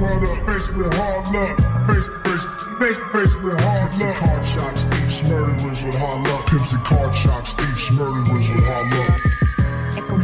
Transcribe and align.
product, 0.00 0.48
face 0.48 0.72
with 0.72 0.94
hard 0.94 1.28
luck. 1.34 1.56
Face, 1.88 2.08
face, 2.24 2.46
face, 2.80 2.98
face 3.12 3.34
with 3.44 3.60
hard 3.60 3.92
Pimps 3.92 4.00
and 4.00 4.08
luck. 4.08 4.16
card 4.16 4.44
shots, 4.46 4.84
thieves, 4.84 5.28
murderers 5.28 5.84
with 5.84 5.98
hard 5.98 6.20
luck. 6.26 6.46
Pimps 6.46 6.72
and 6.72 6.84
card 6.84 7.14
shots, 7.14 7.52
thieves, 7.54 7.92
murderers 7.98 8.50
with 8.50 8.64
hard 8.64 8.86
luck. 8.96 9.20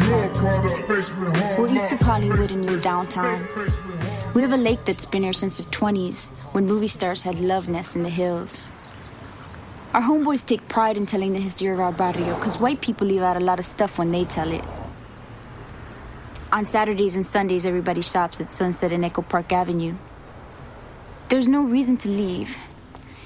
Your 0.09 0.29
product, 0.35 0.89
face 0.89 1.15
with 1.17 1.37
hard 1.37 1.59
We're 1.59 1.67
luck. 1.67 1.77
east 1.77 1.93
of 1.93 2.01
Hollywood 2.01 2.51
and 2.51 2.65
near 2.65 2.81
downtown. 2.81 3.35
Face 3.35 3.77
with 3.85 4.03
hard 4.03 4.35
We 4.35 4.43
have 4.43 4.53
a 4.53 4.57
lake 4.57 4.85
that's 4.87 5.05
been 5.05 5.23
here 5.23 5.35
since 5.35 5.59
the 5.59 5.65
20s, 5.71 6.31
when 6.53 6.65
movie 6.65 6.89
stars 6.89 7.23
had 7.23 7.39
love 7.39 7.69
nests 7.69 7.97
in 7.97 8.03
the 8.03 8.09
hills. 8.09 8.65
Our 9.93 10.03
homeboys 10.03 10.45
take 10.45 10.67
pride 10.69 10.97
in 10.97 11.07
telling 11.07 11.33
the 11.35 11.41
history 11.41 11.69
of 11.69 11.81
our 11.81 11.93
barrio, 11.93 12.35
because 12.37 12.59
white 12.59 12.81
people 12.81 13.07
leave 13.07 13.23
out 13.23 13.37
a 13.37 13.41
lot 13.41 13.59
of 13.59 13.67
stuff 13.67 13.99
when 13.99 14.11
they 14.11 14.25
tell 14.25 14.51
it. 14.53 14.65
On 16.53 16.65
Saturdays 16.65 17.17
and 17.17 17.27
Sundays, 17.27 17.67
everybody 17.67 18.03
shops 18.03 18.41
at 18.41 18.53
Sunset 18.53 18.93
and 18.93 19.05
Echo 19.05 19.23
Park 19.23 19.53
Avenue. 19.53 19.95
There's 21.29 21.49
no 21.49 21.63
reason 21.63 21.97
to 21.99 22.09
leave. 22.09 22.57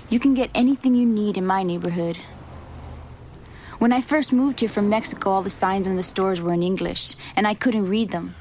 You 0.08 0.18
can 0.18 0.32
get 0.32 0.50
anything 0.54 0.94
you 0.94 1.04
need 1.04 1.36
in 1.36 1.44
my 1.44 1.62
neighborhood. 1.62 2.18
When 3.78 3.92
I 3.92 4.00
first 4.00 4.32
moved 4.32 4.60
here 4.60 4.68
from 4.68 4.88
Mexico, 4.88 5.30
all 5.30 5.42
the 5.42 5.50
signs 5.50 5.86
in 5.86 5.96
the 5.96 6.02
stores 6.02 6.40
were 6.40 6.52
in 6.54 6.62
English, 6.62 7.16
and 7.36 7.46
I 7.46 7.54
couldn't 7.54 7.88
read 7.88 8.10
them. 8.10 8.34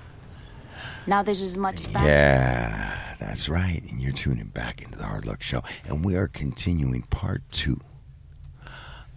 Now 1.06 1.24
there's 1.24 1.42
as 1.42 1.58
much 1.58 1.80
Spanish. 1.80 2.08
Yeah, 2.08 3.16
that's 3.20 3.50
right. 3.50 3.82
And 3.90 4.02
you're 4.02 4.14
tuning 4.14 4.48
back 4.48 4.82
into 4.82 4.98
the 4.98 5.06
Hard 5.06 5.26
Luck 5.26 5.42
Show. 5.42 5.62
And 5.86 6.06
we 6.06 6.16
are 6.16 6.28
continuing 6.28 7.04
part 7.04 7.44
two 7.52 7.82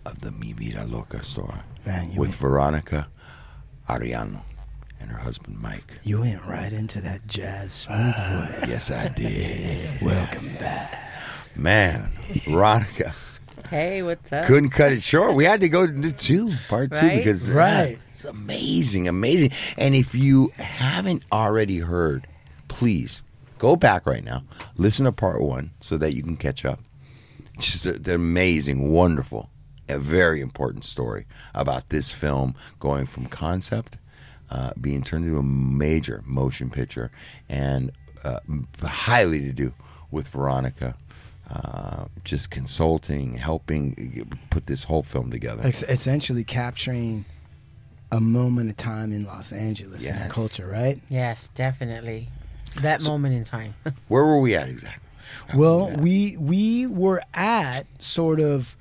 of 0.05 0.21
the 0.21 0.33
Mi 0.33 0.53
Vida 0.53 0.85
Loca 0.85 1.23
story 1.23 1.61
Man, 1.87 2.09
with 2.09 2.19
went, 2.19 2.35
Veronica 2.35 3.09
Ariano 3.89 4.43
and 5.03 5.11
her 5.11 5.19
husband 5.19 5.59
Mike. 5.61 5.99
you 6.05 6.21
went 6.21 6.45
right 6.47 6.73
into 6.73 7.01
that 7.01 7.27
jazz 7.27 7.73
smooth 7.73 8.15
voice. 8.17 8.69
Yes, 8.69 8.91
I 8.91 9.09
did. 9.09 10.01
Welcome 10.01 10.45
back. 10.61 10.99
Man, 11.57 12.11
Veronica 12.45 13.13
Hey, 13.69 14.03
what's 14.03 14.33
up? 14.33 14.45
couldn't 14.47 14.71
cut 14.71 14.93
it 14.93 15.03
short. 15.03 15.35
We 15.35 15.45
had 15.45 15.61
to 15.61 15.69
go 15.69 15.87
to 15.87 16.13
two, 16.13 16.55
part 16.69 16.93
two, 16.93 17.01
Right? 17.07 17.17
because 17.19 17.51
uh, 17.51 17.55
Right. 17.55 17.99
it's 18.11 18.25
amazing, 18.25 19.09
amazing. 19.09 19.51
And 19.77 19.95
if 19.95 20.15
you 20.15 20.53
haven't 20.59 21.25
already 21.33 21.79
heard, 21.81 22.27
please 22.69 23.23
go 23.59 23.77
back 23.77 24.07
right 24.07 24.25
now, 24.25 24.43
listen 24.77 25.05
to 25.05 25.13
part 25.13 25.41
one, 25.43 25.71
so 25.81 25.97
that 25.99 26.13
you 26.15 26.23
can 26.23 26.37
catch 26.37 26.65
up. 26.65 26.81
It's 27.55 27.71
just 27.73 27.87
a- 27.87 27.95
an 27.95 28.11
amazing, 28.11 28.91
wonderful, 28.91 29.51
a 29.89 29.99
very 29.99 30.41
important 30.41 30.85
story 30.85 31.27
about 31.55 31.91
this 31.91 32.11
film 32.11 32.55
going 32.81 33.07
from 33.07 33.27
concept, 33.27 33.99
uh, 34.53 34.71
being 34.81 35.03
turned 35.03 35.25
into 35.25 35.39
a 35.39 35.43
major 35.43 36.23
motion 36.27 36.69
picture, 36.71 37.11
and 37.49 37.91
uh, 38.23 38.39
highly 38.85 39.41
to 39.41 39.53
do 39.53 39.73
with 40.11 40.29
Veronica. 40.29 40.95
Uh, 41.51 42.05
just 42.25 42.51
consulting, 42.51 43.35
helping 43.35 44.27
put 44.51 44.67
this 44.67 44.85
whole 44.85 45.03
film 45.03 45.31
together. 45.31 45.61
Es- 45.67 45.83
essentially 45.83 46.45
capturing 46.45 47.25
a 48.11 48.21
moment 48.21 48.71
of 48.71 48.77
time 48.77 49.13
in 49.13 49.25
Los 49.27 49.53
Angeles 49.53 50.07
and 50.07 50.17
Yes. 50.17 50.29
the 50.29 50.33
culture, 50.33 50.67
right? 50.69 51.01
Yes, 51.11 51.51
definitely. 51.55 52.29
That 52.81 53.03
moment 53.03 53.35
in 53.35 53.45
time. 53.45 53.75
Where 54.09 54.25
were 54.25 54.41
we 54.41 54.55
at 54.55 54.69
exactly? 54.69 55.09
Well, 55.55 55.91
we 55.91 56.37
we 56.39 56.87
were 56.87 57.23
at 57.35 57.87
sort 57.99 58.41
of 58.41 58.77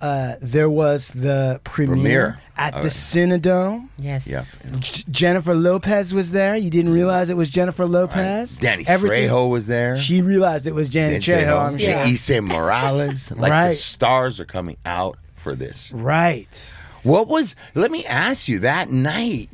uh, 0.00 0.34
there 0.40 0.70
was 0.70 1.08
the 1.10 1.60
premiere, 1.64 1.94
Premiere. 1.96 2.40
at 2.56 2.74
All 2.74 2.80
the 2.80 2.84
right. 2.84 2.92
Cinedome. 2.92 3.88
Yes. 3.98 4.26
Yep. 4.26 4.44
J- 4.80 5.04
Jennifer 5.10 5.54
Lopez 5.54 6.12
was 6.14 6.30
there. 6.30 6.56
You 6.56 6.70
didn't 6.70 6.92
realize 6.92 7.28
it 7.30 7.36
was 7.36 7.50
Jennifer 7.50 7.86
Lopez. 7.86 8.56
Danny 8.56 8.84
Everything- 8.86 9.28
Trejo 9.28 9.50
was 9.50 9.66
there. 9.66 9.96
She 9.96 10.22
realized 10.22 10.66
it 10.66 10.74
was 10.74 10.88
Danny 10.88 11.16
Trejo. 11.18 11.58
I'm 11.60 11.78
sure. 11.78 11.88
Yeah. 11.90 12.06
Esai 12.06 12.42
Morales. 12.42 13.30
Like 13.36 13.70
the 13.70 13.74
stars 13.74 14.40
are 14.40 14.44
coming 14.46 14.76
out 14.86 15.18
for 15.34 15.54
this. 15.54 15.92
Right. 15.92 16.48
What 17.02 17.28
was? 17.28 17.56
Let 17.74 17.90
me 17.90 18.04
ask 18.06 18.48
you 18.48 18.58
that 18.60 18.90
night. 18.90 19.48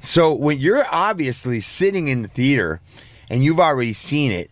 So 0.00 0.34
when 0.34 0.58
you're 0.58 0.86
obviously 0.90 1.60
sitting 1.60 2.08
in 2.08 2.22
the 2.22 2.28
theater, 2.28 2.80
and 3.28 3.44
you've 3.44 3.60
already 3.60 3.92
seen 3.92 4.32
it, 4.32 4.49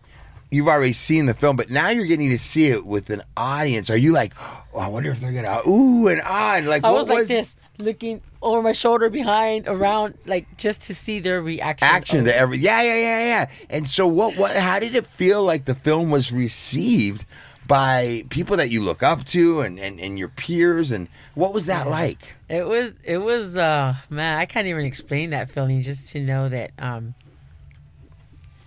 you've 0.51 0.67
already 0.67 0.93
seen 0.93 1.25
the 1.25 1.33
film, 1.33 1.55
but 1.55 1.69
now 1.69 1.89
you're 1.89 2.05
getting 2.05 2.29
to 2.29 2.37
see 2.37 2.67
it 2.67 2.85
with 2.85 3.09
an 3.09 3.21
audience. 3.37 3.89
Are 3.89 3.97
you 3.97 4.11
like, 4.11 4.33
oh, 4.39 4.79
I 4.79 4.87
wonder 4.87 5.11
if 5.11 5.19
they're 5.19 5.31
gonna 5.31 5.61
ooh 5.67 6.07
and 6.07 6.21
ah 6.23 6.55
and 6.55 6.67
like 6.67 6.83
what 6.83 6.89
I 6.89 6.91
what 6.91 6.99
was 6.99 7.07
like 7.09 7.27
this, 7.27 7.55
looking 7.77 8.21
over 8.41 8.61
my 8.61 8.71
shoulder, 8.71 9.09
behind, 9.09 9.67
around, 9.67 10.15
like 10.25 10.57
just 10.57 10.81
to 10.83 10.95
see 10.95 11.19
their 11.19 11.41
reaction. 11.41 11.87
action 11.87 12.25
to 12.25 12.35
every 12.35 12.57
yeah 12.57 12.81
yeah 12.81 12.95
yeah 12.95 13.19
yeah 13.19 13.49
and 13.69 13.87
so 13.87 14.07
what 14.07 14.37
what 14.37 14.55
how 14.55 14.79
did 14.79 14.95
it 14.95 15.05
feel 15.05 15.43
like 15.43 15.65
the 15.65 15.75
film 15.75 16.09
was 16.09 16.31
received 16.31 17.25
by 17.67 18.23
people 18.29 18.57
that 18.57 18.71
you 18.71 18.81
look 18.81 19.03
up 19.03 19.23
to 19.25 19.61
and 19.61 19.79
and, 19.79 19.99
and 19.99 20.17
your 20.17 20.29
peers 20.29 20.89
and 20.89 21.07
what 21.35 21.53
was 21.53 21.67
that 21.67 21.87
like 21.87 22.35
It 22.49 22.65
was. 22.65 22.93
It 23.03 23.19
was. 23.19 23.57
uh 23.57 23.95
Man, 24.09 24.39
I 24.39 24.45
can't 24.47 24.65
even 24.67 24.85
explain 24.85 25.29
that 25.29 25.51
feeling. 25.51 25.83
Just 25.83 26.09
to 26.13 26.19
know 26.19 26.49
that 26.49 26.71
um 26.79 27.13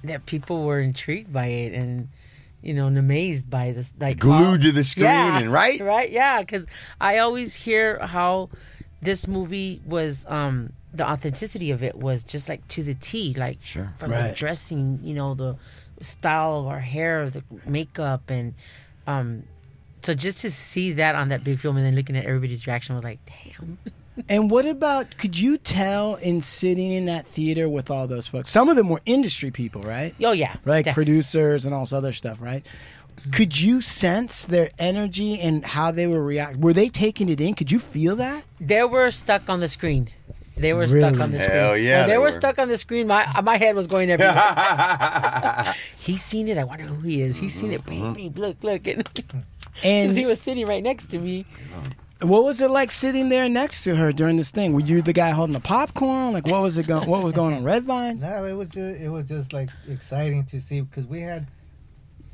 that 0.05 0.27
people 0.27 0.65
were 0.65 0.81
intrigued 0.81 1.33
by 1.33 1.47
it 1.47 1.73
and 1.73 2.09
you 2.63 2.75
know 2.75 2.87
and 2.87 2.97
amazed 2.99 3.49
by 3.51 3.73
this, 3.73 3.93
like 3.99 4.19
glued 4.19 4.45
how- 4.45 4.57
to 4.57 4.73
the 4.73 4.85
screen 4.85 5.07
Yeah, 5.07 5.39
and 5.39 5.53
right 5.53 5.81
right, 5.95 6.11
yeah. 6.11 6.41
Because 6.41 6.67
I 7.01 7.19
always 7.19 7.55
hear 7.55 7.99
how 7.99 8.51
this 9.01 9.27
movie 9.27 9.81
was. 9.87 10.25
um 10.29 10.73
The 10.95 11.09
authenticity 11.09 11.71
of 11.73 11.83
it 11.83 11.95
was 11.97 12.23
just 12.23 12.49
like 12.49 12.67
to 12.69 12.83
the 12.83 12.95
T, 12.95 13.35
like 13.37 13.59
Sure. 13.63 13.93
from 13.99 14.11
the 14.11 14.33
dressing, 14.37 15.01
you 15.03 15.15
know, 15.15 15.35
the 15.35 15.57
style 16.03 16.61
of 16.61 16.67
our 16.67 16.81
hair, 16.81 17.31
the 17.31 17.43
makeup, 17.67 18.31
and 18.31 18.55
um. 19.07 19.43
So 20.03 20.13
just 20.15 20.39
to 20.43 20.51
see 20.51 20.95
that 20.95 21.15
on 21.15 21.29
that 21.29 21.45
big 21.45 21.61
film 21.61 21.77
and 21.77 21.87
then 21.87 21.95
looking 21.95 22.17
at 22.17 22.25
everybody's 22.25 22.67
reaction 22.67 22.95
was 22.97 23.05
like, 23.05 23.21
damn. 23.27 23.79
And 24.29 24.51
what 24.51 24.67
about? 24.67 25.17
Could 25.17 25.39
you 25.39 25.57
tell 25.57 26.17
in 26.17 26.41
sitting 26.41 26.93
in 26.93 27.07
that 27.07 27.27
theater 27.27 27.69
with 27.69 27.91
all 27.91 28.07
those 28.07 28.27
folks? 28.27 28.51
Some 28.51 28.69
of 28.69 28.77
them 28.77 28.89
were 28.89 29.01
industry 29.07 29.51
people, 29.51 29.81
right? 29.83 30.15
Oh 30.23 30.33
yeah, 30.33 30.57
Right, 30.65 30.85
def- 30.85 30.95
producers 30.95 31.65
and 31.65 31.75
all 31.75 31.83
this 31.83 31.93
other 31.93 32.13
stuff, 32.13 32.41
right? 32.41 32.65
Could 33.33 33.59
you 33.59 33.81
sense 33.81 34.45
their 34.45 34.71
energy 34.79 35.39
and 35.41 35.65
how 35.65 35.93
they 35.93 36.07
were 36.09 36.23
reacting? 36.23 36.61
Were 36.61 36.73
they 36.73 36.89
taking 36.89 37.29
it 37.29 37.41
in? 37.41 37.55
Could 37.55 37.71
you 37.71 37.79
feel 37.79 38.17
that? 38.17 38.45
They 38.61 38.83
were 38.85 39.11
stuck 39.13 39.49
on 39.49 39.61
the 39.61 39.69
screen. 39.69 40.09
They 40.57 40.73
were 40.75 40.87
stuck 40.87 41.19
on 41.19 41.31
the 41.31 41.39
screen. 41.39 41.57
Hell 41.57 41.77
yeah, 41.79 42.01
When 42.01 42.09
they, 42.09 42.15
they 42.15 42.19
were, 42.19 42.25
were. 42.25 42.33
stuck 42.33 42.59
on 42.59 42.69
the 42.69 42.77
screen. 42.77 43.07
My 43.07 43.27
my 43.43 43.57
head 43.57 43.75
was 43.75 43.87
going 43.87 44.11
everywhere. 44.11 45.75
He's 45.99 46.23
seen 46.23 46.49
it. 46.49 46.59
I 46.59 46.65
wonder 46.65 46.85
who 46.85 47.01
he 47.09 47.23
is. 47.23 47.37
He's 47.39 47.55
seen 47.55 47.73
it. 47.73 47.83
Mm-hmm. 47.85 48.13
Beep, 48.13 48.35
beep, 48.35 48.39
look, 48.63 48.63
look. 48.63 48.83
And 49.83 50.17
he 50.17 50.27
was 50.27 50.41
sitting 50.41 50.67
right 50.67 50.83
next 50.83 51.07
to 51.07 51.19
me. 51.19 51.47
Oh. 51.75 51.83
What 52.23 52.45
was 52.45 52.61
it 52.61 52.71
like 52.71 52.91
sitting 52.91 53.29
there 53.29 53.49
next 53.49 53.85
to 53.85 53.97
her 53.97 54.13
during 54.13 54.37
this 54.37 54.51
thing? 54.51 54.73
Were 54.73 54.81
you 54.81 55.03
the 55.03 55.13
guy 55.13 55.31
holding 55.31 55.55
the 55.55 55.61
popcorn? 55.61 56.33
Like 56.33 56.47
what 56.47 56.63
was 56.63 56.79
it 56.79 56.87
going? 56.87 57.09
What 57.09 57.23
was 57.23 57.33
going 57.33 57.55
on? 57.55 57.65
Red 57.65 57.85
vines? 57.85 58.23
No, 58.23 58.45
it 58.45 58.53
was 58.55 58.69
just, 58.69 59.01
it 59.01 59.09
was 59.09 59.29
just 59.29 59.53
like 59.53 59.71
exciting 59.89 60.45
to 60.47 60.61
see 60.61 60.81
because 60.83 61.07
we 61.07 61.21
had 61.21 61.47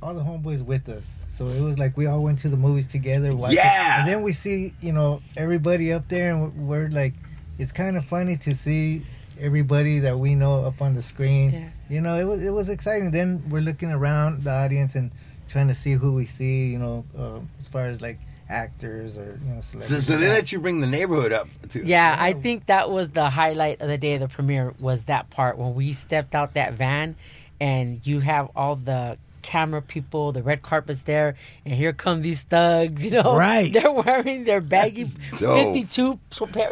all 0.03 0.15
the 0.15 0.21
homeboys 0.23 0.65
with 0.65 0.89
us, 0.89 1.11
so 1.29 1.47
it 1.49 1.61
was 1.61 1.77
like 1.79 1.97
we 1.97 2.07
all 2.07 2.23
went 2.23 2.39
to 2.41 2.49
the 2.49 2.57
movies 2.57 2.87
together. 2.87 3.35
watching- 3.35 3.57
Yeah. 3.57 4.01
and 4.01 4.09
then 4.09 4.23
we 4.23 4.33
see 4.33 4.73
you 4.81 4.93
know 4.93 5.21
everybody 5.37 5.93
up 5.93 6.09
there, 6.09 6.33
and 6.33 6.55
we're, 6.57 6.85
we're 6.85 6.89
like, 6.91 7.15
it's 7.59 7.73
kind 7.73 7.97
of 7.97 8.05
funny 8.05 8.37
to 8.37 8.55
see 8.55 9.05
everybody 9.41 9.99
that 10.01 10.19
we 10.19 10.35
know 10.37 10.65
up 10.65 10.81
on 10.81 10.95
the 10.95 11.03
screen. 11.03 11.51
Yeah. 11.53 11.69
You 11.89 12.01
know, 12.01 12.15
it 12.19 12.25
was 12.25 12.43
it 12.43 12.51
was 12.51 12.69
exciting. 12.69 13.11
Then 13.11 13.43
we're 13.51 13.63
looking 13.63 13.91
around 13.91 14.45
the 14.45 14.51
audience 14.53 14.95
and 14.95 15.11
trying 15.49 15.67
to 15.69 15.75
see 15.75 15.93
who 15.93 16.13
we 16.13 16.27
see. 16.27 16.67
You 16.69 16.79
know, 16.79 17.05
uh, 17.19 17.41
as 17.59 17.67
far 17.67 17.87
as 17.87 18.01
like 18.01 18.21
actors 18.49 19.17
or 19.19 19.39
you 19.45 19.55
know 19.55 19.61
so, 19.61 19.79
celebrities. 19.79 20.07
so 20.07 20.17
they 20.17 20.29
let 20.29 20.51
you 20.53 20.61
bring 20.61 20.81
the 20.81 20.87
neighborhood 20.87 21.33
up 21.33 21.49
too 21.69 21.83
Yeah, 21.85 22.17
I 22.19 22.33
think 22.33 22.67
that 22.67 22.91
was 22.91 23.11
the 23.11 23.29
highlight 23.29 23.81
of 23.81 23.89
the 23.89 23.99
day 23.99 24.15
of 24.15 24.21
the 24.21 24.29
premiere 24.29 24.75
was 24.81 25.05
that 25.05 25.31
part 25.31 25.59
when 25.59 25.75
we 25.75 25.93
stepped 25.93 26.35
out 26.35 26.55
that 26.55 26.75
van 26.75 27.17
and 27.61 28.07
you 28.07 28.21
have 28.21 28.51
all 28.57 28.77
the 28.77 29.19
camera 29.49 29.81
people, 29.81 30.33
the 30.33 30.43
red 30.43 30.61
carpet's 30.63 31.03
there, 31.03 31.35
and 31.65 31.75
here 31.75 31.93
come 31.95 32.21
these 32.23 32.43
thugs, 32.43 33.05
you 33.07 33.11
know. 33.11 33.35
Right. 33.37 33.73
They're 33.73 33.91
wearing 33.91 34.45
their 34.45 34.61
baggy 34.61 35.05
52 35.05 36.19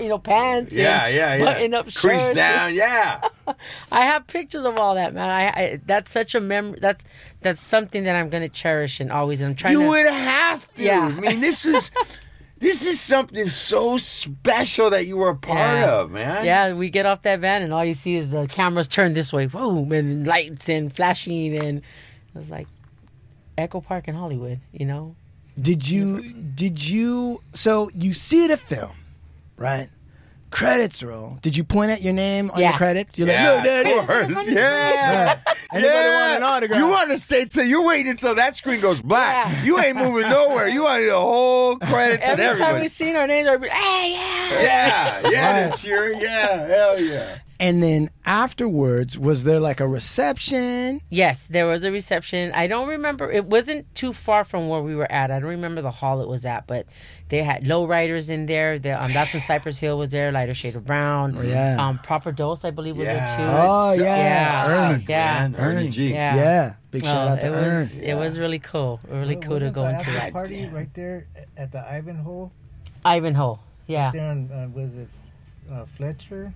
you 0.00 0.08
know 0.08 0.18
pants. 0.18 0.74
yeah 0.76 1.08
yeah 1.08 1.34
yeah 1.36 1.44
Button 1.44 1.74
up 1.74 1.84
crease 1.94 2.22
shirts. 2.26 2.30
down 2.36 2.74
yeah 2.74 3.20
I 3.92 4.04
have 4.06 4.26
pictures 4.26 4.64
of 4.66 4.76
all 4.78 4.94
that, 4.96 5.14
man. 5.14 5.30
I, 5.30 5.42
I 5.48 5.80
that's 5.86 6.10
such 6.10 6.34
a 6.34 6.40
mem. 6.40 6.74
That's 6.80 7.04
that's 7.40 7.60
something 7.60 8.04
that 8.04 8.14
I'm 8.16 8.28
gonna 8.28 8.48
cherish 8.48 9.00
and 9.00 9.10
always. 9.10 9.40
I'm 9.42 9.54
trying 9.54 9.72
you 9.72 9.82
to. 9.82 9.88
would 9.88 10.06
have 10.06 10.72
to 10.74 10.82
Yeah. 10.82 11.06
i 11.16 11.20
mean 11.20 11.40
this 11.40 11.64
is 11.64 11.90
this 12.58 12.84
is 12.86 12.98
something 13.00 13.46
so 13.48 13.98
special 13.98 14.90
that 14.90 15.06
you 15.06 15.16
were 15.16 15.28
a 15.30 15.36
part 15.36 15.58
Yeah. 15.60 16.00
of 16.00 16.10
man 16.10 16.44
Yeah, 16.44 16.72
we 16.74 16.90
get 16.90 17.06
off 17.06 17.22
that 17.22 17.40
van 17.40 17.62
and 17.62 17.72
all 17.72 17.84
you 17.84 17.94
see 17.94 18.16
is 18.16 18.30
the 18.30 18.46
cameras 18.46 18.88
turn 18.88 19.14
this 19.14 19.32
way, 19.32 19.46
boom, 19.46 19.92
and 19.92 20.26
lights 20.26 20.68
and 20.68 20.92
flashing, 20.94 21.56
and 21.56 21.82
it's 22.38 22.50
like 22.50 22.66
Echo 23.58 23.80
Park 23.80 24.08
in 24.08 24.14
Hollywood, 24.14 24.60
you 24.72 24.86
know. 24.86 25.14
Did 25.60 25.88
you? 25.88 26.20
Did 26.54 26.86
you? 26.86 27.40
So 27.54 27.90
you 27.94 28.12
see 28.12 28.46
the 28.46 28.56
film, 28.56 28.92
right? 29.56 29.88
credits 30.48 31.02
roll, 31.02 31.36
did 31.42 31.54
you 31.56 31.64
point 31.64 31.90
at 31.90 32.00
your 32.00 32.14
name 32.14 32.50
on 32.52 32.60
Yeah. 32.60 32.72
the 32.72 32.78
credits? 32.78 33.18
You're 33.18 33.28
Yeah, 33.28 33.50
like, 33.50 33.54
look, 33.56 33.64
there 33.64 33.80
it 33.80 33.86
is. 33.88 33.98
of 33.98 34.06
course. 34.06 34.48
Yeah. 34.48 35.38
Anybody 35.74 35.92
Yeah. 35.94 36.20
want 36.28 36.36
an 36.36 36.42
autograph? 36.44 36.78
You 36.78 36.88
want 36.88 37.10
to 37.10 37.18
stay 37.18 37.44
till 37.46 37.66
you're 37.66 37.84
waiting 37.84 38.12
until 38.12 38.34
that 38.36 38.54
screen 38.54 38.80
goes 38.80 39.02
black. 39.02 39.48
Yeah. 39.52 39.62
You 39.64 39.80
ain't 39.80 39.96
moving 39.98 40.30
nowhere. 40.30 40.68
You 40.68 40.84
want 40.84 41.04
the 41.04 41.18
whole 41.18 41.76
credit 41.78 42.18
to 42.20 42.26
Every 42.28 42.44
time 42.44 42.52
everybody. 42.52 42.80
we 42.82 42.88
seen 42.88 43.16
our 43.16 43.26
names, 43.26 43.48
I'd 43.48 43.60
be, 43.60 43.68
hey, 43.68 44.12
yeah. 44.12 44.62
yeah, 44.62 45.28
yeah, 45.30 45.52
Right. 45.52 45.68
they're 45.68 45.72
cheering. 45.72 46.20
Yeah, 46.20 46.66
hell 46.66 46.98
yeah. 47.00 47.38
And 47.58 47.82
then 47.82 48.10
afterwards, 48.26 49.18
was 49.18 49.44
there 49.44 49.60
like 49.60 49.80
a 49.80 49.88
reception? 49.88 51.00
Yes, 51.08 51.46
there 51.46 51.66
was 51.66 51.84
a 51.84 51.90
reception. 51.90 52.52
I 52.52 52.66
don't 52.66 52.88
remember. 52.88 53.30
It 53.32 53.46
wasn't 53.46 53.92
too 53.94 54.12
far 54.12 54.44
from 54.44 54.68
where 54.68 54.82
we 54.82 54.94
were 54.94 55.10
at. 55.10 55.30
I 55.30 55.38
don't 55.40 55.48
remember 55.48 55.80
the 55.80 55.90
hall 55.90 56.20
it 56.20 56.28
was 56.28 56.44
at, 56.44 56.66
but 56.66 56.86
they 57.30 57.42
had 57.42 57.64
lowriders 57.64 58.28
in 58.30 58.46
there. 58.46 58.78
The, 58.78 59.02
um, 59.02 59.12
that's 59.12 59.32
when 59.32 59.42
Cypress 59.42 59.78
Hill 59.78 59.96
was 59.98 60.10
there. 60.10 60.30
Lighter 60.32 60.54
shade 60.54 60.76
of 60.76 60.84
brown. 60.84 61.42
Yeah. 61.46 61.76
Um, 61.78 61.98
Proper 61.98 62.30
Dos, 62.30 62.64
I 62.64 62.70
believe, 62.70 62.98
was 62.98 63.06
Yeah. 63.06 63.36
there 63.36 63.46
too. 63.46 63.52
Oh, 63.56 63.92
yeah. 63.92 64.16
Yeah. 64.16 64.90
Ernie. 64.92 65.04
Yeah. 65.08 65.38
Man, 65.48 65.56
Ernie 65.56 65.76
Ernie. 65.78 65.90
G. 65.90 66.12
Yeah. 66.12 66.36
Yeah. 66.36 66.74
Big 66.90 67.04
Oh, 67.04 67.06
shout 67.06 67.28
out 67.28 67.40
to 67.40 67.46
it 67.46 67.50
Ern. 67.52 67.78
was, 67.80 67.98
It 67.98 68.14
was 68.14 68.38
really 68.38 68.58
cool. 68.58 69.00
Really 69.08 69.36
Wa- 69.36 69.42
cool 69.42 69.60
to 69.60 69.70
go 69.70 69.82
the 69.82 69.88
into 69.94 70.00
after 70.06 70.12
that. 70.12 70.32
party 70.32 70.66
right 70.68 70.92
there 70.94 71.26
at 71.56 71.72
the 71.72 71.80
Ivanhoe. 71.90 72.50
Ivanhoe. 73.04 73.58
Yeah. 73.86 74.10
There 74.12 74.30
on 74.30 74.50
uh, 74.52 74.68
was 74.74 74.94
it 74.96 75.08
uh, 75.72 75.84
Fletcher? 75.96 76.52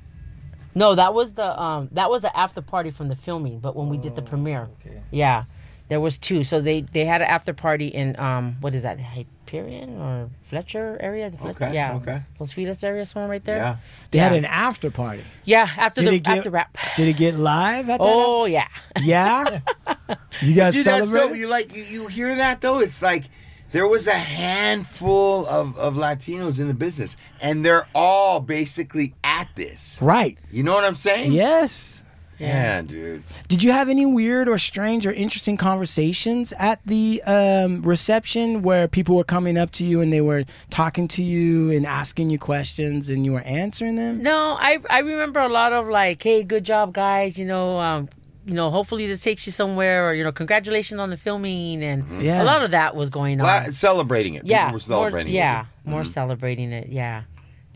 No, 0.75 0.95
that 0.95 1.15
was 1.15 1.33
the 1.33 1.61
um 1.61 1.89
that 1.93 2.11
was 2.11 2.23
the 2.23 2.37
after 2.37 2.61
party 2.63 2.91
from 2.91 3.09
the 3.09 3.17
filming, 3.17 3.59
but 3.61 3.75
when 3.77 3.89
we 3.89 3.99
did 3.99 4.15
the 4.17 4.23
premiere. 4.23 4.69
Okay. 4.87 5.01
Yeah. 5.11 5.45
There 5.89 6.01
was 6.01 6.19
two. 6.19 6.45
So 6.45 6.61
they 6.61 6.83
they 6.83 7.05
had 7.05 7.21
an 7.21 7.27
after 7.29 7.53
party 7.53 7.89
in 7.89 8.19
um 8.19 8.57
what 8.61 8.75
is 8.75 8.83
that? 8.83 9.01
Hyperion 9.01 9.99
or 10.01 10.31
Fletcher 10.49 10.97
area? 11.01 11.31
The 11.31 11.37
Fletcher, 11.39 11.65
Okay, 11.65 11.75
Yeah. 11.75 11.95
okay. 11.97 12.23
Los 12.39 12.53
Feliz 12.53 12.85
area 12.85 13.05
somewhere 13.05 13.29
right 13.29 13.45
there. 13.45 13.57
Yeah. 13.57 13.77
They 14.13 14.19
had 14.19 14.33
an 14.33 14.45
after 14.45 14.93
party. 14.93 15.25
Yeah, 15.45 15.69
after 15.77 16.03
Did 16.03 16.13
the 16.13 16.21
get- 16.21 16.39
after 16.39 16.51
rap. 16.51 16.79
Did 16.95 17.09
it 17.09 17.17
get 17.17 17.35
live 17.35 17.91
at 17.91 17.99
that? 17.99 18.01
Oh 18.01 18.45
yeah. 18.45 18.69
after- 18.95 19.03
yeah. 19.05 19.61
You 20.41 20.55
guys 20.55 20.75
Dude, 20.75 20.85
that's 20.87 21.09
celebrated? 21.11 21.39
You 21.41 21.47
like 21.49 21.75
you, 21.75 21.83
you 21.85 22.07
hear 22.07 22.35
that 22.37 22.61
though? 22.61 22.79
It's 22.79 23.03
like 23.03 23.25
there 23.71 23.87
was 23.87 24.07
a 24.07 24.13
handful 24.13 25.47
of, 25.47 25.77
of 25.79 25.95
Latinos 25.95 26.59
in 26.61 26.69
the 26.69 26.75
business, 26.75 27.17
and 27.41 27.65
they're 27.65 27.87
all 27.95 28.41
basically 28.41 29.15
at 29.25 29.49
this. 29.55 29.99
right. 30.01 30.39
You 30.51 30.63
know 30.63 30.75
what 30.75 30.85
I'm 30.85 30.97
saying? 30.97 31.33
Yes. 31.33 32.05
Yeah, 32.39 32.81
dude. 32.81 33.23
Did 33.49 33.63
you 33.63 33.71
have 33.71 33.91
any 33.91 34.07
weird 34.07 34.49
or 34.49 34.57
strange 34.59 35.07
or 35.07 35.13
interesting 35.13 35.59
conversations 35.59 36.55
at 36.59 36.81
the 36.87 37.23
um, 37.27 37.83
reception 37.83 38.63
where 38.63 38.89
people 38.89 39.15
were 39.15 39.25
coming 39.25 39.59
up 39.59 39.73
to 39.73 39.85
you 39.85 40.01
and 40.01 40.11
they 40.11 40.23
were 40.23 40.45
talking 40.71 41.07
to 41.09 41.23
you 41.23 41.71
and 41.71 41.85
asking 41.85 42.31
you 42.31 42.39
questions 42.39 43.11
and 43.11 43.27
you 43.27 43.33
were 43.33 43.43
answering 43.43 43.97
them? 43.97 44.23
No, 44.23 44.53
I 44.59 44.79
I 44.89 45.01
remember 45.01 45.41
a 45.41 45.51
lot 45.51 45.75
of 45.75 45.89
like, 45.89 46.23
hey, 46.23 46.43
good 46.43 46.65
job, 46.65 46.95
guys. 46.95 47.39
You 47.39 47.45
know, 47.45 47.79
um, 47.79 48.09
you 48.51 48.57
know, 48.57 48.69
hopefully 48.71 49.07
this 49.07 49.21
takes 49.21 49.47
you 49.47 49.53
somewhere, 49.53 50.09
or 50.09 50.15
you 50.15 50.25
know, 50.25 50.33
congratulations 50.33 50.99
on 51.01 51.11
the 51.11 51.17
filming, 51.17 51.83
and 51.85 52.21
Yeah. 52.21 52.43
a 52.43 52.45
lot 52.45 52.63
of 52.65 52.73
that 52.73 52.97
was 52.97 53.09
going 53.11 53.41
on. 53.41 53.45
Well, 53.47 53.71
celebrating 53.73 54.35
it. 54.35 54.45
yeah, 54.45 54.65
People 54.67 54.75
were 54.75 54.81
celebrating 54.81 55.33
more, 55.33 55.41
it. 55.41 55.45
yeah, 55.45 55.65
more 55.85 56.05
celebrating 56.05 56.73
it. 56.73 56.89
Yeah, 56.89 57.23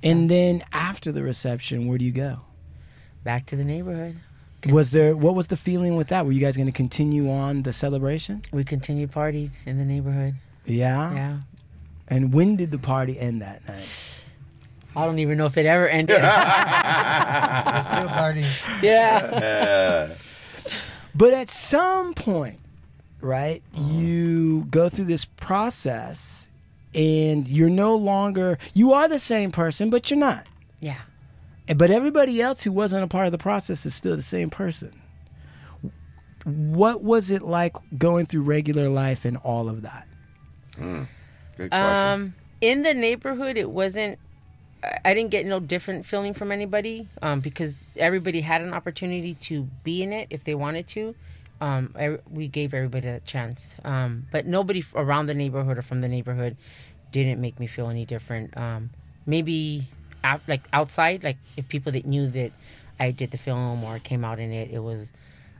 And 0.02 0.28
then 0.28 0.64
after 0.72 1.12
the 1.12 1.22
reception, 1.22 1.86
where 1.86 1.96
do 1.98 2.04
you 2.04 2.12
go? 2.12 2.40
back 3.22 3.46
to 3.46 3.56
the 3.56 3.64
neighborhood. 3.64 4.16
Was 4.68 4.90
there 4.90 5.16
what 5.16 5.34
was 5.34 5.46
the 5.46 5.56
feeling 5.56 5.94
with 5.96 6.08
that? 6.08 6.26
Were 6.26 6.32
you 6.32 6.40
guys 6.40 6.56
going 6.56 6.66
to 6.66 6.72
continue 6.84 7.30
on 7.30 7.62
the 7.62 7.72
celebration? 7.72 8.42
We 8.52 8.64
continued 8.64 9.12
partying 9.12 9.50
in 9.64 9.78
the 9.78 9.84
neighborhood. 9.84 10.34
Yeah. 10.66 11.14
Yeah, 11.14 11.36
And 12.08 12.32
when 12.34 12.56
did 12.56 12.70
the 12.70 12.78
party 12.78 13.18
end 13.18 13.40
that 13.42 13.66
night? 13.68 13.88
I 14.96 15.04
don't 15.06 15.18
even 15.20 15.36
know 15.38 15.46
if 15.46 15.56
it 15.56 15.66
ever 15.66 15.88
ended. 15.88 16.16
We're 16.22 17.84
still 17.84 18.08
partying. 18.08 18.52
yeah, 18.82 19.16
Uh, 20.10 20.14
But 21.14 21.32
at 21.32 21.48
some 21.48 22.14
point, 22.14 22.58
right, 23.20 23.62
you 23.72 24.64
go 24.70 24.88
through 24.88 25.04
this 25.06 25.24
process 25.24 26.48
and 26.94 27.46
you're 27.48 27.70
no 27.70 27.94
longer 27.96 28.58
you 28.72 28.92
are 28.92 29.08
the 29.08 29.18
same 29.18 29.50
person, 29.50 29.90
but 29.90 30.10
you're 30.10 30.18
not. 30.18 30.46
yeah. 30.80 31.00
But 31.76 31.90
everybody 31.90 32.42
else 32.42 32.62
who 32.62 32.72
wasn't 32.72 33.04
a 33.04 33.06
part 33.06 33.24
of 33.24 33.32
the 33.32 33.38
process 33.38 33.86
is 33.86 33.94
still 33.94 34.16
the 34.16 34.22
same 34.22 34.50
person. 34.50 34.92
What 36.44 37.02
was 37.02 37.30
it 37.30 37.40
like 37.42 37.74
going 37.96 38.26
through 38.26 38.42
regular 38.42 38.90
life 38.90 39.24
and 39.24 39.38
all 39.38 39.70
of 39.70 39.80
that? 39.82 40.06
good 40.76 41.70
question. 41.70 41.72
Um, 41.72 42.34
in 42.60 42.82
the 42.82 42.92
neighborhood, 42.92 43.56
it 43.56 43.70
wasn't. 43.70 44.18
I- 45.04 45.14
didn't 45.14 45.30
get 45.30 45.46
no 45.46 45.60
different 45.60 46.06
feeling 46.06 46.34
from 46.34 46.52
anybody 46.52 47.08
um, 47.22 47.40
because 47.40 47.76
everybody 47.96 48.40
had 48.40 48.62
an 48.62 48.72
opportunity 48.72 49.34
to 49.34 49.62
be 49.82 50.02
in 50.02 50.12
it 50.12 50.28
if 50.30 50.44
they 50.44 50.54
wanted 50.54 50.86
to. 50.88 51.14
Um, 51.60 51.94
I, 51.98 52.18
we 52.30 52.48
gave 52.48 52.74
everybody 52.74 53.06
that 53.06 53.24
chance, 53.24 53.76
um, 53.84 54.26
but 54.32 54.44
nobody 54.46 54.84
around 54.94 55.26
the 55.26 55.34
neighborhood 55.34 55.78
or 55.78 55.82
from 55.82 56.00
the 56.00 56.08
neighborhood 56.08 56.56
didn't 57.12 57.40
make 57.40 57.60
me 57.60 57.66
feel 57.66 57.88
any 57.88 58.04
different. 58.04 58.56
Um, 58.56 58.90
maybe 59.24 59.88
out, 60.24 60.40
like 60.48 60.62
outside, 60.72 61.22
like 61.22 61.36
if 61.56 61.68
people 61.68 61.92
that 61.92 62.04
knew 62.06 62.28
that 62.30 62.52
I 62.98 63.12
did 63.12 63.30
the 63.30 63.38
film 63.38 63.84
or 63.84 63.98
came 63.98 64.24
out 64.24 64.38
in 64.40 64.52
it, 64.52 64.70
it 64.72 64.80
was 64.80 65.12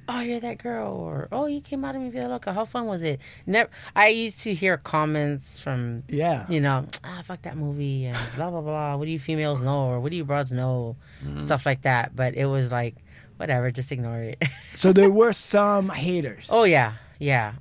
oh 0.08 0.20
you're 0.20 0.40
that 0.40 0.58
girl 0.58 0.92
or 0.92 1.28
oh 1.32 1.46
you 1.46 1.60
came 1.60 1.84
out 1.84 1.94
of 1.96 2.02
Mi 2.02 2.10
Vida 2.10 2.28
Loca 2.28 2.52
how 2.52 2.64
fun 2.64 2.86
was 2.86 3.02
it 3.02 3.20
never 3.46 3.70
i 3.96 4.08
used 4.08 4.38
to 4.40 4.52
hear 4.54 4.76
comments 4.76 5.58
from 5.58 6.02
Yeah. 6.08 6.46
you 6.48 6.60
know 6.60 6.86
ah 7.04 7.22
fuck 7.24 7.42
that 7.42 7.56
movie 7.56 8.06
and 8.06 8.16
blah 8.36 8.50
blah 8.50 8.60
blah 8.60 8.96
what 8.96 9.06
do 9.06 9.10
you 9.10 9.18
females 9.18 9.62
know 9.62 9.86
or 9.86 10.00
what 10.00 10.10
do 10.10 10.16
you 10.16 10.24
broads 10.24 10.52
know 10.52 10.96
stuff 11.38 11.64
like 11.66 11.82
that 11.82 12.14
but 12.14 12.34
it 12.34 12.46
was 12.46 12.70
like 12.70 12.96
whatever 13.38 13.70
just 13.70 13.90
ignore 13.92 14.20
it 14.20 14.42
So 14.74 14.92
there 14.92 15.10
were 15.10 15.32
some 15.32 15.88
haters. 15.88 16.48
oh 16.52 16.64
yeah 16.64 16.94
yeah 17.18 17.54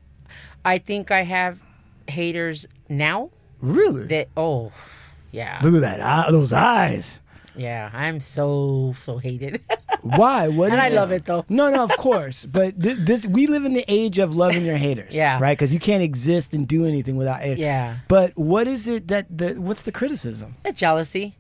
i 0.66 0.78
think 0.80 1.12
i 1.12 1.24
have 1.24 1.62
haters 2.07 2.66
now 2.90 3.30
really? 3.62 4.06
that 4.07 4.28
oh 4.36 4.72
yeah 5.31 5.60
Look 5.63 5.74
at 5.75 5.81
that. 5.81 6.00
eye- 6.01 6.30
those 6.31 6.54
eyes. 6.54 7.19
Yeah 7.55 7.89
i'm 7.94 8.19
so 8.19 8.95
so 9.01 9.17
hated 9.17 9.61
Why? 10.01 10.50
What 10.50 10.71
and 10.73 10.81
i 10.81 10.89
love 10.89 11.11
it 11.11 11.23
though 11.23 11.45
No, 11.47 11.69
no, 11.69 11.85
of 11.85 11.91
course. 11.97 12.44
But 12.44 12.81
th- 12.81 12.97
this 13.05 13.25
we 13.25 13.47
live 13.47 13.63
in 13.63 13.73
the 13.73 13.85
age 13.88 14.19
of 14.19 14.35
loving 14.35 14.65
your 14.65 14.75
haters. 14.75 15.15
Yeah. 15.15 15.39
Right? 15.39 15.57
Because 15.57 15.73
you 15.73 15.79
can't 15.79 16.03
exist 16.03 16.53
and 16.53 16.67
do 16.67 16.85
anything 16.85 17.15
without 17.15 17.41
it. 17.44 17.57
yeah 17.57 18.00
But 18.09 18.35
what 18.35 18.67
is 18.67 18.85
it 18.85 19.07
that 19.07 19.27
the 19.31 19.53
what's 19.53 19.83
the 19.83 19.94
criticism? 19.94 20.55
Jealousy 20.75 21.38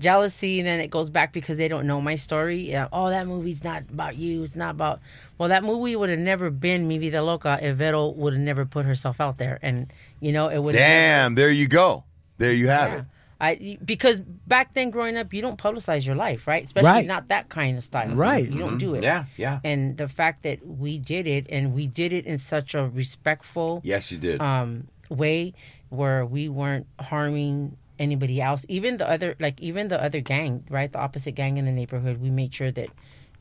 jealousy 0.00 0.60
and 0.60 0.66
then 0.66 0.78
it 0.80 0.88
goes 0.90 1.08
back 1.10 1.32
because 1.32 1.56
they 1.58 1.68
don't 1.68 1.86
know 1.86 2.00
my 2.02 2.14
story 2.14 2.70
yeah, 2.70 2.86
oh 2.92 3.08
that 3.08 3.26
movie's 3.26 3.64
not 3.64 3.82
about 3.90 4.14
you 4.16 4.42
it's 4.42 4.54
not 4.56 4.70
about 4.72 5.00
well 5.38 5.48
that 5.48 5.64
movie 5.64 5.96
would 5.96 6.10
have 6.10 6.18
never 6.18 6.50
been 6.50 6.86
mi 6.86 6.98
vida 6.98 7.22
loca 7.22 7.58
if 7.62 7.76
vero 7.76 8.08
would 8.08 8.34
have 8.34 8.42
never 8.42 8.66
put 8.66 8.84
herself 8.84 9.20
out 9.22 9.38
there 9.38 9.58
and 9.62 9.90
you 10.20 10.32
know 10.32 10.48
it 10.48 10.58
would 10.58 10.74
Damn, 10.74 11.34
there 11.34 11.50
you 11.50 11.66
go. 11.66 12.04
There 12.38 12.52
you 12.52 12.68
have 12.68 12.92
it. 12.92 13.04
I 13.40 13.76
because 13.84 14.20
back 14.20 14.72
then 14.74 14.90
growing 14.90 15.16
up 15.16 15.34
you 15.34 15.42
don't 15.42 15.58
publicize 15.58 16.06
your 16.06 16.14
life 16.16 16.46
right 16.46 16.64
especially 16.64 16.88
Right. 16.88 17.06
not 17.06 17.28
that 17.28 17.48
kind 17.50 17.76
of 17.76 17.84
style 17.84 18.14
Right. 18.14 18.48
you 18.48 18.58
don't 18.58 18.78
do 18.78 18.94
it 18.94 19.02
Yeah, 19.02 19.24
yeah. 19.36 19.60
and 19.62 19.96
the 19.98 20.08
fact 20.08 20.42
that 20.44 20.66
we 20.66 20.98
did 20.98 21.26
it 21.26 21.46
and 21.50 21.74
we 21.74 21.86
did 21.86 22.12
it 22.14 22.24
in 22.24 22.38
such 22.38 22.74
a 22.74 22.86
respectful 22.88 23.80
Yes, 23.84 24.10
you 24.10 24.18
did. 24.18 24.40
um, 24.40 24.88
way 25.10 25.52
where 25.90 26.24
we 26.24 26.48
weren't 26.48 26.86
harming 26.98 27.76
anybody 27.98 28.40
else. 28.42 28.66
Even 28.68 28.96
the 28.98 29.08
other, 29.08 29.36
like 29.38 29.60
even 29.60 29.88
the 29.88 30.02
other 30.02 30.20
gang, 30.20 30.64
right? 30.68 30.90
The 30.92 30.98
opposite 30.98 31.32
gang 31.34 31.56
in 31.58 31.64
the 31.64 31.72
neighborhood. 31.72 32.20
We 32.20 32.28
made 32.30 32.54
sure 32.54 32.70
that 32.72 32.90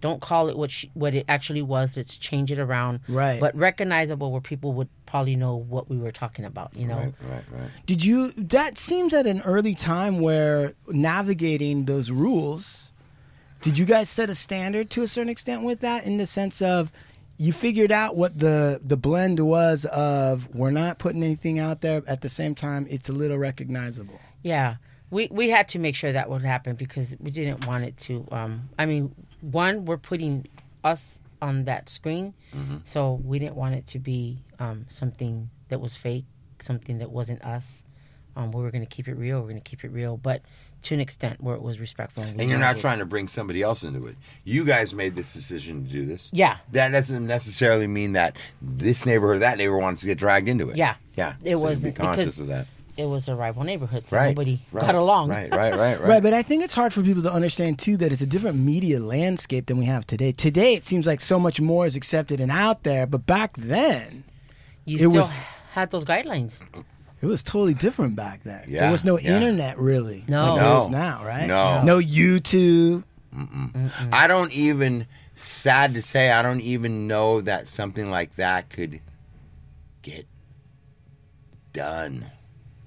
don't 0.01 0.21
call 0.21 0.49
it 0.49 0.57
what 0.57 0.71
she, 0.71 0.91
what 0.93 1.13
it 1.15 1.25
actually 1.27 1.61
was. 1.61 1.95
Let's 1.97 2.17
change 2.17 2.51
it 2.51 2.59
around, 2.59 2.99
Right. 3.07 3.39
But 3.39 3.55
recognizable 3.55 4.31
where 4.31 4.41
people 4.41 4.73
would 4.73 4.89
probably 5.05 5.35
know 5.35 5.55
what 5.55 5.89
we 5.89 5.97
were 5.97 6.11
talking 6.11 6.45
about. 6.45 6.75
You 6.75 6.87
know, 6.87 6.97
right, 6.97 7.13
right, 7.29 7.43
right. 7.51 7.69
Did 7.85 8.03
you 8.03 8.31
that 8.31 8.77
seems 8.77 9.13
at 9.13 9.25
an 9.27 9.41
early 9.41 9.73
time 9.75 10.19
where 10.19 10.73
navigating 10.87 11.85
those 11.85 12.11
rules 12.11 12.91
did 13.61 13.77
you 13.79 13.85
guys 13.85 14.09
set 14.09 14.29
a 14.29 14.35
standard 14.35 14.89
to 14.91 15.01
a 15.01 15.07
certain 15.07 15.29
extent 15.29 15.63
with 15.63 15.79
that 15.79 16.03
in 16.05 16.17
the 16.17 16.25
sense 16.25 16.61
of 16.61 16.91
you 17.37 17.51
figured 17.51 17.91
out 17.91 18.15
what 18.15 18.37
the 18.37 18.79
the 18.83 18.97
blend 18.97 19.39
was 19.39 19.85
of 19.85 20.47
we're 20.53 20.71
not 20.71 20.99
putting 20.99 21.23
anything 21.23 21.57
out 21.57 21.81
there 21.81 22.03
at 22.07 22.21
the 22.21 22.29
same 22.29 22.53
time 22.53 22.85
it's 22.89 23.09
a 23.09 23.13
little 23.13 23.37
recognizable 23.37 24.19
Yeah, 24.43 24.75
we 25.09 25.27
we 25.31 25.49
had 25.49 25.67
to 25.69 25.79
make 25.79 25.95
sure 25.95 26.11
that 26.11 26.29
would 26.29 26.41
happen 26.43 26.75
because 26.75 27.15
we 27.19 27.31
didn't 27.31 27.65
want 27.65 27.83
it 27.85 27.97
to. 27.97 28.27
Um, 28.31 28.69
I 28.77 28.85
mean, 28.85 29.13
one, 29.51 29.85
we're 29.85 29.97
putting 29.97 30.47
us 30.83 31.19
on 31.41 31.65
that 31.65 31.89
screen, 31.89 32.33
so 32.85 33.19
we 33.23 33.39
didn't 33.39 33.55
want 33.55 33.75
it 33.75 33.85
to 33.87 33.99
be 33.99 34.39
um, 34.59 34.85
something 34.87 35.49
that 35.69 35.79
was 35.81 35.95
fake, 35.95 36.25
something 36.61 36.97
that 36.99 37.11
wasn't 37.11 37.43
us. 37.43 37.83
Um, 38.37 38.51
we 38.51 38.61
were 38.61 38.71
going 38.71 38.85
to 38.85 38.89
keep 38.89 39.07
it 39.07 39.13
real. 39.13 39.37
We're 39.39 39.49
going 39.49 39.61
to 39.61 39.69
keep 39.69 39.83
it 39.83 39.91
real, 39.91 40.17
but 40.17 40.41
to 40.83 40.93
an 40.93 40.99
extent 40.99 41.41
where 41.41 41.55
it 41.55 41.61
was 41.61 41.79
respectful. 41.79 42.23
we 42.23 42.29
And 42.29 42.49
you're 42.49 42.59
not 42.59 42.77
trying 42.77 42.99
to 42.99 43.05
bring 43.05 43.27
somebody 43.27 43.61
else 43.61 43.83
into 43.83 44.05
it. 44.07 44.15
You 44.43 44.63
guys 44.65 44.93
made 44.93 45.15
this 45.15 45.33
decision 45.33 45.85
to 45.85 45.91
do 45.91 46.05
this. 46.05 46.29
Yeah, 46.31 46.57
That 46.73 46.89
doesn't 46.91 47.25
necessarily 47.25 47.87
mean 47.87 48.11
that 48.13 48.35
this 48.61 49.05
neighbor 49.05 49.31
or 49.33 49.39
that 49.39 49.57
neighbor 49.57 49.77
wants 49.77 50.01
to 50.01 50.07
get 50.07 50.17
dragged 50.17 50.47
into 50.47 50.69
it. 50.69 50.75
Yeah. 50.77 50.95
Yeah. 51.15 51.35
It 51.43 51.57
so 51.57 51.63
wasn't- 51.63 51.95
Be 51.95 51.97
conscious 51.99 52.25
because- 52.25 52.39
of 52.41 52.47
that. 52.47 52.67
It 52.97 53.05
was 53.05 53.27
a 53.27 53.35
rival 53.35 53.63
neighborhood, 53.63 54.07
so 54.07 54.15
Right. 54.17 54.29
nobody 54.29 54.59
right, 54.71 54.81
got 54.85 54.95
along. 54.95 55.29
Right, 55.29 55.51
right, 55.51 55.73
right, 55.73 55.99
right. 55.99 56.07
Right, 56.09 56.23
but 56.23 56.33
I 56.33 56.41
think 56.43 56.63
it's 56.63 56.73
hard 56.73 56.93
for 56.93 57.01
people 57.03 57.21
to 57.23 57.31
understand 57.31 57.77
too 57.79 57.97
that 57.97 58.11
it's 58.11 58.21
a 58.21 58.25
different 58.25 58.57
media 58.57 58.99
landscape 58.99 59.65
than 59.65 59.77
we 59.77 59.85
have 59.85 60.07
today. 60.07 60.31
Today, 60.31 60.73
it 60.75 60.83
seems 60.83 61.05
like 61.05 61.19
so 61.19 61.39
much 61.39 61.59
more 61.59 61.85
is 61.85 61.95
accepted 61.95 62.39
and 62.39 62.51
out 62.51 62.83
there, 62.83 63.05
but 63.05 63.25
back 63.25 63.55
then, 63.57 64.23
You 64.87 64.95
It 64.95 64.99
still 64.99 65.11
was- 65.11 65.31
had 65.73 65.89
those 65.91 66.05
guidelines. 66.05 66.59
it 67.21 67.25
was 67.25 67.41
totally 67.41 67.73
different 67.73 68.15
back 68.15 68.43
then. 68.43 68.63
Yeah, 68.67 68.81
there 68.81 68.91
was 68.91 69.03
no 69.03 69.17
yeah. 69.17 69.33
internet 69.35 69.79
really, 69.79 70.23
No. 70.27 70.53
like 70.53 70.61
there 70.61 70.69
No. 70.69 70.81
is 70.83 70.89
now, 70.91 71.23
right? 71.25 71.47
No. 71.47 71.81
no 71.83 71.97
YouTube. 71.99 73.03
I 74.13 74.27
don't 74.27 74.51
even. 74.53 75.07
Sad 75.37 75.95
to 75.95 76.01
say, 76.01 76.31
I 76.31 76.41
don't 76.41 76.61
even 76.61 77.07
know 77.07 77.41
that 77.41 77.67
something 77.67 78.09
like 78.09 78.35
that 78.35 78.69
could 78.69 79.01
get 80.01 80.25
done 81.73 82.25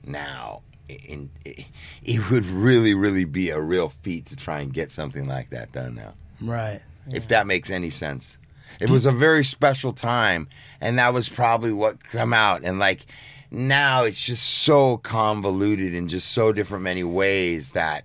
now. 0.08 0.62
In, 0.88 1.30
it, 1.44 1.66
it 2.02 2.30
would 2.30 2.46
really, 2.46 2.94
really 2.94 3.26
be 3.26 3.50
a 3.50 3.60
real 3.60 3.90
feat 3.90 4.24
to 4.26 4.36
try 4.36 4.60
and 4.60 4.72
get 4.72 4.90
something 4.90 5.26
like 5.28 5.50
that 5.50 5.70
done 5.72 5.94
now. 5.96 6.14
Right. 6.40 6.80
if 7.10 7.28
that 7.28 7.46
makes 7.46 7.68
any 7.70 7.90
sense. 7.90 8.38
It 8.80 8.90
was 8.90 9.04
a 9.06 9.10
very 9.12 9.44
special 9.44 9.92
time, 9.92 10.48
and 10.80 10.98
that 10.98 11.12
was 11.12 11.28
probably 11.28 11.72
what 11.72 12.02
come 12.04 12.32
out. 12.32 12.62
And 12.64 12.78
like 12.78 13.06
now, 13.50 14.04
it's 14.04 14.22
just 14.22 14.44
so 14.44 14.98
convoluted 14.98 15.94
in 15.94 16.06
just 16.08 16.30
so 16.32 16.52
different 16.52 16.84
many 16.84 17.02
ways 17.02 17.72
that 17.72 18.04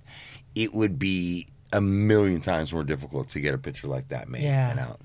it 0.56 0.74
would 0.74 0.98
be 0.98 1.48
a 1.72 1.82
million 1.82 2.40
times 2.42 2.72
more 2.74 2.84
difficult 2.84 3.30
to 3.30 3.40
get 3.40 3.54
a 3.54 3.58
picture 3.58 3.88
like 3.88 4.08
that 4.10 4.30
made 4.30 4.44
Yeah. 4.44 4.72
and 4.72 4.80
out. 4.80 5.00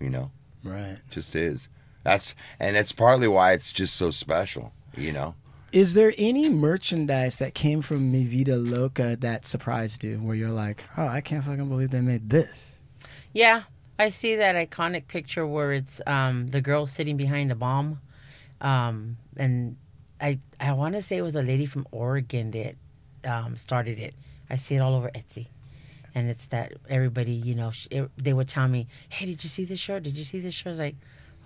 You 0.00 0.10
know, 0.10 0.30
Right. 0.64 0.98
just 1.10 1.34
is. 1.34 1.68
That's 2.02 2.34
and 2.60 2.76
that's 2.76 2.92
partly 2.92 3.28
why 3.28 3.52
it's 3.52 3.72
just 3.72 3.96
so 3.96 4.10
special. 4.10 4.72
You 4.96 5.12
know, 5.12 5.34
Is 5.76 5.92
there 5.92 6.14
any 6.16 6.48
merchandise 6.48 7.36
that 7.36 7.52
came 7.52 7.82
from 7.82 8.10
Mi 8.10 8.24
Vida 8.24 8.56
Loca 8.56 9.14
that 9.20 9.44
surprised 9.44 10.02
you, 10.02 10.16
where 10.16 10.34
you're 10.34 10.48
like, 10.48 10.84
oh, 10.96 11.06
I 11.06 11.20
can't 11.20 11.44
fucking 11.44 11.68
believe 11.68 11.90
they 11.90 12.00
made 12.00 12.30
this? 12.30 12.78
Yeah, 13.34 13.64
I 13.98 14.08
see 14.08 14.36
that 14.36 14.54
iconic 14.56 15.06
picture 15.06 15.46
where 15.46 15.74
it's 15.74 16.00
um, 16.06 16.46
the 16.46 16.62
girl 16.62 16.86
sitting 16.86 17.18
behind 17.18 17.52
a 17.52 17.54
bomb, 17.54 18.00
um, 18.62 19.18
and 19.36 19.76
I 20.18 20.38
I 20.58 20.72
want 20.72 20.94
to 20.94 21.02
say 21.02 21.18
it 21.18 21.22
was 21.22 21.36
a 21.36 21.42
lady 21.42 21.66
from 21.66 21.86
Oregon 21.90 22.52
that 22.52 22.76
um, 23.30 23.54
started 23.54 23.98
it. 23.98 24.14
I 24.48 24.56
see 24.56 24.76
it 24.76 24.78
all 24.78 24.94
over 24.94 25.10
Etsy, 25.10 25.48
and 26.14 26.30
it's 26.30 26.46
that 26.46 26.72
everybody 26.88 27.32
you 27.32 27.54
know 27.54 27.70
it, 27.90 28.10
they 28.16 28.32
would 28.32 28.48
tell 28.48 28.66
me, 28.66 28.88
"Hey, 29.10 29.26
did 29.26 29.44
you 29.44 29.50
see 29.50 29.66
this 29.66 29.78
shirt? 29.78 30.04
Did 30.04 30.16
you 30.16 30.24
see 30.24 30.40
this 30.40 30.54
shirt?" 30.54 30.68
I 30.68 30.70
was 30.70 30.78
like, 30.78 30.96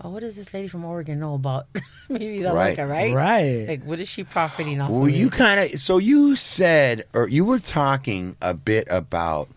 "Oh, 0.03 0.11
what 0.11 0.21
does 0.21 0.37
this 0.37 0.53
lady 0.55 0.69
from 0.69 0.85
Oregon 0.85 1.21
know 1.21 1.35
about 1.35 1.67
maybe 2.09 2.43
the 2.43 2.53
Right. 2.53 2.79
Right? 2.79 3.13
Right. 3.15 3.69
Like, 3.69 3.85
what 3.85 4.01
is 4.01 4.09
she 4.09 4.25
profiting 4.25 4.81
off? 4.81 4.91
Well, 4.91 5.05
of 5.05 5.11
you 5.11 5.31
kind 5.31 5.61
of 5.75 5.81
so 5.81 5.99
you 5.99 6.37
said 6.37 7.05
or 7.13 7.29
you 7.29 7.45
were 7.45 7.59
talking 7.59 8.37
a 8.41 8.55
bit 8.55 8.87
about 8.91 9.49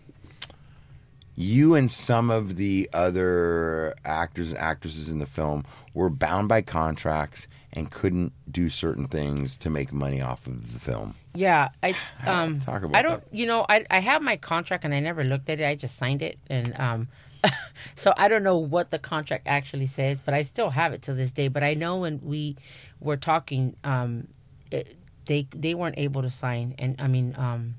you 1.35 1.75
and 1.75 1.89
some 1.89 2.29
of 2.29 2.57
the 2.57 2.89
other 2.93 3.95
actors 4.05 4.51
and 4.51 4.59
actresses 4.59 5.09
in 5.09 5.19
the 5.19 5.25
film 5.25 5.65
were 5.93 6.09
bound 6.09 6.47
by 6.47 6.61
contracts 6.61 7.47
and 7.75 7.89
couldn't 7.91 8.31
do 8.51 8.69
certain 8.69 9.07
things 9.07 9.57
to 9.57 9.69
make 9.69 9.91
money 9.91 10.21
off 10.21 10.45
of 10.45 10.73
the 10.73 10.79
film. 10.79 11.15
Yeah, 11.33 11.69
I 11.81 11.95
um 12.25 12.59
Talk 12.59 12.83
about 12.83 12.95
I 12.97 13.01
don't 13.01 13.21
that. 13.21 13.35
you 13.35 13.45
know, 13.45 13.65
I 13.67 13.85
I 13.89 13.99
have 13.99 14.21
my 14.21 14.37
contract 14.37 14.85
and 14.85 14.93
I 14.93 14.99
never 14.99 15.23
looked 15.23 15.49
at 15.49 15.59
it. 15.59 15.65
I 15.65 15.75
just 15.75 15.97
signed 15.97 16.21
it 16.21 16.37
and 16.49 16.79
um 16.79 17.07
so 17.95 18.13
I 18.17 18.27
don't 18.27 18.43
know 18.43 18.57
what 18.57 18.91
the 18.91 18.99
contract 18.99 19.47
actually 19.47 19.85
says, 19.85 20.19
but 20.19 20.33
I 20.33 20.41
still 20.41 20.69
have 20.69 20.93
it 20.93 21.01
to 21.03 21.13
this 21.13 21.31
day, 21.31 21.47
but 21.47 21.63
I 21.63 21.73
know 21.73 21.97
when 21.97 22.19
we 22.23 22.55
were 22.99 23.17
talking 23.17 23.75
um 23.83 24.27
it, 24.71 24.95
they 25.25 25.47
they 25.55 25.73
weren't 25.73 25.97
able 25.97 26.21
to 26.21 26.29
sign 26.29 26.75
and 26.79 26.95
I 26.99 27.07
mean 27.07 27.35
um 27.37 27.75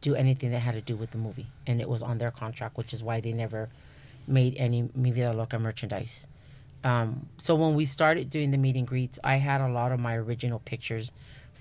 do 0.00 0.14
anything 0.14 0.50
that 0.50 0.58
had 0.58 0.74
to 0.74 0.80
do 0.80 0.96
with 0.96 1.12
the 1.12 1.18
movie 1.18 1.46
and 1.66 1.80
it 1.80 1.88
was 1.88 2.02
on 2.02 2.18
their 2.18 2.30
contract, 2.30 2.76
which 2.76 2.92
is 2.92 3.02
why 3.02 3.20
they 3.20 3.32
never 3.32 3.68
made 4.26 4.56
any 4.56 4.88
Mi 4.94 5.12
Loca 5.12 5.58
merchandise. 5.58 6.26
Um, 6.84 7.28
so 7.38 7.54
when 7.54 7.74
we 7.74 7.84
started 7.84 8.28
doing 8.28 8.50
the 8.50 8.58
meet 8.58 8.74
and 8.74 8.86
greets, 8.86 9.18
I 9.22 9.36
had 9.36 9.60
a 9.60 9.68
lot 9.68 9.92
of 9.92 10.00
my 10.00 10.16
original 10.16 10.58
pictures 10.58 11.12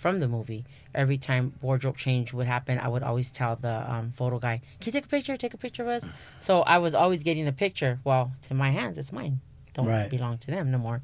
from 0.02 0.18
the 0.20 0.28
movie. 0.28 0.66
Every 0.96 1.18
time 1.18 1.54
wardrobe 1.62 1.96
change 1.96 2.34
would 2.34 2.48
happen, 2.48 2.80
I 2.80 2.88
would 2.88 3.04
always 3.04 3.30
tell 3.32 3.56
the 3.56 3.76
um, 3.94 4.12
photo 4.20 4.40
guy, 4.40 4.58
"Can 4.80 4.88
you 4.88 4.92
take 4.94 5.06
a 5.06 5.08
picture? 5.08 5.38
Take 5.38 5.54
a 5.54 5.58
picture 5.66 5.84
of 5.84 5.90
us." 5.90 6.04
So 6.40 6.62
I 6.64 6.78
was 6.80 6.94
always 6.96 7.22
getting 7.24 7.48
a 7.48 7.52
picture. 7.66 8.00
Well, 8.04 8.32
to 8.48 8.54
my 8.54 8.72
hands, 8.72 8.98
it's 8.98 9.14
mine. 9.14 9.40
Don't 9.74 9.86
Right. 9.86 10.10
belong 10.10 10.38
to 10.40 10.48
them 10.52 10.70
no 10.72 10.78
more. 10.78 11.02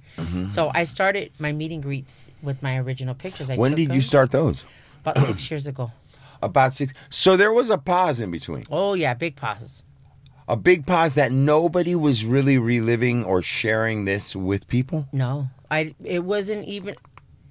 So 0.49 0.71
I 0.73 0.83
started 0.83 1.31
my 1.39 1.51
meet 1.53 1.71
and 1.71 1.81
greets 1.81 2.29
with 2.41 2.61
my 2.61 2.77
original 2.77 3.15
pictures. 3.15 3.49
I 3.49 3.55
when 3.55 3.71
took 3.71 3.77
did 3.77 3.93
you 3.93 4.01
start 4.01 4.31
those? 4.31 4.65
About 5.05 5.23
six 5.25 5.49
years 5.49 5.67
ago. 5.67 5.91
About 6.41 6.73
six. 6.73 6.93
So 7.09 7.37
there 7.37 7.53
was 7.53 7.69
a 7.69 7.77
pause 7.77 8.19
in 8.19 8.29
between. 8.31 8.63
Oh 8.69 8.93
yeah, 8.93 9.13
big 9.13 9.35
pauses. 9.37 9.83
A 10.49 10.55
big 10.57 10.85
pause 10.85 11.13
that 11.15 11.31
nobody 11.31 11.93
was 11.95 12.25
really 12.25 12.57
reliving 12.57 13.23
or 13.25 13.41
sharing 13.41 14.05
this 14.05 14.35
with 14.35 14.67
people. 14.67 15.05
No, 15.11 15.47
I. 15.71 15.93
It 16.03 16.23
wasn't 16.25 16.65
even 16.67 16.95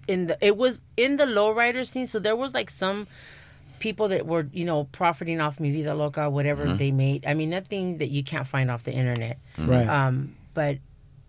in 0.08 0.26
the. 0.26 0.38
It 0.40 0.56
was 0.56 0.82
in 0.96 1.16
the 1.16 1.24
lowrider 1.24 1.86
scene. 1.86 2.06
So 2.06 2.18
there 2.18 2.36
was 2.36 2.54
like 2.54 2.70
some 2.70 3.06
people 3.78 4.08
that 4.08 4.26
were, 4.26 4.48
you 4.52 4.64
know, 4.64 4.84
profiting 4.84 5.40
off 5.40 5.60
Mi 5.60 5.70
Vida 5.70 5.94
Loca, 5.94 6.30
whatever 6.30 6.72
they 6.72 6.90
made. 6.90 7.26
I 7.26 7.34
mean, 7.34 7.50
nothing 7.50 7.98
that 7.98 8.08
you 8.08 8.24
can't 8.24 8.46
find 8.46 8.70
off 8.70 8.84
the 8.84 8.92
internet. 8.92 9.38
Right. 9.58 9.86
Um, 9.86 10.34
but 10.54 10.78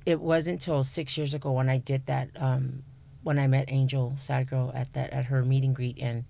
it 0.05 0.19
wasn't 0.22 0.55
until 0.55 0.84
six 0.84 1.17
years 1.17 1.34
ago 1.34 1.51
when 1.51 1.69
I 1.69 1.77
did 1.77 2.05
that. 2.05 2.29
Um, 2.36 2.84
when 3.24 3.39
I 3.39 3.48
met 3.48 3.65
Angel 3.67 4.15
Sad 4.22 4.50
Girl 4.50 4.72
at 4.74 4.93
that 4.93 5.12
at 5.12 5.25
her 5.25 5.43
meet 5.43 5.65
and 5.65 5.75
greet, 5.75 5.98
and 6.00 6.24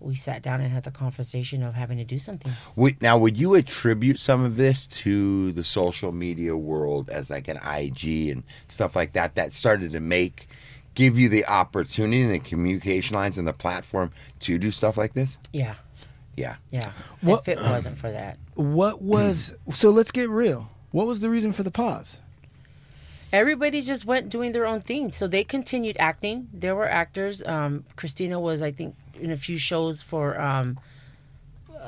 we 0.00 0.14
sat 0.14 0.42
down 0.42 0.60
and 0.60 0.70
had 0.72 0.84
the 0.84 0.90
conversation 0.90 1.62
of 1.62 1.74
having 1.74 1.98
to 1.98 2.04
do 2.04 2.18
something. 2.18 2.52
Now, 3.00 3.18
would 3.18 3.36
you 3.36 3.56
attribute 3.56 4.20
some 4.20 4.44
of 4.44 4.56
this 4.56 4.86
to 4.86 5.50
the 5.52 5.64
social 5.64 6.12
media 6.12 6.56
world 6.56 7.10
as 7.10 7.30
like 7.30 7.48
an 7.48 7.56
IG 7.56 8.28
and 8.28 8.44
stuff 8.68 8.94
like 8.94 9.14
that 9.14 9.34
that 9.34 9.52
started 9.52 9.92
to 9.92 10.00
make, 10.00 10.48
give 10.98 11.16
you 11.16 11.28
the 11.28 11.46
opportunity 11.46 12.22
and 12.22 12.32
the 12.32 12.40
communication 12.40 13.14
lines 13.14 13.38
and 13.38 13.46
the 13.46 13.52
platform 13.52 14.10
to 14.40 14.58
do 14.58 14.72
stuff 14.72 14.96
like 14.96 15.14
this? 15.14 15.38
Yeah, 15.52 15.76
Yeah. 16.36 16.56
yeah. 16.70 16.90
What- 17.20 17.46
If 17.46 17.56
it 17.56 17.58
wasn't 17.62 17.96
for 17.96 18.10
that. 18.10 18.36
What 18.54 19.00
was 19.00 19.54
so? 19.70 19.90
Let's 19.90 20.10
get 20.10 20.28
real. 20.28 20.70
What 20.90 21.06
was 21.06 21.20
the 21.20 21.30
reason 21.30 21.52
for 21.52 21.62
the 21.62 21.70
pause? 21.70 22.20
everybody 23.30 23.82
just 23.82 24.06
went 24.06 24.30
doing 24.30 24.52
their 24.52 24.64
own 24.66 24.80
thing. 24.80 25.12
So 25.12 25.28
they 25.28 25.44
continued 25.44 25.98
acting. 26.00 26.48
There 26.52 26.74
were 26.74 26.88
actors. 26.88 27.42
Um, 27.44 27.84
Christina 27.94 28.40
was, 28.40 28.62
I 28.62 28.72
think, 28.72 28.94
in 29.20 29.30
a 29.30 29.36
few 29.36 29.58
shows 29.58 30.00
for 30.00 30.40
um, 30.40 30.78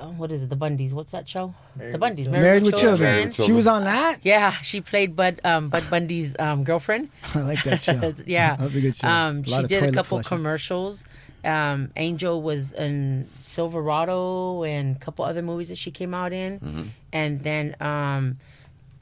uh, 0.01 0.07
what 0.07 0.33
is 0.33 0.43
it? 0.43 0.49
The 0.49 0.57
Bundys. 0.57 0.93
What's 0.93 1.13
that 1.13 1.29
show? 1.29 1.55
the 1.77 1.99
Bundys. 1.99 2.29
Married 2.29 2.63
with 2.65 2.77
Children. 2.77 3.11
Married 3.11 3.37
with 3.39 3.47
She 3.47 3.53
was 3.53 3.67
on 3.67 3.85
that. 3.85 4.19
Yeah, 4.23 4.53
she 4.63 4.81
played 4.81 5.15
Bud 5.15 5.41
um, 5.45 5.69
Bud 5.69 5.85
Bundy's 5.91 6.35
um, 6.39 6.65
girlfriend. 6.65 7.11
I 7.35 7.41
like 7.43 7.63
that 7.65 7.83
show. 7.83 8.15
yeah, 8.27 8.57
that 8.57 8.65
was 8.65 8.77
a 8.77 8.81
good 8.81 8.97
show. 8.97 9.09
Um, 9.09 9.43
lot 9.43 9.63
she 9.63 9.67
did 9.69 9.83
a 9.85 9.93
couple 9.93 10.19
flushing. 10.19 10.29
commercials. 10.29 11.05
Um, 11.45 11.91
Angel 11.97 12.43
was 12.43 12.73
in 12.73 13.27
Silverado 13.43 14.65
and 14.65 14.97
a 14.97 14.99
couple 14.99 15.25
other 15.25 15.43
movies 15.43 15.69
that 15.69 15.79
she 15.79 15.91
came 15.91 16.13
out 16.15 16.33
in, 16.33 16.61
Mm-hmm. 16.61 16.83
and 17.13 17.43
then 17.43 17.77
um, 17.81 18.39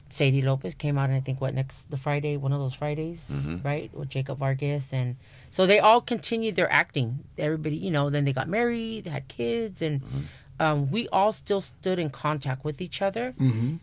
Seidy 0.09 0.43
Lopez 0.43 0.73
came 0.75 0.97
out 0.97 1.09
in 1.09 1.15
I 1.15 1.19
think 1.21 1.39
what 1.41 1.53
next 1.53 1.89
the 1.91 1.97
Friday 1.97 2.37
one 2.37 2.53
of 2.53 2.59
those 2.59 2.73
Fridays 2.73 3.29
Mm-hmm. 3.31 3.57
right 3.67 3.93
with 3.93 4.09
Jacob 4.09 4.39
Vargas 4.39 4.91
and 4.93 5.15
so 5.51 5.65
they 5.65 5.79
all 5.79 5.99
continued 6.01 6.55
their 6.55 6.71
acting. 6.71 7.19
Everybody 7.37 7.75
you 7.75 7.91
know 7.91 8.09
then 8.09 8.23
they 8.23 8.33
got 8.33 8.47
married, 8.47 9.05
had 9.07 9.27
kids, 9.27 9.81
and 9.81 10.01
Mm-hmm. 10.01 10.19
Um, 10.59 10.91
we 10.91 11.07
all 11.09 11.31
still 11.31 11.61
stood 11.61 11.99
in 11.99 12.09
contact 12.09 12.63
with 12.65 12.81
each 12.81 13.01
other, 13.01 13.33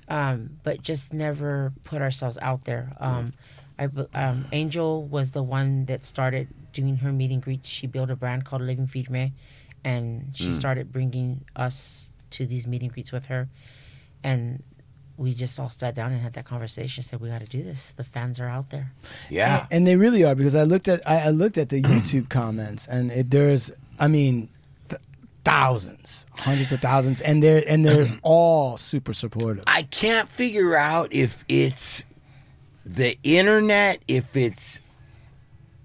um, 0.09 0.51
but 0.63 0.83
just 0.83 1.13
never 1.13 1.73
put 1.85 2.03
ourselves 2.03 2.37
out 2.43 2.65
there. 2.65 2.93
Um, 3.01 3.33
I, 3.79 3.89
um, 4.15 4.47
Angel 4.53 5.05
was 5.05 5.31
the 5.33 5.43
one 5.43 5.85
that 5.87 6.05
started 6.05 6.49
doing 6.73 6.97
her 6.97 7.13
meet 7.13 7.31
and 7.31 7.43
greets. 7.43 7.69
She 7.69 7.87
built 7.87 8.11
a 8.11 8.17
brand 8.17 8.45
called 8.45 8.63
Living 8.63 8.87
Feed 8.87 9.11
Me, 9.11 9.33
and 9.85 10.31
she 10.35 10.53
started 10.53 10.93
bringing 10.93 11.45
us 11.57 12.11
to 12.31 12.47
these 12.47 12.67
meet 12.67 12.83
and 12.83 12.93
greets 12.93 13.13
with 13.13 13.27
her. 13.27 13.49
And 14.23 14.63
we 15.17 15.33
just 15.35 15.59
all 15.59 15.71
sat 15.71 15.95
down 15.95 16.13
and 16.13 16.21
had 16.21 16.35
that 16.35 16.45
conversation. 16.45 17.03
Said 17.03 17.21
we 17.21 17.29
got 17.29 17.41
to 17.41 17.47
do 17.47 17.63
this. 17.63 17.93
The 17.97 18.05
fans 18.05 18.41
are 18.41 18.49
out 18.49 18.71
there. 18.71 18.93
Yeah. 19.31 19.67
and 19.71 19.87
they 19.87 19.97
really 19.97 20.25
are 20.25 20.35
because 20.35 20.55
I 20.55 20.65
looked 20.65 20.89
at 20.89 21.07
I, 21.09 21.21
I 21.27 21.31
looked 21.31 21.57
at 21.59 21.69
the 21.71 21.81
YouTube 21.93 22.29
comments 22.29 22.87
and 22.87 23.11
it, 23.11 23.31
there's 23.31 23.71
I 23.99 24.09
mean 24.09 24.49
th- 24.49 24.51
thousands, 25.47 26.27
hundreds 26.33 26.73
of 26.73 26.81
thousands, 26.81 27.21
and 27.21 27.41
they're 27.41 27.63
and 27.69 27.87
they're 27.87 28.09
all 28.23 28.77
super 28.77 29.13
supportive. 29.13 29.63
I 29.69 29.85
can't 29.85 30.29
figure 30.29 30.77
out 30.77 31.13
if 31.13 31.45
it's 31.49 32.05
the 32.85 33.17
internet, 33.23 34.01
if 34.09 34.37
it's 34.37 34.81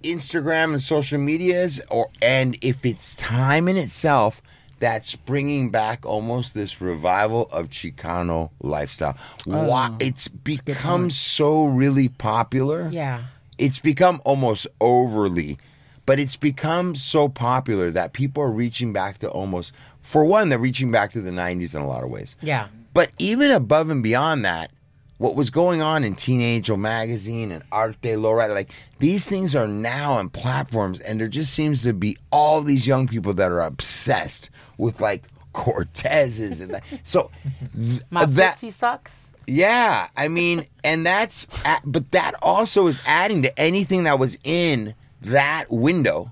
Instagram 0.02 0.72
and 0.72 0.82
social 0.82 1.20
medias, 1.20 1.80
or 1.92 2.10
and 2.24 2.58
if 2.62 2.84
it's 2.84 3.14
time 3.14 3.68
in 3.68 3.78
itself 3.78 4.42
that's 4.80 5.16
bringing 5.16 5.70
back 5.70 6.08
almost 6.08 6.56
this 6.56 6.82
revival 6.82 7.48
of 7.52 7.70
Chicano 7.70 8.50
lifestyle. 8.62 9.16
Oh, 9.48 9.70
Why 9.70 9.96
it's 10.00 10.28
become 10.28 11.12
so 11.12 11.66
really 11.66 12.10
popular. 12.10 12.90
Yeah. 12.92 13.26
It's 13.60 13.78
become 13.78 14.24
almost 14.26 14.66
overly 14.82 15.60
but 16.06 16.20
it's 16.20 16.36
become 16.36 16.96
so 16.96 17.30
popular 17.30 17.92
that 17.92 18.14
people 18.14 18.42
are 18.44 18.52
reaching 18.52 18.92
back 18.94 19.20
to 19.20 19.30
almost 19.30 19.74
for 20.02 20.26
one 20.26 20.50
they're 20.50 20.60
reaching 20.60 20.92
back 20.92 21.12
to 21.12 21.22
the 21.22 21.32
90s 21.32 21.76
in 21.76 21.82
a 21.82 21.88
lot 21.88 22.04
of 22.04 22.10
ways 22.10 22.36
Yeah. 22.42 22.68
but 22.94 23.12
even 23.20 23.52
above 23.52 23.90
and 23.90 24.02
beyond 24.04 24.44
that, 24.46 24.72
what 25.18 25.36
was 25.36 25.52
going 25.52 25.84
on 25.84 26.04
in 26.04 26.16
Teen 26.16 26.42
Angel 26.42 26.78
magazine 26.78 27.52
and 27.52 27.62
Arte 27.72 28.16
Lowrider, 28.16 28.56
like 28.56 28.72
these 28.98 29.24
things 29.24 29.56
are 29.56 29.68
now 29.68 30.14
on 30.14 30.30
platforms, 30.30 31.00
and 31.00 31.22
there 31.22 31.28
just 31.28 31.54
seems 31.54 31.84
to 31.84 31.94
be 31.94 32.18
all 32.32 32.62
these 32.62 32.88
young 32.88 33.08
people 33.08 33.32
that 33.36 33.52
are 33.52 33.62
obsessed 33.62 34.50
with 34.80 35.00
like 35.00 35.22
Cortezes 35.54 36.60
and 36.62 36.74
that. 36.74 36.84
So 37.04 37.30
th- 37.80 38.02
My 38.10 38.26
that 38.26 38.58
footsie 38.58 38.72
sucks. 38.72 39.34
yeah, 39.48 40.08
I 40.18 40.28
mean, 40.28 40.66
and 40.84 41.06
that's 41.06 41.46
but 41.86 42.12
that 42.12 42.34
also 42.42 42.88
is 42.88 43.00
adding 43.06 43.44
to 43.44 43.60
anything 43.60 44.06
that 44.06 44.20
was 44.20 44.38
in 44.44 44.96
that 45.22 45.66
window 45.70 46.32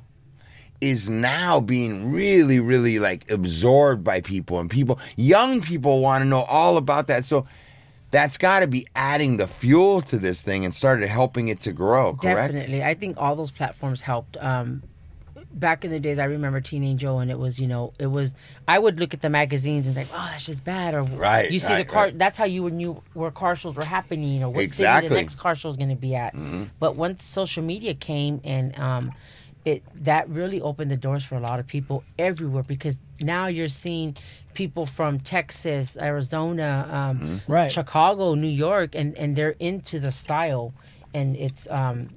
is 0.82 1.10
now 1.10 1.60
being 1.60 2.12
really 2.12 2.60
really 2.60 3.00
like 3.00 3.30
absorbed 3.30 4.04
by 4.04 4.22
people 4.22 4.60
and 4.60 4.70
people 4.70 4.98
young 5.18 5.62
people 5.62 6.00
want 6.00 6.22
to 6.22 6.26
know 6.26 6.44
all 6.44 6.78
about 6.78 7.08
that. 7.08 7.26
So 7.26 7.46
that's 8.12 8.38
got 8.38 8.62
to 8.62 8.68
be 8.68 8.88
adding 8.96 9.38
the 9.38 9.48
fuel 9.48 10.02
to 10.04 10.18
this 10.18 10.42
thing 10.42 10.66
and 10.66 10.74
started 10.74 11.08
helping 11.08 11.50
it 11.50 11.60
to 11.62 11.72
grow, 11.72 12.14
correct? 12.14 12.54
Definitely. 12.54 12.84
I 12.84 12.96
think 12.96 13.18
all 13.18 13.36
those 13.36 13.52
platforms 13.52 14.02
helped. 14.02 14.38
Um, 14.38 14.84
back 15.54 15.84
in 15.84 15.92
the 15.92 16.00
days, 16.00 16.20
I 16.20 16.26
remember 16.26 16.62
Teen 16.62 16.84
Angel, 16.84 17.20
and 17.20 17.30
it 17.32 17.38
was, 17.40 17.60
you 17.60 17.68
know, 17.68 17.94
it 18.00 18.08
was. 18.08 18.32
I 18.68 18.78
would 18.80 19.00
look 19.00 19.14
at 19.14 19.22
the 19.22 19.30
magazines 19.30 19.88
and 19.88 19.96
think, 19.96 20.10
oh, 20.14 20.28
that's 20.32 20.46
just 20.46 20.64
bad. 20.64 20.96
Or 20.96 21.02
Right, 21.02 21.50
you 21.50 21.60
see 21.60 21.74
right, 21.74 21.88
the 21.88 21.92
car. 21.94 22.04
right. 22.06 22.18
That's 22.18 22.38
how 22.38 22.46
you 22.46 22.70
knew 22.70 23.02
where 23.14 23.32
car 23.32 23.56
shows 23.56 23.76
were 23.76 23.84
happening 23.86 24.44
or 24.44 24.50
what 24.50 24.56
city 24.58 24.66
Exactly. 24.66 25.10
the 25.10 25.16
next 25.16 25.36
car 25.38 25.56
show 25.56 25.70
is 25.70 25.78
going 25.78 25.90
to 25.90 25.96
be 25.96 26.16
at. 26.16 26.36
But 26.80 26.96
once 26.96 27.24
social 27.26 27.64
media 27.64 27.94
came 27.94 28.42
and 28.44 28.78
um, 28.80 29.12
it 29.66 29.84
that 30.04 30.30
really 30.30 30.62
opened 30.62 30.90
the 30.92 30.96
doors 30.98 31.24
for 31.24 31.36
a 31.36 31.40
lot 31.42 31.60
of 31.60 31.68
people 31.68 32.04
everywhere 32.18 32.64
because 32.64 32.98
now 33.20 33.48
you're 33.48 33.68
seeing 33.68 34.16
people 34.54 34.86
from 34.86 35.20
Texas, 35.20 35.98
Arizona, 35.98 36.88
um, 36.92 37.42
Right. 37.48 37.72
Chicago, 37.72 38.36
New 38.36 38.48
York, 38.48 38.96
and 38.96 39.18
and 39.18 39.36
they're 39.36 39.56
into 39.60 40.00
the 40.00 40.12
style, 40.12 40.74
and 41.14 41.36
it's 41.36 41.68
um, 41.70 42.10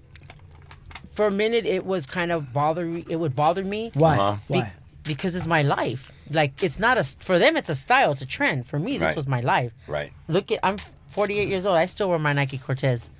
for 1.13 1.27
a 1.27 1.31
minute 1.31 1.67
it 1.67 1.85
was 1.85 2.07
kind 2.07 2.33
of 2.33 2.53
bother 2.53 2.87
it 3.09 3.17
would 3.17 3.35
bother 3.37 3.65
me 3.65 3.91
Why? 3.95 4.17
Uh-huh. 4.19 4.37
be- 4.49 4.55
Why? 4.61 4.73
because 5.05 5.35
it's 5.35 5.47
my 5.49 5.63
life. 5.63 6.13
Like 6.31 6.63
it's 6.63 6.79
not 6.79 6.97
a 6.97 7.03
for 7.03 7.39
them 7.39 7.57
it's 7.57 7.69
a 7.69 7.75
style, 7.75 8.13
it's 8.13 8.23
a 8.23 8.27
trend. 8.27 8.67
For 8.67 8.79
me, 8.79 8.99
this 8.99 9.07
Right. 9.09 9.17
was 9.17 9.27
my 9.27 9.41
life. 9.41 9.73
Right. 9.89 10.13
Look 10.29 10.51
at 10.53 10.61
I'm 10.63 10.77
48 11.11 11.49
years 11.49 11.67
old. 11.67 11.77
I 11.77 11.87
still 11.87 12.09
wear 12.09 12.19
my 12.19 12.33
Nike 12.33 12.57
Cortez. 12.59 13.11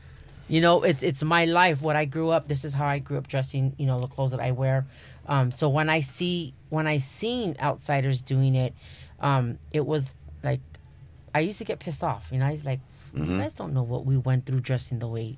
You 0.49 0.61
know, 0.61 0.83
it's 0.83 1.03
it's 1.03 1.23
my 1.23 1.45
life. 1.45 1.83
What 1.83 1.97
I 1.97 2.05
grew 2.05 2.31
up. 2.31 2.47
This 2.49 2.65
is 2.65 2.73
how 2.75 2.87
I 2.87 2.99
grew 3.01 3.19
up 3.19 3.27
dressing. 3.27 3.75
You 3.79 3.87
know, 3.87 3.99
the 3.99 4.07
clothes 4.07 4.31
that 4.31 4.41
I 4.41 4.53
wear. 4.53 4.87
Um, 5.27 5.51
so 5.53 5.69
when 5.69 5.89
I 5.91 6.01
see 6.03 6.55
when 6.71 6.87
I 6.87 6.99
seen 6.99 7.57
outsiders 7.61 8.21
doing 8.21 8.55
it, 8.55 8.75
um, 9.21 9.59
it 9.73 9.85
was 9.85 10.15
like 10.45 10.61
I 11.35 11.41
used 11.41 11.59
to 11.59 11.65
get 11.65 11.79
pissed 11.81 12.05
off. 12.05 12.29
You 12.31 12.39
know, 12.39 12.47
I 12.47 12.53
was 12.53 12.65
like, 12.65 12.81
Mm-hmm. 13.15 13.31
you 13.33 13.39
guys 13.39 13.53
don't 13.55 13.75
know 13.75 13.83
what 13.83 14.07
we 14.07 14.17
went 14.17 14.47
through 14.47 14.61
dressing 14.61 14.99
the 14.99 15.07
way 15.07 15.37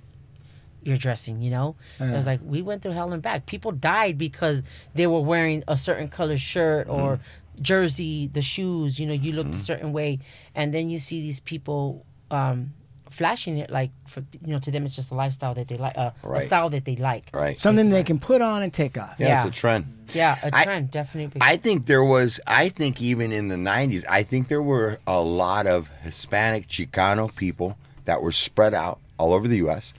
you're 0.84 0.96
dressing. 0.96 1.42
You 1.42 1.50
know, 1.50 1.76
it 1.98 2.12
was 2.14 2.26
like 2.26 2.40
we 2.44 2.62
went 2.62 2.82
through 2.82 2.92
hell 2.92 3.12
and 3.12 3.22
back. 3.22 3.46
People 3.46 3.72
died 3.72 4.16
because 4.18 4.62
they 4.94 5.06
were 5.06 5.20
wearing 5.20 5.64
a 5.68 5.76
certain 5.76 6.08
color 6.08 6.36
shirt 6.38 6.88
or 6.88 7.16
Mm-hmm. 7.16 7.62
jersey, 7.62 8.28
the 8.32 8.42
shoes. 8.42 8.98
You 8.98 9.06
know, 9.06 9.12
you 9.14 9.32
looked 9.32 9.54
a 9.54 9.58
certain 9.58 9.92
way, 9.92 10.18
and 10.54 10.72
then 10.74 10.88
you 10.90 10.98
see 10.98 11.20
these 11.20 11.40
people. 11.40 12.04
Um, 12.30 12.72
flashing 13.10 13.58
it 13.58 13.70
like 13.70 13.92
for 14.08 14.24
you 14.44 14.52
know 14.52 14.58
to 14.58 14.72
them 14.72 14.84
it's 14.84 14.96
just 14.96 15.12
a 15.12 15.14
lifestyle 15.14 15.54
that 15.54 15.68
they 15.68 15.76
like 15.76 15.96
uh, 15.96 16.10
a 16.32 16.40
style 16.40 16.68
that 16.70 16.84
they 16.84 16.96
like 16.96 17.30
Right. 17.32 17.56
Something 17.56 17.90
they 17.90 18.02
can 18.02 18.18
put 18.18 18.42
on 18.42 18.64
and 18.64 18.72
take 18.72 18.98
off. 18.98 19.14
yeah, 19.20 19.28
Yeah. 19.28 19.46
it's 19.46 19.56
a 19.56 19.60
trend. 19.60 19.86
yeah 20.14 20.36
a 20.42 20.50
I- 20.52 20.64
trend 20.64 20.90
definitely 20.90 21.40
I 21.40 21.56
think 21.56 21.86
there 21.86 22.02
was, 22.02 22.40
I 22.44 22.70
think 22.70 23.00
even 23.00 23.30
in 23.30 23.46
the 23.46 23.54
90s, 23.54 24.04
I 24.08 24.24
think 24.24 24.48
there 24.48 24.62
were 24.62 24.98
a 25.06 25.20
lot 25.20 25.68
of 25.68 25.90
Hispanic 26.02 26.66
Chicano 26.66 27.32
people 27.32 27.78
that 28.04 28.20
were 28.20 28.32
spread 28.32 28.74
out 28.74 28.98
all 29.16 29.32
over 29.32 29.46
the 29.46 29.58
U.S. 29.58 29.94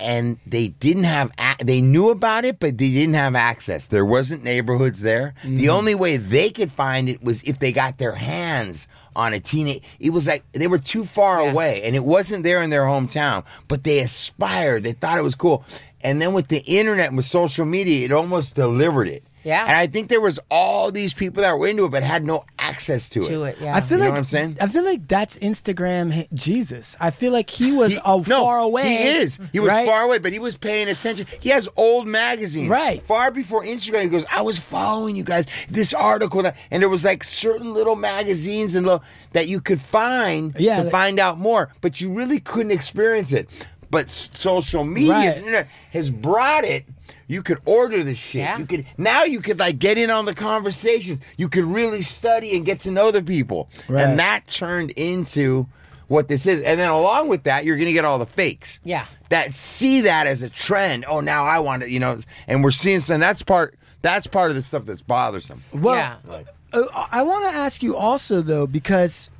And 0.00 0.38
they 0.46 0.68
didn't 0.68 1.04
have, 1.04 1.30
a- 1.38 1.64
they 1.64 1.80
knew 1.80 2.10
about 2.10 2.44
it, 2.44 2.58
but 2.58 2.78
they 2.78 2.90
didn't 2.90 3.14
have 3.14 3.34
access. 3.34 3.86
There 3.88 4.04
wasn't 4.04 4.42
neighborhoods 4.42 5.00
there. 5.00 5.34
The 5.42 5.48
mm-hmm. 5.48 5.70
only 5.70 5.94
way 5.94 6.16
they 6.16 6.50
could 6.50 6.72
find 6.72 7.08
it 7.08 7.22
was 7.22 7.42
if 7.42 7.58
they 7.58 7.72
got 7.72 7.98
their 7.98 8.14
hands 8.14 8.88
on 9.16 9.32
a 9.34 9.40
Teen 9.40 9.66
Angel. 9.66 9.82
It 9.98 10.10
was 10.10 10.26
like 10.26 10.44
they 10.52 10.66
were 10.66 10.78
too 10.78 11.04
far 11.04 11.42
Yeah. 11.42 11.50
away, 11.50 11.82
and 11.82 11.94
it 11.94 12.04
wasn't 12.04 12.44
there 12.44 12.62
in 12.62 12.70
their 12.70 12.84
hometown. 12.84 13.44
But 13.68 13.84
they 13.84 13.98
aspired. 14.00 14.84
They 14.84 14.92
thought 14.92 15.18
it 15.18 15.22
was 15.22 15.34
cool. 15.34 15.64
And 16.02 16.20
then 16.22 16.32
with 16.32 16.48
the 16.48 16.60
internet 16.60 17.08
and 17.08 17.16
with 17.16 17.26
social 17.26 17.66
media, 17.66 18.04
it 18.06 18.12
almost 18.12 18.54
delivered 18.54 19.08
it. 19.08 19.22
Yeah. 19.42 19.62
And 19.66 19.76
I 19.76 19.86
think 19.86 20.08
there 20.08 20.20
was 20.20 20.38
all 20.50 20.90
these 20.92 21.14
people 21.14 21.42
that 21.42 21.58
were 21.58 21.66
into 21.66 21.84
it 21.84 21.90
but 21.90 22.02
had 22.02 22.24
no 22.24 22.44
access 22.58 23.08
to, 23.10 23.20
to 23.20 23.44
it. 23.44 23.56
it 23.58 23.62
yeah 23.62 23.76
I 23.76 23.80
feel 23.80 23.98
You 23.98 24.04
know 24.04 24.10
like 24.10 24.12
what 24.12 24.18
I'm 24.18 24.24
saying? 24.26 24.56
I 24.60 24.66
feel 24.68 24.84
like 24.84 25.08
that's 25.08 25.38
Instagram 25.38 26.26
Jesus. 26.34 26.96
I 27.00 27.10
feel 27.10 27.32
like 27.32 27.48
he 27.50 27.72
was 27.72 27.92
He- 27.94 27.98
no, 28.06 28.22
far 28.22 28.58
away. 28.58 28.88
He 28.88 29.04
is. 29.08 29.38
He 29.52 29.60
was 29.60 29.70
right? 29.70 29.86
far 29.86 30.02
away, 30.04 30.18
but 30.18 30.32
he 30.32 30.38
was 30.38 30.56
paying 30.56 30.88
attention. 30.88 31.26
He 31.40 31.48
has 31.50 31.68
old 31.76 32.06
magazines. 32.06 32.68
Right. 32.68 33.02
Far 33.06 33.30
before 33.30 33.64
Instagram. 33.64 34.02
He 34.02 34.08
goes, 34.08 34.24
I 34.30 34.42
was 34.42 34.58
following 34.58 35.16
you 35.16 35.24
guys, 35.24 35.46
this 35.68 35.94
article. 35.94 36.42
That, 36.42 36.56
and 36.70 36.82
there 36.82 36.88
was 36.88 37.04
like 37.04 37.24
certain 37.24 37.72
little 37.72 37.96
magazines 37.96 38.74
and 38.74 38.86
little, 38.86 39.02
that 39.32 39.48
you 39.48 39.60
could 39.60 39.80
find 39.80 40.54
Yeah, 40.58 40.76
to 40.78 40.82
like- 40.84 40.92
find 40.92 41.18
out 41.20 41.38
more, 41.38 41.70
but 41.80 42.00
you 42.00 42.12
really 42.12 42.40
couldn't 42.40 42.72
experience 42.72 43.32
it. 43.32 43.48
But 43.90 44.08
social 44.08 44.84
media 44.84 45.40
Right. 45.42 45.66
has 45.92 46.10
brought 46.10 46.64
it. 46.64 46.84
You 47.26 47.42
could 47.42 47.58
order 47.64 48.02
the 48.02 48.14
shit. 48.14 48.42
Yeah. 48.42 48.58
You 48.58 48.66
could 48.66 48.86
now 48.98 49.24
you 49.24 49.40
could 49.40 49.58
like 49.58 49.78
get 49.78 49.98
in 49.98 50.10
on 50.10 50.24
the 50.24 50.34
conversations. 50.34 51.20
You 51.36 51.48
could 51.48 51.64
really 51.64 52.02
study 52.02 52.56
and 52.56 52.64
get 52.64 52.80
to 52.80 52.90
know 52.90 53.10
the 53.10 53.22
people. 53.22 53.68
Right. 53.88 54.02
And 54.02 54.18
that 54.18 54.46
turned 54.46 54.90
into 54.92 55.66
what 56.08 56.28
this 56.28 56.46
is. 56.46 56.60
And 56.62 56.78
then 56.78 56.90
along 56.90 57.28
with 57.28 57.44
that, 57.44 57.64
you're 57.64 57.76
gonna 57.76 57.92
get 57.92 58.04
all 58.04 58.18
the 58.18 58.26
fakes 58.26 58.80
yeah 58.84 59.06
that 59.28 59.52
see 59.52 60.00
that 60.02 60.26
as 60.26 60.42
a 60.42 60.50
trend. 60.50 61.04
Oh, 61.06 61.20
now 61.20 61.44
I 61.44 61.60
want 61.60 61.82
to, 61.82 61.90
you 61.90 62.00
know, 62.00 62.18
and 62.48 62.64
we're 62.64 62.70
seeing 62.72 63.00
some. 63.00 63.20
That's 63.20 63.42
part. 63.42 63.76
That's 64.02 64.26
part 64.26 64.50
of 64.50 64.56
the 64.56 64.62
stuff 64.62 64.86
that's 64.86 65.02
bothersome. 65.02 65.62
Well, 65.72 65.96
yeah 65.96 66.42
Uh, 66.72 67.06
I 67.12 67.22
want 67.22 67.44
to 67.50 67.56
ask 67.56 67.82
you 67.82 67.96
also 67.96 68.40
though, 68.42 68.66
because 68.66 69.30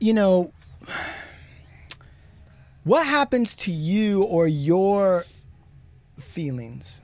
you 0.00 0.12
know, 0.12 0.52
what 2.84 3.06
happens 3.06 3.56
to 3.56 3.70
you 3.72 4.22
or 4.24 4.46
your 4.46 5.24
feelings 6.36 7.00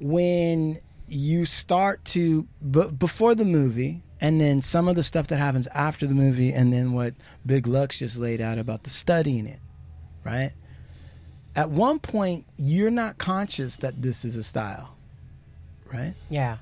when 0.00 0.78
you 1.06 1.44
start 1.44 2.02
to 2.06 2.48
b- 2.70 2.88
before 2.98 3.34
the 3.34 3.44
movie, 3.44 4.02
and 4.22 4.40
then 4.40 4.62
some 4.62 4.88
of 4.88 4.96
the 4.96 5.02
stuff 5.02 5.26
that 5.26 5.36
happens 5.36 5.66
after 5.68 6.06
the 6.06 6.14
movie, 6.14 6.52
and 6.52 6.72
then 6.72 6.92
what 6.92 7.12
Big 7.44 7.66
Lux 7.66 7.98
just 7.98 8.16
laid 8.16 8.40
out 8.40 8.58
about 8.58 8.84
the 8.84 8.90
studying 8.90 9.46
it, 9.46 9.60
right? 10.24 10.52
At 11.54 11.68
one 11.68 11.98
point, 11.98 12.46
you're 12.56 12.90
not 12.90 13.18
conscious 13.18 13.76
that 13.76 14.00
this 14.00 14.24
is 14.24 14.34
a 14.36 14.42
style, 14.42 14.96
right? 15.92 16.14
yeah 16.30 16.56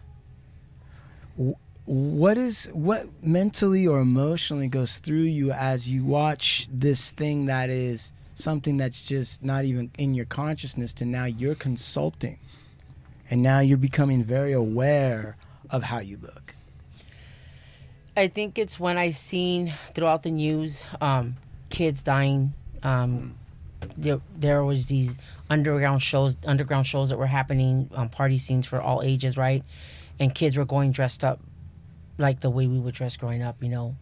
what 1.87 2.37
is 2.37 2.67
what 2.73 3.07
mentally 3.23 3.87
or 3.87 4.01
emotionally 4.01 4.67
goes 4.67 4.99
through 4.99 5.23
you 5.23 5.53
as 5.53 5.89
you 5.89 6.05
watch 6.05 6.69
this 6.73 7.13
thing 7.13 7.47
that 7.47 7.71
is 7.71 8.13
something 8.37 8.77
that's 8.77 9.05
just 9.05 9.45
not 9.45 9.65
even 9.65 9.91
in 9.99 10.15
your 10.15 10.27
consciousness 10.27 10.95
to 10.95 11.05
now 11.05 11.25
you're 11.25 11.57
consulting 11.57 12.39
and 13.29 13.43
now 13.43 13.59
you're 13.59 13.77
becoming 13.77 14.23
very 14.23 14.53
aware 14.53 15.37
of 15.71 15.83
how 15.83 15.99
you 15.99 16.17
look 16.23 16.55
I 18.17 18.29
think 18.29 18.59
it's 18.59 18.81
when 18.81 18.97
I 18.97 19.11
seen 19.11 19.75
throughout 19.93 20.23
the 20.23 20.31
news, 20.31 20.85
um, 21.03 21.37
kids 21.69 22.01
dying. 22.03 22.55
Um, 22.83 23.35
there, 23.99 24.21
there 24.39 24.65
was 24.65 24.87
these 24.87 25.19
underground 25.51 26.03
shows, 26.03 26.35
underground 26.47 26.87
shows 26.87 27.11
that 27.11 27.19
were 27.19 27.27
happening, 27.27 27.91
um, 27.95 28.09
party 28.09 28.39
scenes 28.39 28.67
for 28.67 28.81
all 28.81 29.03
ages, 29.03 29.37
right? 29.37 29.63
And 30.19 30.35
kids 30.35 30.57
were 30.57 30.65
going 30.65 30.93
dressed 30.93 31.25
up 31.25 31.41
like 32.17 32.41
the 32.41 32.49
way 32.49 32.67
we 32.67 32.79
would 32.79 32.95
dress 32.95 33.19
growing 33.19 33.43
up, 33.43 33.63
you 33.63 33.69
know. 33.69 33.95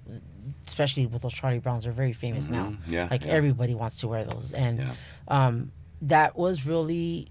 Especially 0.66 1.06
with 1.06 1.22
those 1.22 1.32
Charlie 1.34 1.58
Browns, 1.58 1.84
they're 1.84 1.92
very 1.92 2.12
famous 2.12 2.48
now. 2.48 2.74
Yeah, 2.88 3.08
like 3.10 3.24
yeah. 3.24 3.32
everybody 3.32 3.74
wants 3.74 3.96
to 4.00 4.08
wear 4.08 4.24
those, 4.24 4.52
and 4.52 4.78
Yeah. 4.78 4.94
um, 5.28 5.72
that 6.02 6.36
was 6.36 6.66
really 6.66 7.28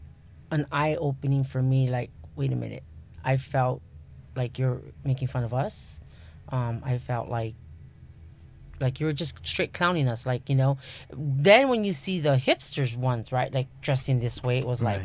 an 0.51 0.65
eye 0.71 0.95
opening 0.95 1.43
for 1.43 1.61
me. 1.61 1.89
Like, 1.89 2.11
wait 2.35 2.51
a 2.51 2.55
minute, 2.55 2.83
I 3.23 3.37
felt 3.37 3.81
like 4.35 4.57
you're 4.59 4.81
making 5.03 5.27
fun 5.27 5.43
of 5.43 5.53
us. 5.53 5.99
Um, 6.49 6.81
I 6.85 6.97
felt 6.97 7.29
like 7.29 7.55
like 8.79 8.99
you 8.99 9.05
were 9.05 9.13
just 9.13 9.35
straight 9.43 9.73
clowning 9.73 10.07
us, 10.07 10.25
like 10.25 10.49
you 10.49 10.55
know. 10.55 10.77
Then 11.11 11.69
when 11.69 11.83
you 11.83 11.91
see 11.91 12.19
the 12.19 12.37
hipsters 12.37 12.95
ones, 12.95 13.31
right, 13.31 13.53
like 13.53 13.67
dressing 13.81 14.19
this 14.19 14.43
way, 14.43 14.57
it 14.59 14.65
was 14.65 14.81
like, 14.81 15.01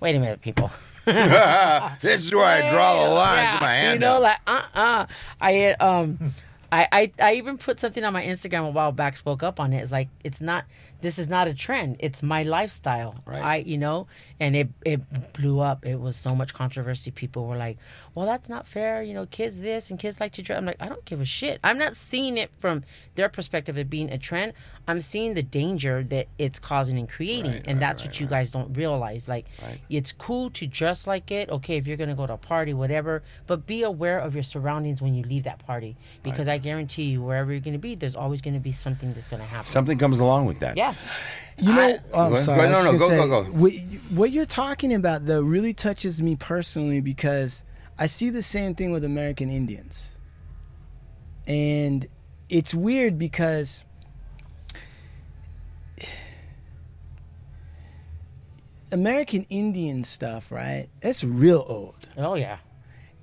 wait 0.00 0.16
a 0.16 0.18
minute, 0.18 0.40
people. 0.40 0.70
this 1.04 2.24
is 2.26 2.32
where 2.34 2.44
I 2.44 2.70
draw 2.70 3.04
the 3.04 3.10
lines 3.14 3.36
Yeah, 3.42 3.54
with 3.54 3.60
my 3.62 3.72
hand. 3.74 3.94
You 3.94 4.00
know, 4.00 4.16
up. 4.16 4.22
like 4.22 4.38
uh 4.46 4.62
uh 4.74 5.06
I 5.40 5.52
had 5.52 5.80
um 5.82 6.32
I, 6.72 6.88
I 6.90 7.12
I 7.20 7.34
even 7.34 7.58
put 7.58 7.78
something 7.78 8.02
on 8.02 8.14
my 8.14 8.24
Instagram 8.24 8.66
a 8.66 8.70
while 8.70 8.92
back. 8.92 9.18
Spoke 9.18 9.42
up 9.42 9.60
on 9.60 9.74
it. 9.74 9.80
It's 9.82 9.92
like 9.92 10.08
it's 10.24 10.40
not. 10.40 10.64
This 11.02 11.18
is 11.18 11.28
not 11.28 11.46
a 11.48 11.54
trend. 11.54 11.96
It's 11.98 12.22
my 12.22 12.44
lifestyle. 12.44 13.16
Right. 13.26 13.42
I 13.42 13.56
you 13.56 13.76
know, 13.76 14.06
and 14.40 14.56
it 14.56 14.70
it 14.86 15.32
blew 15.34 15.60
up. 15.60 15.84
It 15.84 16.00
was 16.00 16.16
so 16.16 16.34
much 16.34 16.54
controversy. 16.54 17.10
People 17.10 17.46
were 17.46 17.58
like, 17.58 17.76
"Well, 18.14 18.24
that's 18.24 18.48
not 18.48 18.66
fair." 18.66 19.02
You 19.02 19.12
know, 19.12 19.26
kids 19.26 19.60
this 19.60 19.90
and 19.90 19.98
kids 19.98 20.18
like 20.18 20.32
to 20.32 20.42
dress. 20.42 20.56
I'm 20.56 20.64
like, 20.64 20.80
I 20.80 20.88
don't 20.88 21.04
give 21.04 21.20
a 21.20 21.26
shit. 21.26 21.60
I'm 21.62 21.76
not 21.76 21.94
seeing 21.94 22.38
it 22.38 22.50
from 22.58 22.84
their 23.16 23.28
perspective 23.28 23.76
of 23.76 23.90
being 23.90 24.10
a 24.10 24.16
trend. 24.16 24.54
I'm 24.88 25.02
seeing 25.02 25.34
the 25.34 25.42
danger 25.42 26.02
that 26.04 26.28
it's 26.38 26.58
causing 26.58 26.98
and 26.98 27.08
creating, 27.08 27.52
Right, 27.52 27.64
and 27.66 27.76
right, 27.76 27.80
that's 27.80 28.02
what 28.02 28.18
you 28.18 28.26
guys 28.26 28.50
don't 28.50 28.74
realize. 28.76 29.28
Like, 29.28 29.46
it's 29.90 30.12
cool 30.12 30.50
to 30.50 30.66
dress 30.66 31.06
like 31.06 31.30
it. 31.30 31.50
Okay, 31.50 31.76
if 31.76 31.86
you're 31.86 31.98
gonna 31.98 32.14
go 32.14 32.26
to 32.26 32.32
a 32.32 32.38
party, 32.38 32.72
whatever, 32.72 33.22
but 33.46 33.66
be 33.66 33.82
aware 33.82 34.18
of 34.18 34.34
your 34.34 34.42
surroundings 34.42 35.02
when 35.02 35.14
you 35.14 35.22
leave 35.24 35.44
that 35.44 35.64
party, 35.66 35.96
because 36.22 36.48
I 36.48 36.58
guarantee 36.62 37.04
you, 37.04 37.22
wherever 37.22 37.50
you're 37.52 37.60
gonna 37.60 37.78
be, 37.78 37.94
there's 37.94 38.16
always 38.16 38.40
gonna 38.40 38.60
be 38.60 38.72
something 38.72 39.12
that's 39.14 39.28
gonna 39.28 39.44
happen. 39.44 39.66
Something 39.66 39.98
comes 39.98 40.20
along 40.20 40.46
with 40.46 40.60
that. 40.60 40.76
yeah. 40.76 40.94
You 41.58 41.72
know, 41.74 41.98
oh, 42.14 42.34
I'm 42.34 42.40
sorry. 42.40 42.66
Go- 42.68 42.72
no, 42.72 42.92
no, 42.92 42.98
go, 42.98 43.08
gonna 43.08 43.26
go, 43.28 43.44
go. 43.44 43.50
What, 43.52 43.72
what 44.10 44.30
you're 44.30 44.46
talking 44.46 44.94
about 44.94 45.26
though 45.26 45.42
really 45.42 45.74
touches 45.74 46.22
me 46.22 46.34
personally 46.36 47.00
because 47.02 47.64
I 47.98 48.06
see 48.06 48.30
the 48.30 48.42
same 48.42 48.74
thing 48.74 48.90
with 48.90 49.04
American 49.04 49.50
Indians, 49.50 50.18
and 51.46 52.06
it's 52.48 52.72
weird 52.74 53.18
because 53.18 53.84
American 58.90 59.46
Indian 59.48 60.02
stuff, 60.02 60.50
right? 60.50 60.88
That's 61.00 61.24
real 61.24 61.64
old 61.66 62.08
Oh 62.16 62.34
yeah. 62.34 62.58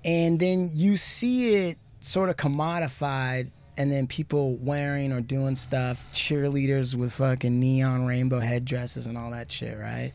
and 0.03 0.39
then 0.39 0.69
you 0.71 0.97
see 0.97 1.67
it 1.69 1.77
sort 1.99 2.29
of 2.29 2.37
commodified 2.37 3.51
and 3.77 3.91
then 3.91 4.07
people 4.07 4.55
wearing 4.57 5.11
or 5.13 5.21
doing 5.21 5.55
stuff 5.55 6.05
cheerleaders 6.13 6.95
with 6.95 7.13
fucking 7.13 7.59
neon 7.59 8.05
rainbow 8.05 8.39
headdresses 8.39 9.07
and 9.07 9.17
all 9.17 9.31
that 9.31 9.51
shit 9.51 9.77
right? 9.77 10.13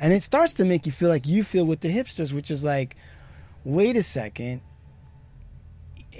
And 0.00 0.12
it 0.12 0.22
starts 0.22 0.54
to 0.54 0.64
make 0.64 0.86
you 0.86 0.92
feel 0.92 1.08
like 1.08 1.26
you 1.26 1.42
feel 1.42 1.64
with 1.64 1.80
the 1.80 1.88
hipsters 1.88 2.32
which 2.32 2.50
is 2.50 2.64
like 2.64 2.96
wait 3.64 3.96
a 3.96 4.02
second. 4.02 4.62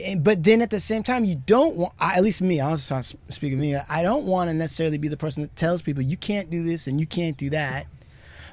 And, 0.03 0.23
but 0.23 0.45
then 0.45 0.63
at 0.63 0.71
the 0.71 0.81
same 0.81 1.03
time 1.03 1.25
you 1.25 1.35
don't 1.35 1.77
want 1.77 1.93
I, 1.99 2.17
at 2.17 2.23
least 2.23 2.41
me 2.41 2.61
i'll 2.61 2.77
speak 2.77 3.53
of 3.53 3.59
me 3.59 3.77
i 3.77 4.03
don't 4.03 4.27
want 4.27 4.49
to 4.49 4.55
necessarily 4.55 4.99
be 4.99 5.09
the 5.09 5.17
person 5.17 5.43
that 5.43 5.57
tells 5.57 5.83
people 5.83 6.03
you 6.03 6.17
can't 6.17 6.51
do 6.51 6.63
this 6.63 6.87
and 6.87 7.01
you 7.01 7.07
can't 7.07 7.37
do 7.37 7.51
that. 7.51 7.87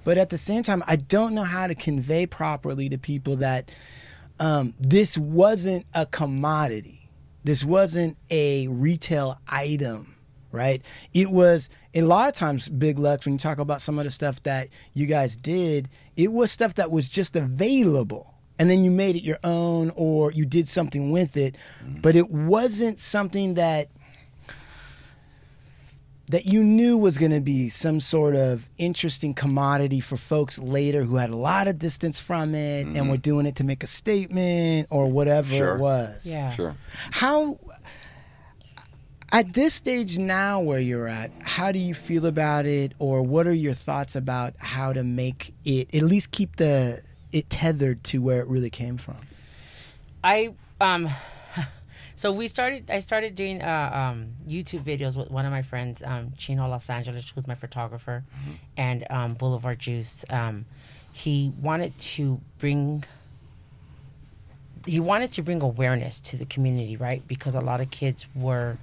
But 0.03 0.17
at 0.17 0.29
the 0.29 0.37
same 0.37 0.63
time 0.63 0.83
i 0.87 0.95
don't 0.95 1.33
know 1.35 1.43
how 1.43 1.67
to 1.67 1.75
convey 1.75 2.25
properly 2.25 2.89
to 2.89 2.97
people 2.97 3.37
that 3.37 3.69
um, 4.39 4.73
this 4.79 5.17
wasn't 5.17 5.85
a 5.93 6.05
commodity. 6.05 7.09
This 7.43 7.63
wasn't 7.63 8.17
a 8.31 8.67
retail 8.67 9.39
item, 9.47 10.15
right? 10.51 10.83
It 11.13 11.29
was 11.29 11.69
a 11.93 12.01
lot 12.01 12.27
of 12.27 12.33
times, 12.33 12.67
Big 12.67 12.97
Lux, 12.97 13.25
when 13.25 13.35
you 13.35 13.39
talk 13.39 13.59
about 13.59 13.81
some 13.81 13.99
of 13.99 14.05
the 14.05 14.11
stuff 14.11 14.41
that 14.43 14.69
you 14.93 15.05
guys 15.05 15.37
did, 15.37 15.89
it 16.17 16.31
was 16.31 16.51
stuff 16.51 16.75
that 16.75 16.91
was 16.91 17.07
just 17.07 17.35
available. 17.35 18.33
And 18.57 18.69
then 18.69 18.83
you 18.83 18.91
made 18.91 19.15
it 19.15 19.23
your 19.23 19.39
own 19.43 19.91
or 19.95 20.31
you 20.31 20.45
did 20.45 20.67
something 20.67 21.11
with 21.11 21.37
it. 21.37 21.57
But 22.01 22.15
it 22.15 22.29
wasn't 22.31 22.99
something 22.99 23.55
that 23.55 23.89
that 26.31 26.45
you 26.45 26.63
knew 26.63 26.97
was 26.97 27.17
going 27.19 27.31
to 27.31 27.39
be 27.39 27.69
some 27.69 27.99
sort 27.99 28.35
of 28.35 28.67
interesting 28.79 29.33
commodity 29.33 29.99
for 29.99 30.17
folks 30.17 30.57
later 30.57 31.03
who 31.03 31.17
had 31.17 31.29
a 31.29 31.35
lot 31.35 31.67
of 31.67 31.77
distance 31.77 32.19
from 32.19 32.55
it 32.55 32.87
and 32.87 33.09
were 33.09 33.17
doing 33.17 33.45
it 33.45 33.55
to 33.57 33.63
make 33.63 33.83
a 33.83 33.87
statement 33.87 34.87
or 34.89 35.05
whatever 35.07 35.53
Sure. 35.53 35.75
it 35.75 35.79
was. 35.79 36.25
Yeah. 36.25 36.51
Sure. 36.55 36.75
How 37.11 37.59
at 39.31 39.53
this 39.53 39.73
stage 39.73 40.17
now 40.17 40.61
where 40.61 40.79
you're 40.79 41.07
at, 41.07 41.29
how 41.41 41.71
do 41.71 41.77
you 41.79 41.93
feel 41.93 42.25
about 42.25 42.65
it 42.65 42.93
or 42.99 43.21
what 43.21 43.45
are 43.47 43.53
your 43.53 43.73
thoughts 43.73 44.15
about 44.15 44.53
how 44.57 44.93
to 44.93 45.03
make 45.03 45.53
it 45.63 45.93
at 45.93 46.03
least 46.03 46.31
keep 46.31 46.55
the 46.55 47.01
it 47.33 47.49
tethered 47.49 48.03
to 48.05 48.19
where 48.19 48.39
it 48.39 48.47
really 48.47 48.69
came 48.69 48.97
from? 48.97 49.17
I 50.23 50.53
um 50.81 51.07
so 52.15 52.31
we 52.31 52.47
started 52.47 52.89
I 52.89 52.99
started 52.99 53.35
doing 53.35 53.61
uh, 53.61 53.91
um 53.93 54.33
YouTube 54.47 54.81
videos 54.83 55.15
with 55.17 55.29
one 55.29 55.45
of 55.45 55.51
my 55.51 55.61
friends, 55.61 56.01
um 56.03 56.33
Chino 56.37 56.67
Los 56.67 56.89
Angeles, 56.89 57.29
who's 57.33 57.47
my 57.47 57.55
photographer, 57.55 58.23
and 58.77 59.05
um 59.09 59.33
Boulevard 59.35 59.79
Juice. 59.79 60.25
Um 60.29 60.65
he 61.11 61.53
wanted 61.61 61.97
to 61.97 62.39
bring 62.59 63.03
he 64.85 64.99
wanted 64.99 65.31
to 65.33 65.41
bring 65.41 65.61
awareness 65.61 66.19
to 66.21 66.37
the 66.37 66.45
community, 66.45 66.95
right? 66.95 67.25
Because 67.27 67.55
a 67.55 67.61
lot 67.61 67.81
of 67.81 67.89
kids 67.89 68.27
were 68.35 68.77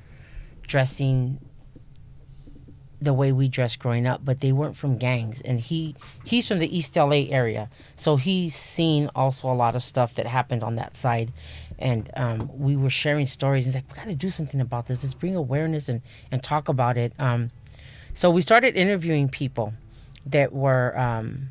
dressing 0.67 1.39
the 3.03 3.13
way 3.13 3.33
we 3.33 3.49
dressed 3.49 3.79
growing 3.79 4.07
up, 4.07 4.25
but 4.25 4.41
they 4.41 4.53
weren't 4.53 4.77
from 4.77 4.97
gangs. 4.97 5.41
And 5.41 5.61
he 5.61 5.97
he's 6.25 6.47
from 6.47 6.59
the 6.59 6.77
East 6.77 6.97
LA 6.97 7.27
area, 7.31 7.69
so 7.97 8.17
he's 8.17 8.55
seen 8.55 9.11
also 9.15 9.51
a 9.51 9.55
lot 9.55 9.75
of 9.75 9.83
stuff 9.83 10.15
that 10.15 10.27
happened 10.27 10.63
on 10.63 10.77
that 10.77 10.97
side. 10.97 11.33
And 11.79 12.11
um, 12.17 12.51
we 12.53 12.77
were 12.77 12.91
sharing 12.91 13.27
stories. 13.27 13.65
He's 13.65 13.75
like, 13.75 13.89
"We 13.91 13.97
got 13.97 14.07
to 14.07 14.15
do 14.15 14.31
something 14.31 14.61
about 14.61 14.87
this. 14.87 15.03
Let's 15.03 15.15
bring 15.15 15.37
awareness 15.37 15.89
and 15.89 16.01
and 16.31 16.43
talk 16.43 16.69
about 16.69 16.97
it." 16.97 17.13
Um, 17.19 17.51
so 18.15 18.31
we 18.31 18.43
started 18.43 18.77
interviewing 18.77 19.29
people 19.29 19.73
that 20.27 20.53
were 20.53 20.97
um, 20.99 21.51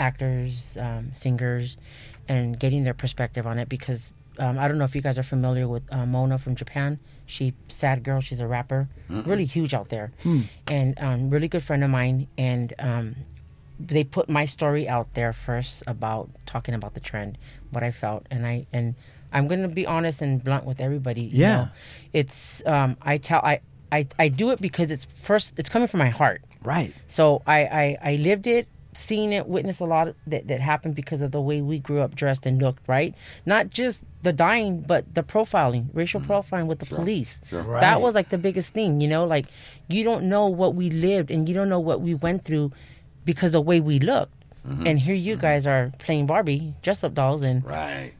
actors, 0.00 0.78
um, 0.80 1.12
singers, 1.12 1.76
and 2.28 2.58
getting 2.58 2.84
their 2.84 2.94
perspective 2.94 3.46
on 3.46 3.58
it 3.58 3.68
because 3.68 4.14
um, 4.38 4.58
I 4.58 4.68
don't 4.68 4.78
know 4.78 4.84
if 4.84 4.94
you 4.94 5.02
guys 5.02 5.18
are 5.18 5.24
familiar 5.24 5.68
with 5.68 5.82
uh, 5.92 6.06
Mona 6.06 6.38
from 6.38 6.54
Japan. 6.54 6.98
She 7.28 7.54
sad 7.68 8.02
girl. 8.02 8.20
She's 8.20 8.40
a 8.40 8.46
rapper, 8.48 8.88
really 9.08 9.44
huge 9.44 9.72
out 9.74 9.88
there, 9.90 10.10
and 10.66 10.98
um, 10.98 11.30
really 11.30 11.46
good 11.48 11.62
friend 11.62 11.84
of 11.84 11.90
mine. 11.90 12.26
And 12.38 12.72
um, 12.78 13.14
they 13.78 14.02
put 14.02 14.28
my 14.28 14.44
story 14.46 14.88
out 14.88 15.12
there 15.14 15.32
first 15.32 15.82
about 15.86 16.30
talking 16.46 16.74
about 16.74 16.94
the 16.94 17.00
trend, 17.00 17.38
what 17.70 17.84
I 17.84 17.90
felt, 17.92 18.26
and 18.30 18.46
I 18.46 18.66
and 18.72 18.94
I'm 19.32 19.46
gonna 19.46 19.68
be 19.68 19.86
honest 19.86 20.22
and 20.22 20.42
blunt 20.42 20.64
with 20.64 20.80
everybody. 20.80 21.22
you 21.22 21.38
Yeah. 21.44 21.56
know. 21.56 21.68
it's 22.12 22.64
um, 22.66 22.96
I 23.02 23.18
tell 23.18 23.40
I. 23.44 23.60
I, 23.90 24.06
I 24.18 24.28
do 24.28 24.50
it 24.50 24.60
because 24.60 24.90
it's 24.90 25.06
first 25.06 25.54
it's 25.56 25.70
coming 25.70 25.88
from 25.88 25.96
my 26.00 26.10
heart 26.10 26.42
Right. 26.62 26.92
so 27.06 27.40
I, 27.46 27.60
I, 27.64 27.98
I 28.10 28.14
lived 28.16 28.46
it, 28.46 28.68
seen 28.92 29.32
it, 29.32 29.46
witnessed 29.48 29.80
a 29.80 29.86
lot 29.86 30.14
that, 30.26 30.48
that 30.48 30.60
happened 30.60 30.94
because 30.94 31.22
of 31.22 31.30
the 31.32 31.40
way 31.40 31.62
we 31.62 31.78
grew 31.78 32.02
up 32.02 32.14
dressed 32.14 32.44
and 32.44 32.60
looked, 32.60 32.86
right? 32.86 33.14
Not 33.46 33.70
just 33.70 34.02
the 34.22 34.32
dying, 34.32 34.80
but 34.80 35.14
the 35.14 35.22
profiling, 35.22 35.88
racial 35.92 36.20
mm-hmm. 36.20 36.32
profiling 36.32 36.66
with 36.66 36.80
the 36.80 36.86
police. 36.86 37.40
Right. 37.52 37.80
That 37.80 38.00
was 38.00 38.14
like 38.14 38.30
the 38.30 38.38
biggest 38.38 38.74
thing, 38.74 39.00
you 39.00 39.08
know? 39.08 39.24
Like, 39.24 39.46
you 39.88 40.04
don't 40.04 40.24
know 40.24 40.46
what 40.46 40.74
we 40.74 40.90
lived 40.90 41.30
and 41.30 41.48
you 41.48 41.54
don't 41.54 41.68
know 41.68 41.80
what 41.80 42.00
we 42.00 42.14
went 42.14 42.44
through 42.44 42.72
because 43.24 43.52
the 43.52 43.60
way 43.60 43.80
we 43.80 43.98
looked. 44.00 44.32
Mm-hmm. 44.66 44.86
And 44.86 44.98
here 44.98 45.14
you 45.14 45.34
mm-hmm. 45.34 45.42
guys 45.42 45.66
are 45.66 45.92
playing 45.98 46.26
Barbie, 46.26 46.74
dress 46.82 47.04
up 47.04 47.14
dolls, 47.14 47.42
and 47.42 47.64
Right. 47.64 48.12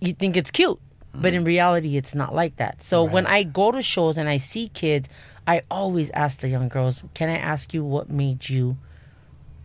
you 0.00 0.12
think 0.12 0.36
it's 0.36 0.50
cute 0.50 0.80
but 1.20 1.32
in 1.34 1.44
reality 1.44 1.96
it's 1.96 2.14
not 2.14 2.34
like 2.34 2.56
that 2.56 2.82
so 2.82 3.02
when 3.02 3.26
i 3.26 3.42
go 3.42 3.70
to 3.70 3.82
shows 3.82 4.18
and 4.18 4.28
i 4.28 4.36
see 4.36 4.68
kids 4.68 5.08
i 5.46 5.62
always 5.70 6.10
ask 6.10 6.40
the 6.40 6.48
young 6.48 6.68
girls 6.68 7.02
can 7.14 7.28
i 7.28 7.36
ask 7.36 7.72
you 7.72 7.82
what 7.82 8.10
made 8.10 8.48
you 8.48 8.76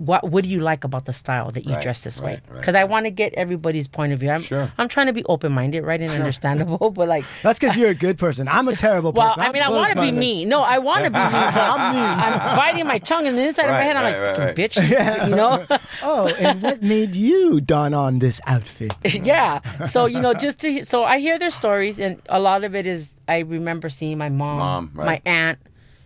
what 0.02 0.22
what 0.32 0.44
do 0.44 0.50
you 0.50 0.60
like 0.62 0.84
about 0.84 1.06
the 1.06 1.14
style 1.14 1.52
that 1.52 1.64
you 1.66 1.74
Right, 1.74 1.84
dress 1.84 2.02
this 2.02 2.20
way 2.20 2.34
right, 2.34 2.42
right, 2.50 2.60
because 2.60 2.76
i 2.76 2.84
want 2.84 3.06
to 3.06 3.12
get 3.12 3.34
everybody's 3.36 3.88
point 3.88 4.12
of 4.14 4.20
view 4.20 4.32
i'm, 4.32 4.42
Sure. 4.42 4.72
I'm 4.80 4.88
trying 4.90 5.08
to 5.08 5.14
be 5.14 5.24
open-minded 5.26 5.82
right 5.84 6.02
and 6.02 6.12
understandable 6.12 6.90
but 6.90 7.08
like 7.08 7.24
That's 7.44 7.60
because 7.60 7.76
you're 7.78 7.90
a 7.90 8.02
good 8.08 8.18
person. 8.18 8.48
I'm 8.48 8.68
a 8.68 8.76
terrible 8.76 9.12
well, 9.12 9.28
person. 9.30 9.44
I 9.44 9.46
I'm 9.48 9.54
mean, 9.54 9.64
I 9.64 9.70
want 9.70 9.94
to 9.94 10.02
be 10.02 10.12
me. 10.12 10.46
No, 10.46 10.62
I 10.62 10.78
want 10.80 11.04
to 11.06 11.10
be 11.10 11.18
me. 11.20 11.32
But 11.32 11.56
I'm 11.74 11.84
mean. 11.96 12.04
I'm 12.04 12.58
biting 12.58 12.86
my 12.88 13.00
tongue, 13.00 13.26
and 13.28 13.38
the 13.38 13.46
inside 13.48 13.64
of 13.64 13.70
my 13.72 13.78
Right, 13.80 13.86
head, 13.86 13.96
I'm 13.96 14.04
like, 14.04 14.38
right, 14.38 14.56
"Fucking 14.58 14.84
bitch," 14.84 15.28
you 15.30 15.36
know. 15.36 15.66
Oh, 16.02 16.28
and 16.40 16.62
what 16.62 16.82
made 16.82 17.16
you 17.16 17.62
don 17.62 17.94
on 17.94 18.20
this 18.20 18.40
outfit? 18.48 18.94
yeah. 19.06 19.60
So 19.88 20.06
you 20.06 20.20
know, 20.22 20.34
just 20.34 20.60
to 20.62 20.84
so 20.84 21.04
I 21.04 21.20
hear 21.20 21.38
their 21.40 21.52
stories, 21.52 22.00
and 22.00 22.22
a 22.30 22.40
lot 22.40 22.64
of 22.64 22.76
it 22.76 22.86
is 22.88 23.14
I 23.28 23.40
remember 23.40 23.90
seeing 23.90 24.18
my 24.18 24.30
mom, 24.30 24.58
Mom, 24.58 24.92
right. 24.94 25.06
my 25.06 25.32
aunt, 25.32 25.60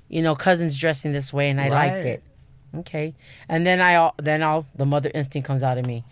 you 0.09 0.21
know, 0.21 0.35
cousins 0.35 0.77
dressing 0.77 1.11
this 1.13 1.31
way, 1.33 1.49
and 1.49 1.59
I 1.59 1.69
liked 1.69 2.05
it. 2.05 2.23
Okay, 2.79 3.13
and 3.49 3.65
then 3.65 3.81
I 3.81 4.11
then 4.17 4.43
I'll 4.43 4.65
the 4.75 4.85
mother 4.85 5.11
instinct 5.13 5.47
comes 5.47 5.63
out 5.63 5.77
of 5.77 5.85
me. 5.85 6.03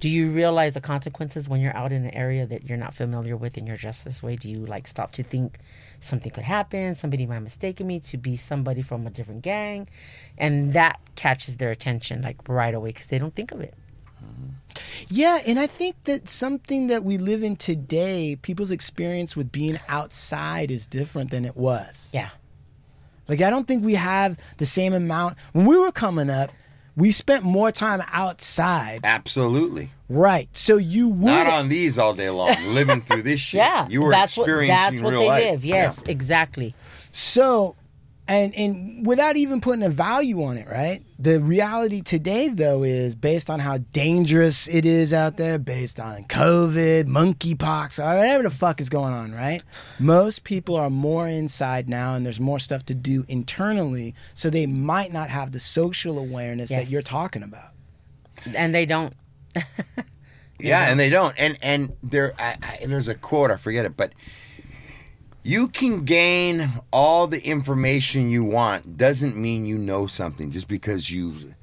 Do 0.00 0.08
you 0.08 0.30
realize 0.30 0.74
the 0.74 0.80
consequences 0.80 1.48
when 1.48 1.60
you're 1.60 1.76
out 1.76 1.90
in 1.92 2.04
an 2.04 2.14
area 2.14 2.46
that 2.46 2.64
you're 2.64 2.78
not 2.78 2.94
familiar 2.94 3.36
with 3.36 3.56
and 3.56 3.66
you're 3.66 3.76
dressed 3.76 4.04
this 4.04 4.22
way? 4.22 4.36
Do 4.36 4.48
you 4.48 4.64
like 4.64 4.86
stop 4.86 5.10
to 5.12 5.24
think 5.24 5.58
something 5.98 6.30
could 6.30 6.44
happen? 6.44 6.94
Somebody 6.94 7.26
might 7.26 7.40
mistake 7.40 7.80
me 7.80 7.98
to 8.00 8.16
be 8.16 8.36
somebody 8.36 8.80
from 8.80 9.06
a 9.06 9.10
different 9.10 9.42
gang, 9.42 9.88
and 10.36 10.72
that 10.74 11.00
catches 11.16 11.56
their 11.56 11.70
attention 11.72 12.22
like 12.22 12.36
right 12.48 12.74
away 12.74 12.90
because 12.90 13.06
they 13.06 13.18
don't 13.18 13.34
think 13.34 13.50
of 13.50 13.60
it. 13.60 13.74
Mm-hmm. 14.24 14.50
Yeah, 15.08 15.40
and 15.46 15.58
I 15.58 15.66
think 15.66 15.96
that 16.04 16.28
something 16.28 16.88
that 16.88 17.04
we 17.04 17.18
live 17.18 17.42
in 17.42 17.56
today, 17.56 18.36
people's 18.40 18.70
experience 18.70 19.36
with 19.36 19.50
being 19.50 19.80
outside 19.88 20.70
is 20.70 20.86
different 20.86 21.30
than 21.30 21.44
it 21.44 21.56
was. 21.56 22.10
Yeah. 22.14 22.30
Like 23.28 23.40
I 23.40 23.50
don't 23.50 23.66
think 23.68 23.84
we 23.84 23.94
have 23.94 24.38
the 24.56 24.66
same 24.66 24.94
amount. 24.94 25.36
When 25.52 25.66
we 25.66 25.76
were 25.78 25.92
coming 25.92 26.30
up, 26.30 26.50
we 26.96 27.12
spent 27.12 27.44
more 27.44 27.70
time 27.70 28.02
outside 28.10 29.00
Absolutely. 29.04 29.90
Right. 30.08 30.48
So 30.52 30.76
you 30.78 31.08
would 31.08 31.26
Not 31.26 31.46
on 31.46 31.68
these 31.68 31.98
all 31.98 32.14
day 32.14 32.30
long, 32.30 32.56
living 32.68 33.02
through 33.02 33.22
this 33.22 33.40
shit. 33.40 33.58
Yeah, 33.58 33.86
you 33.88 34.02
were 34.02 34.10
that's 34.10 34.36
what 34.36 34.44
experiencing 34.44 34.76
that's 34.76 35.02
what 35.02 35.10
real 35.10 35.20
they 35.20 35.26
life. 35.28 35.44
live. 35.44 35.64
Yes, 35.64 36.02
exactly. 36.06 36.74
So, 37.12 37.76
and 38.28 38.54
and 38.54 39.06
without 39.06 39.36
even 39.36 39.60
putting 39.60 39.82
a 39.82 39.88
value 39.88 40.42
on 40.44 40.58
it, 40.58 40.68
right? 40.68 41.02
The 41.18 41.40
reality 41.40 42.02
today, 42.02 42.48
though, 42.48 42.84
is 42.84 43.14
based 43.14 43.50
on 43.50 43.58
how 43.58 43.78
dangerous 43.78 44.68
it 44.68 44.84
is 44.84 45.12
out 45.12 45.36
there, 45.36 45.58
based 45.58 45.98
on 45.98 46.24
COVID, 46.24 47.06
monkeypox, 47.06 47.98
or 47.98 48.16
whatever 48.16 48.44
the 48.44 48.50
fuck 48.50 48.80
is 48.80 48.88
going 48.88 49.14
on, 49.14 49.32
right? 49.32 49.62
Most 49.98 50.44
people 50.44 50.76
are 50.76 50.90
more 50.90 51.26
inside 51.26 51.88
now, 51.88 52.14
and 52.14 52.24
there's 52.24 52.38
more 52.38 52.60
stuff 52.60 52.84
to 52.86 52.94
do 52.94 53.24
internally, 53.28 54.14
so 54.34 54.50
they 54.50 54.66
might 54.66 55.12
not 55.12 55.30
have 55.30 55.52
the 55.52 55.60
social 55.60 56.18
awareness 56.18 56.70
that 56.70 56.90
you're 56.90 57.02
talking 57.02 57.42
about. 57.42 57.70
And 58.54 58.74
they 58.74 58.86
don't. 58.86 59.14
Yeah, 60.60 60.90
and 60.90 60.98
they 60.98 61.08
don't. 61.10 61.34
And 61.38 61.56
and 61.62 61.92
there, 62.02 62.34
I, 62.38 62.56
I, 62.62 62.86
there's 62.86 63.08
a 63.08 63.14
quote 63.14 63.50
I 63.50 63.56
forget 63.56 63.84
it, 63.84 63.96
but 63.96 64.12
you 65.42 65.68
can 65.68 66.04
gain 66.04 66.68
all 66.92 67.26
the 67.26 67.42
information 67.44 68.28
you 68.30 68.44
want. 68.44 68.96
Doesn't 68.96 69.36
mean 69.36 69.64
you 69.66 69.78
know 69.78 70.06
something 70.06 70.50
just 70.50 70.68
because 70.68 71.10
you 71.10 71.54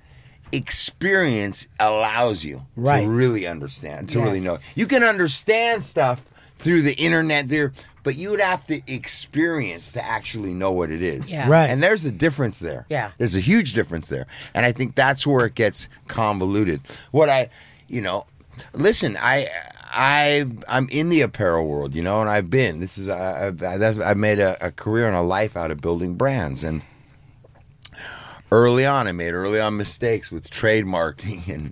experience 0.51 1.67
allows 1.79 2.43
you 2.43 2.65
Right. 2.75 3.01
to 3.03 3.09
really 3.09 3.45
understand, 3.45 4.09
to 4.09 4.21
really 4.21 4.39
know. 4.39 4.57
You 4.75 4.87
can 4.87 5.03
understand 5.03 5.83
stuff 5.83 6.25
through 6.57 6.81
the 6.83 6.93
internet 6.95 7.49
there, 7.49 7.73
but 8.03 8.15
you 8.15 8.29
would 8.31 8.39
have 8.39 8.65
to 8.67 8.81
experience 8.91 9.91
to 9.91 10.03
actually 10.03 10.53
know 10.53 10.71
what 10.71 10.89
it 10.91 11.01
is. 11.01 11.29
Yeah. 11.29 11.49
Right. 11.49 11.69
And 11.69 11.83
there's 11.83 12.05
a 12.05 12.11
difference 12.11 12.59
there. 12.59 12.85
Yeah. 12.89 13.11
There's 13.17 13.35
a 13.35 13.39
huge 13.41 13.73
difference 13.73 14.07
there. 14.07 14.25
And 14.53 14.65
I 14.65 14.71
think 14.71 14.95
that's 14.95 15.27
where 15.27 15.45
it 15.45 15.55
gets 15.55 15.89
convoluted. 16.07 16.81
What 17.11 17.29
I, 17.29 17.49
you 17.89 18.01
know, 18.01 18.25
listen, 18.73 19.17
I, 19.19 19.49
I, 19.95 20.45
I'm 20.67 20.89
in 20.89 21.09
the 21.09 21.21
apparel 21.21 21.65
world, 21.65 21.95
you 21.95 22.03
know, 22.03 22.19
and 22.19 22.29
I've 22.29 22.49
been. 22.49 22.81
This 22.81 22.97
is, 22.97 23.07
I, 23.07 23.47
I've, 23.47 23.57
that's, 23.57 23.97
I've 23.97 24.17
made 24.17 24.39
a, 24.39 24.67
a 24.67 24.71
career 24.71 25.07
and 25.07 25.15
a 25.15 25.21
life 25.21 25.55
out 25.55 25.71
of 25.71 25.79
building 25.79 26.15
brands. 26.15 26.63
And 26.63 26.81
early 28.51 28.85
on, 28.85 29.07
I 29.07 29.13
made 29.13 29.31
early 29.31 29.59
on 29.59 29.77
mistakes 29.77 30.31
with 30.31 30.49
trademarking 30.49 31.47
and, 31.53 31.71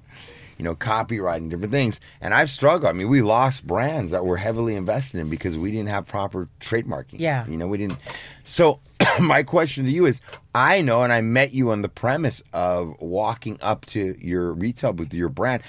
you 0.58 0.64
know, 0.64 0.74
copywriting, 0.74 1.50
different 1.50 1.74
things. 1.74 2.00
And 2.22 2.34
I've 2.34 2.50
struggled. 2.50 2.90
I 2.90 2.94
mean, 2.94 3.10
we 3.10 3.22
lost 3.22 3.68
brands 3.68 4.12
that 4.12 4.26
were 4.26 4.38
heavily 4.38 4.76
invested 4.76 5.20
in 5.20 5.30
because 5.30 5.58
we 5.58 5.72
didn't 5.72 5.90
have 5.90 6.06
proper 6.08 6.48
trademarking. 6.62 7.20
Yeah. 7.20 7.46
You 7.48 7.58
know, 7.58 7.68
we 7.68 7.78
didn't. 7.78 8.00
So, 8.44 8.80
my 9.20 9.44
question 9.44 9.86
to 9.86 9.92
you 9.92 10.06
is 10.06 10.22
I 10.54 10.82
know, 10.82 11.04
and 11.04 11.12
I 11.12 11.22
met 11.22 11.54
you 11.54 11.72
on 11.72 11.82
the 11.82 11.90
premise 11.90 12.42
of 12.54 12.96
walking 13.00 13.58
up 13.62 13.86
to 13.88 14.16
your 14.20 14.54
retail 14.54 14.94
booth, 14.94 15.14
your 15.14 15.30
brand. 15.30 15.64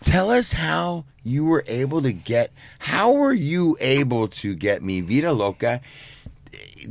Tell 0.00 0.30
us 0.30 0.52
how 0.52 1.04
you 1.22 1.44
were 1.44 1.64
able 1.66 2.00
to 2.02 2.12
get, 2.12 2.52
how 2.78 3.12
were 3.12 3.34
you 3.34 3.76
able 3.80 4.28
to 4.28 4.54
get 4.54 4.82
Mi 4.82 5.00
Vida 5.02 5.32
Loca? 5.32 5.80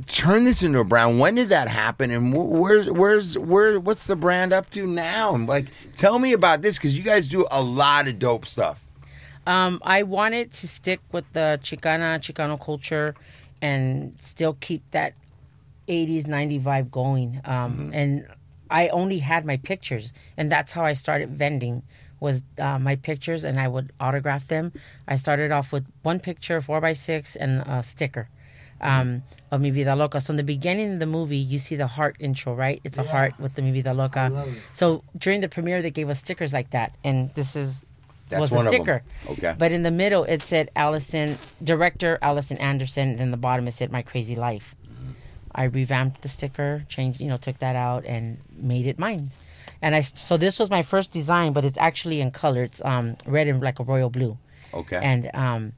Turn 0.06 0.44
this 0.44 0.62
into 0.62 0.80
a 0.80 0.84
brand. 0.84 1.20
When 1.20 1.34
did 1.36 1.50
that 1.50 1.68
happen? 1.68 2.12
And 2.12 2.32
wh- 2.32 2.52
where's 2.52 2.90
where's 2.90 3.38
where? 3.38 3.80
What's 3.80 4.06
the 4.06 4.16
brand 4.16 4.54
up 4.54 4.70
to 4.72 4.86
now? 4.86 5.34
And 5.34 5.48
like, 5.48 5.66
tell 5.96 6.20
me 6.20 6.34
about 6.34 6.62
this 6.62 6.78
because 6.78 6.96
you 6.96 7.04
guys 7.04 7.28
do 7.28 7.48
a 7.50 7.62
lot 7.62 8.08
of 8.08 8.20
dope 8.20 8.46
stuff. 8.46 8.84
Um, 9.48 9.82
I 9.84 10.04
wanted 10.04 10.54
to 10.54 10.68
stick 10.68 11.00
with 11.12 11.26
the 11.34 11.60
Chicana, 11.64 12.20
Chicano 12.20 12.64
culture 12.64 13.16
and 13.64 14.16
still 14.20 14.56
keep 14.62 14.84
that 14.92 15.14
80s, 15.90 16.26
90s 16.26 16.62
vibe 16.62 16.92
going. 16.92 17.42
Um, 17.46 17.92
And 17.94 18.28
I 18.70 18.90
only 18.90 19.20
had 19.20 19.46
my 19.46 19.58
pictures, 19.58 20.14
and 20.38 20.52
that's 20.52 20.72
how 20.72 20.86
I 20.86 20.94
started 20.94 21.30
vending 21.38 21.84
was 22.20 22.44
uh, 22.60 22.78
my 22.78 22.96
pictures, 22.98 23.44
and 23.46 23.60
I 23.60 23.68
would 23.68 23.92
autograph 24.00 24.48
them. 24.48 24.74
I 25.08 25.16
started 25.16 25.52
off 25.52 25.72
with 25.72 25.86
one 26.04 26.20
picture, 26.20 26.62
four 26.62 26.82
by 26.82 26.94
six, 26.94 27.36
and 27.36 27.62
a 27.62 27.82
sticker 27.82 28.28
um, 28.82 29.24
of 29.52 29.62
Mi 29.62 29.72
Vida 29.72 29.96
Loca. 29.96 30.20
So 30.22 30.32
in 30.32 30.38
the 30.38 30.44
beginning 30.44 30.94
of 30.94 31.00
the 31.00 31.06
movie, 31.06 31.38
you 31.38 31.60
see 31.60 31.76
the 31.76 31.88
heart 31.88 32.16
intro, 32.20 32.54
right? 32.54 32.82
It's 32.84 32.98
a 32.98 33.04
heart 33.04 33.34
with 33.40 33.56
the 33.56 33.62
Mi 33.62 33.72
Vida 33.72 33.94
Loca. 33.94 34.46
So 34.74 35.04
during 35.18 35.42
the 35.42 35.50
premiere, 35.50 35.82
they 35.82 35.92
gave 35.92 36.10
us 36.10 36.20
stickers 36.20 36.54
like 36.54 36.70
that, 36.72 36.94
and 37.04 37.30
this 37.32 37.56
is 37.56 37.86
That's 38.30 38.42
was 38.42 38.52
one 38.52 38.66
a 38.66 38.70
sticker. 38.70 39.02
Okay. 39.28 39.56
But 39.58 39.72
in 39.72 39.84
the 39.84 39.92
middle, 39.92 40.24
it 40.26 40.42
said 40.42 40.70
Allison, 40.76 41.38
director 41.64 42.20
Allison 42.22 42.58
Anderson. 42.58 43.10
And 43.12 43.20
in 43.22 43.32
the 43.32 43.38
bottom, 43.38 43.68
is 43.68 43.76
it 43.76 43.78
said 43.78 43.92
My 43.92 44.02
Crazy 44.02 44.36
Life. 44.36 44.76
I 45.56 45.64
revamped 45.66 46.22
the 46.22 46.30
sticker, 46.30 46.86
changed, 46.90 47.20
you 47.22 47.28
know, 47.28 47.38
took 47.38 47.60
that 47.60 47.76
out 47.76 48.06
and 48.06 48.38
made 48.56 48.86
it 48.88 49.00
mine. 49.00 49.30
And 49.82 49.96
I, 49.96 50.02
so 50.02 50.38
this 50.38 50.60
was 50.60 50.70
my 50.70 50.82
first 50.82 51.12
design, 51.12 51.54
but 51.54 51.64
it's 51.66 51.78
actually 51.78 52.22
in 52.22 52.32
color. 52.32 52.64
It's 52.64 52.84
um, 52.84 53.16
red 53.26 53.48
and 53.48 53.62
like 53.62 53.80
a 53.80 53.84
royal 53.84 54.10
blue. 54.10 54.38
Okay. 54.74 55.00
And 55.02 55.32
um, 55.34 55.74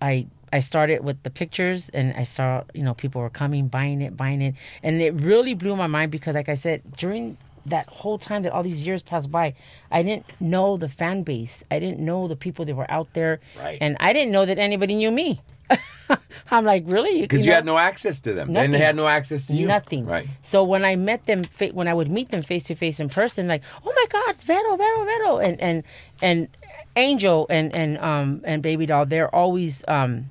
I 0.00 0.26
I 0.52 0.58
started 0.58 1.02
with 1.02 1.22
the 1.22 1.30
pictures, 1.30 1.88
and 1.94 2.12
I 2.14 2.24
saw 2.24 2.64
you 2.74 2.82
know 2.82 2.92
people 2.94 3.20
were 3.22 3.30
coming, 3.30 3.68
buying 3.68 4.02
it, 4.02 4.16
buying 4.16 4.42
it, 4.42 4.54
and 4.82 5.00
it 5.00 5.14
really 5.14 5.54
blew 5.54 5.76
my 5.76 5.86
mind 5.86 6.10
because, 6.12 6.34
like 6.34 6.48
I 6.50 6.54
said, 6.54 6.82
during 6.98 7.38
that 7.64 7.86
whole 7.88 8.18
time 8.18 8.42
that 8.42 8.52
all 8.52 8.62
these 8.64 8.84
years 8.84 9.02
passed 9.02 9.30
by, 9.30 9.54
I 9.90 10.02
didn't 10.02 10.26
know 10.40 10.76
the 10.76 10.88
fan 10.88 11.22
base. 11.22 11.64
I 11.70 11.78
didn't 11.78 12.00
know 12.00 12.26
the 12.28 12.36
people 12.36 12.64
that 12.66 12.74
were 12.74 12.90
out 12.90 13.14
there, 13.14 13.40
Right. 13.58 13.78
and 13.80 13.96
I 14.00 14.12
didn't 14.12 14.32
know 14.32 14.44
that 14.44 14.58
anybody 14.58 14.94
knew 14.96 15.10
me. 15.12 15.40
I'm 16.50 16.64
like, 16.64 16.84
really? 16.86 17.22
Because 17.22 17.46
you, 17.46 17.50
know? 17.50 17.56
had 17.56 17.66
no 17.66 17.78
access 17.78 18.20
to 18.20 18.32
them. 18.34 18.52
Nothing. 18.52 18.72
they 18.72 18.78
had 18.78 18.96
no 18.96 19.06
access 19.06 19.46
to 19.46 19.54
you. 19.54 19.66
Nothing. 19.66 20.06
Right. 20.06 20.28
So 20.42 20.62
when 20.62 20.84
I 20.84 20.96
met 20.96 21.26
them, 21.26 21.44
fa- 21.44 21.70
when 21.72 21.88
I 21.88 21.94
would 21.94 22.10
meet 22.10 22.30
them 22.30 22.42
face 22.42 22.64
to 22.64 22.74
face 22.74 23.00
in 23.00 23.08
person, 23.08 23.48
like, 23.48 23.62
oh 23.84 23.92
my 23.94 24.06
God, 24.10 24.36
Vero, 24.42 24.76
Vero, 24.76 25.04
Vero, 25.04 25.38
and 25.38 25.60
and 25.60 25.82
and 26.20 26.48
Angel 26.96 27.46
and 27.48 27.74
and 27.74 27.98
um 27.98 28.42
and 28.44 28.62
Baby 28.62 28.86
Doll, 28.86 29.06
they're 29.06 29.34
always 29.34 29.84
um 29.88 30.30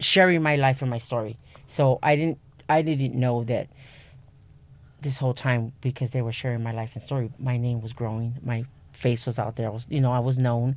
sharing 0.00 0.42
my 0.42 0.56
life 0.56 0.82
and 0.82 0.90
my 0.90 0.98
story. 0.98 1.38
So 1.66 1.98
I 2.02 2.16
didn't 2.16 2.38
I 2.68 2.82
didn't 2.82 3.14
know 3.14 3.44
that 3.44 3.68
this 5.00 5.18
whole 5.18 5.34
time 5.34 5.72
because 5.80 6.10
they 6.10 6.22
were 6.22 6.32
sharing 6.32 6.62
my 6.62 6.72
life 6.72 6.90
and 6.94 7.02
story, 7.02 7.30
my 7.38 7.56
name 7.56 7.80
was 7.80 7.92
growing, 7.92 8.34
my 8.42 8.64
face 8.92 9.26
was 9.26 9.38
out 9.38 9.54
there. 9.54 9.68
I 9.68 9.70
was 9.70 9.86
you 9.88 10.00
know 10.00 10.12
I 10.12 10.18
was 10.18 10.38
known, 10.38 10.76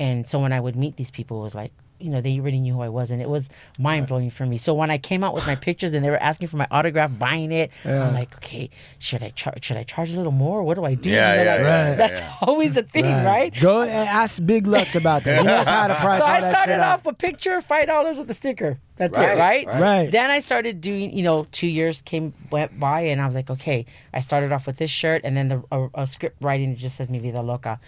and 0.00 0.28
so 0.28 0.40
when 0.40 0.52
I 0.52 0.58
would 0.58 0.76
meet 0.76 0.96
these 0.96 1.10
people, 1.10 1.40
it 1.40 1.44
was 1.44 1.54
like. 1.54 1.72
You 2.00 2.10
know, 2.10 2.20
they 2.20 2.38
already 2.38 2.60
knew 2.60 2.74
who 2.74 2.80
I 2.82 2.88
was, 2.88 3.10
and 3.10 3.20
it 3.20 3.28
was 3.28 3.48
mind 3.78 4.06
blowing 4.06 4.30
for 4.30 4.46
me. 4.46 4.56
So 4.56 4.72
when 4.74 4.90
I 4.90 4.98
came 4.98 5.22
out 5.22 5.34
with 5.34 5.46
my 5.46 5.54
pictures 5.54 5.94
and 5.94 6.04
they 6.04 6.10
were 6.10 6.22
asking 6.22 6.48
for 6.48 6.56
my 6.56 6.66
autograph, 6.70 7.10
buying 7.18 7.52
it, 7.52 7.70
I'm 7.84 8.14
like, 8.14 8.34
okay, 8.36 8.70
should 8.98 9.22
I 9.22 9.30
charge? 9.30 9.64
Should 9.64 9.76
I 9.76 9.82
charge 9.82 10.12
a 10.12 10.16
little 10.16 10.32
more? 10.32 10.62
What 10.62 10.74
do 10.74 10.84
I 10.84 10.94
do? 10.94 11.10
Yeah, 11.10 11.32
You 11.32 11.38
know, 11.38 11.44
yeah, 11.44 11.52
like, 11.54 11.60
yeah, 11.62 11.94
That's 11.96 12.20
yeah. 12.20 12.34
always 12.42 12.76
a 12.76 12.82
thing, 12.82 13.04
right? 13.04 13.54
Go 13.60 13.82
and 13.82 14.08
ask 14.08 14.44
Big 14.44 14.66
Lux 14.66 14.94
about 14.94 15.24
that. 15.24 15.38
He 15.40 15.44
knows 15.44 15.68
how 15.68 15.88
to 15.88 15.94
price 15.96 16.20
So 16.22 16.24
all 16.26 16.30
I 16.30 16.40
that 16.40 16.50
started 16.50 16.72
shit 16.72 16.80
off 16.80 17.00
out. 17.00 17.04
with 17.06 17.18
picture, 17.18 17.60
five 17.60 17.86
dollars 17.86 18.16
with 18.18 18.30
a 18.30 18.34
sticker. 18.34 18.78
That's 19.00 19.18
Right, 19.18 19.32
it, 19.36 19.40
right? 19.40 19.66
right. 19.66 19.80
Right. 19.80 20.10
Then 20.12 20.28
I 20.30 20.40
started 20.40 20.82
doing, 20.82 21.16
you 21.16 21.22
know, 21.24 21.46
two 21.52 21.66
years 21.66 22.02
came 22.02 22.34
went 22.52 22.78
by, 22.78 23.00
and 23.08 23.18
I 23.18 23.24
was 23.26 23.34
like, 23.34 23.48
okay. 23.48 23.86
I 24.12 24.20
started 24.20 24.52
off 24.52 24.66
with 24.68 24.76
this 24.76 24.90
shirt, 24.90 25.22
and 25.24 25.32
then 25.36 25.48
the 25.48 25.58
a, 25.72 25.88
a 26.02 26.06
script 26.06 26.36
writing 26.42 26.68
that 26.70 26.78
just 26.78 26.96
says 26.96 27.08
"Mi 27.08 27.18
Vida 27.18 27.40
Loca," 27.40 27.80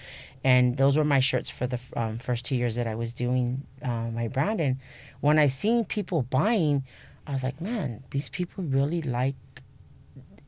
and 0.42 0.76
those 0.80 0.96
were 0.96 1.04
my 1.04 1.20
shirts 1.20 1.50
for 1.50 1.66
the 1.66 1.78
um, 1.96 2.16
first 2.18 2.46
two 2.46 2.56
years 2.56 2.76
that 2.76 2.86
I 2.86 2.94
was 2.94 3.12
doing 3.12 3.62
uh, 3.82 4.08
my 4.20 4.28
brand. 4.28 4.58
And 4.60 4.78
when 5.20 5.38
I 5.38 5.48
seen 5.48 5.84
people 5.84 6.22
buying, 6.22 6.82
I 7.26 7.32
was 7.32 7.42
like, 7.44 7.60
man, 7.60 8.02
these 8.10 8.28
people 8.30 8.64
really 8.64 9.02
like. 9.02 9.36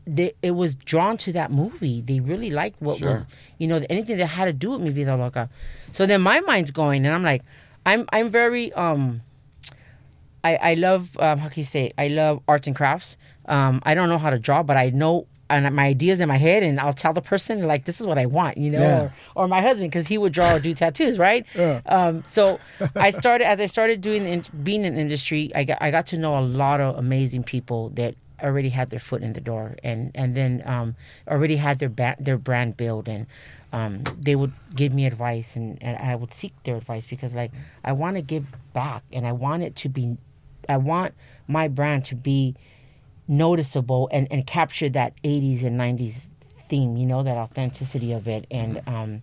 They, 0.07 0.35
it 0.43 0.51
was 0.53 0.75
drawn 0.75 1.17
to 1.19 1.33
that 1.33 1.51
movie. 1.51 2.01
They 2.03 2.21
really 2.21 2.51
liked 2.51 2.81
what 2.81 2.99
Sure. 2.99 3.09
was, 3.09 3.27
you 3.59 3.67
know, 3.67 3.83
anything 3.89 4.19
that 4.19 4.27
had 4.27 4.47
to 4.47 4.53
do 4.53 4.71
with 4.73 4.81
Mi 4.83 4.91
Vida 4.91 5.17
Loca. 5.17 5.49
So 5.93 6.05
then 6.07 6.21
my 6.21 6.41
mind's 6.41 6.71
going, 6.71 7.07
and 7.07 7.15
I'm 7.15 7.23
like, 7.23 7.43
I'm 7.85 8.07
I'm 8.13 8.31
very 8.31 8.73
um. 8.73 9.21
I, 10.45 10.57
I 10.57 10.75
love 10.75 11.17
um, 11.19 11.39
how 11.39 11.49
can 11.49 11.59
you 11.61 11.65
say 11.65 11.87
it? 11.87 11.95
I 11.99 12.09
love 12.09 12.43
arts 12.47 12.67
and 12.67 12.77
crafts. 12.77 13.17
Um, 13.47 13.81
I 13.85 13.95
don't 13.95 14.09
know 14.09 14.19
how 14.19 14.31
to 14.31 14.39
draw, 14.39 14.63
but 14.63 14.77
I 14.77 14.91
know 14.91 15.27
and 15.51 15.75
my 15.77 15.85
ideas 15.87 16.21
in 16.21 16.29
my 16.29 16.39
head, 16.39 16.63
and 16.63 16.81
I'll 16.81 16.95
tell 16.95 17.13
the 17.13 17.21
person 17.21 17.65
like 17.65 17.85
this 17.85 18.01
is 18.01 18.07
what 18.07 18.17
I 18.19 18.25
want, 18.25 18.57
you 18.57 18.71
know, 18.71 18.81
Yeah. 18.81 19.03
or, 19.37 19.45
or 19.45 19.49
my 19.49 19.61
husband 19.61 19.91
because 19.91 20.07
he 20.07 20.17
would 20.17 20.33
draw 20.33 20.55
or 20.55 20.59
do 20.59 20.73
tattoos, 20.73 21.19
right? 21.19 21.45
Yeah. 21.55 21.81
Um, 21.87 22.25
so 22.27 22.59
I 22.97 23.11
started 23.11 23.47
as 23.47 23.61
I 23.61 23.67
started 23.67 24.01
doing 24.01 24.27
in, 24.27 24.43
being 24.63 24.85
in 24.85 24.97
industry. 24.97 25.51
I 25.55 25.65
got 25.65 25.79
I 25.83 25.91
got 25.91 26.07
to 26.09 26.17
know 26.17 26.39
a 26.39 26.41
lot 26.41 26.81
of 26.81 26.97
amazing 26.97 27.43
people 27.45 27.91
that 27.91 28.15
already 28.43 28.71
had 28.71 28.89
their 28.91 28.99
foot 29.01 29.23
in 29.23 29.35
the 29.35 29.41
door, 29.41 29.77
and 29.85 30.11
and 30.15 30.35
then 30.35 30.63
um, 30.67 30.97
already 31.29 31.57
had 31.57 31.79
their 31.79 31.91
ba- 31.91 32.17
their 32.19 32.39
brand 32.39 32.77
built 32.77 33.09
and. 33.09 33.27
Um, 33.73 34.05
they 34.21 34.37
would 34.37 34.53
give 34.77 34.93
me 34.95 35.05
advice 35.05 35.57
and, 35.57 35.83
and 35.83 35.97
I 35.99 36.15
would 36.15 36.33
seek 36.33 36.53
their 36.63 36.77
advice 36.77 37.07
because 37.07 37.35
like 37.35 37.51
I 37.85 37.91
want 37.91 38.15
to 38.15 38.23
give 38.23 38.45
back 38.73 39.03
and 39.13 39.27
I 39.27 39.33
want 39.33 39.65
it 39.65 39.75
to 39.83 39.89
be 39.89 40.17
I 40.69 40.77
want 40.77 41.15
my 41.49 41.69
brand 41.69 42.05
to 42.07 42.15
be 42.15 42.55
noticeable 43.27 44.09
and, 44.13 44.29
and 44.31 44.47
capture 44.47 44.89
that 44.91 45.15
80s 45.23 45.65
and 45.65 45.81
90s 45.81 46.29
theme, 46.69 46.97
you 46.97 47.07
know, 47.07 47.23
that 47.23 47.37
authenticity 47.37 48.13
of 48.13 48.29
it. 48.29 48.47
And 48.51 48.83
um, 48.87 49.23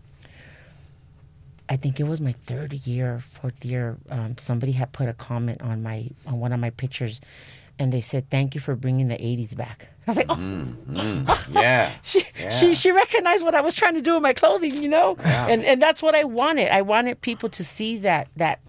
I 1.70 1.78
think 1.78 2.00
it 2.00 2.04
was 2.04 2.20
my 2.20 2.34
third 2.34 2.74
year, 2.74 3.24
fourth 3.32 3.64
year, 3.64 3.98
um, 4.10 4.38
somebody 4.38 4.72
had 4.72 4.92
put 4.92 5.08
a 5.08 5.14
comment 5.14 5.62
on 5.62 5.84
my 5.84 6.10
on 6.26 6.40
one 6.40 6.52
of 6.54 6.60
my 6.60 6.70
pictures 6.72 7.22
and 7.80 7.92
they 7.92 8.02
said, 8.02 8.30
"Thank 8.30 8.54
you 8.54 8.62
for 8.62 8.76
bringing 8.76 9.08
the 9.08 9.16
'80s 9.16 9.56
back." 9.56 9.88
I 10.06 10.12
was 10.12 10.18
like, 10.18 10.28
"Oh." 10.30 10.36
Mm-hmm. 10.36 11.54
Yeah. 11.62 11.94
She, 12.04 12.26
she 12.52 12.74
she 12.76 12.92
recognized 12.92 13.44
what 13.44 13.56
I 13.56 13.62
was 13.62 13.74
trying 13.74 13.96
to 13.96 14.02
do 14.02 14.14
with 14.14 14.22
my 14.22 14.34
clothing, 14.34 14.74
you 14.76 14.88
know, 14.88 15.18
and 15.24 15.64
and 15.66 15.82
that's 15.82 16.02
what 16.04 16.16
I 16.16 16.24
wanted. 16.24 16.74
I 16.74 16.82
wanted 16.82 17.22
people 17.22 17.50
to 17.50 17.64
see 17.64 17.98
that 18.00 18.28
that 18.38 18.60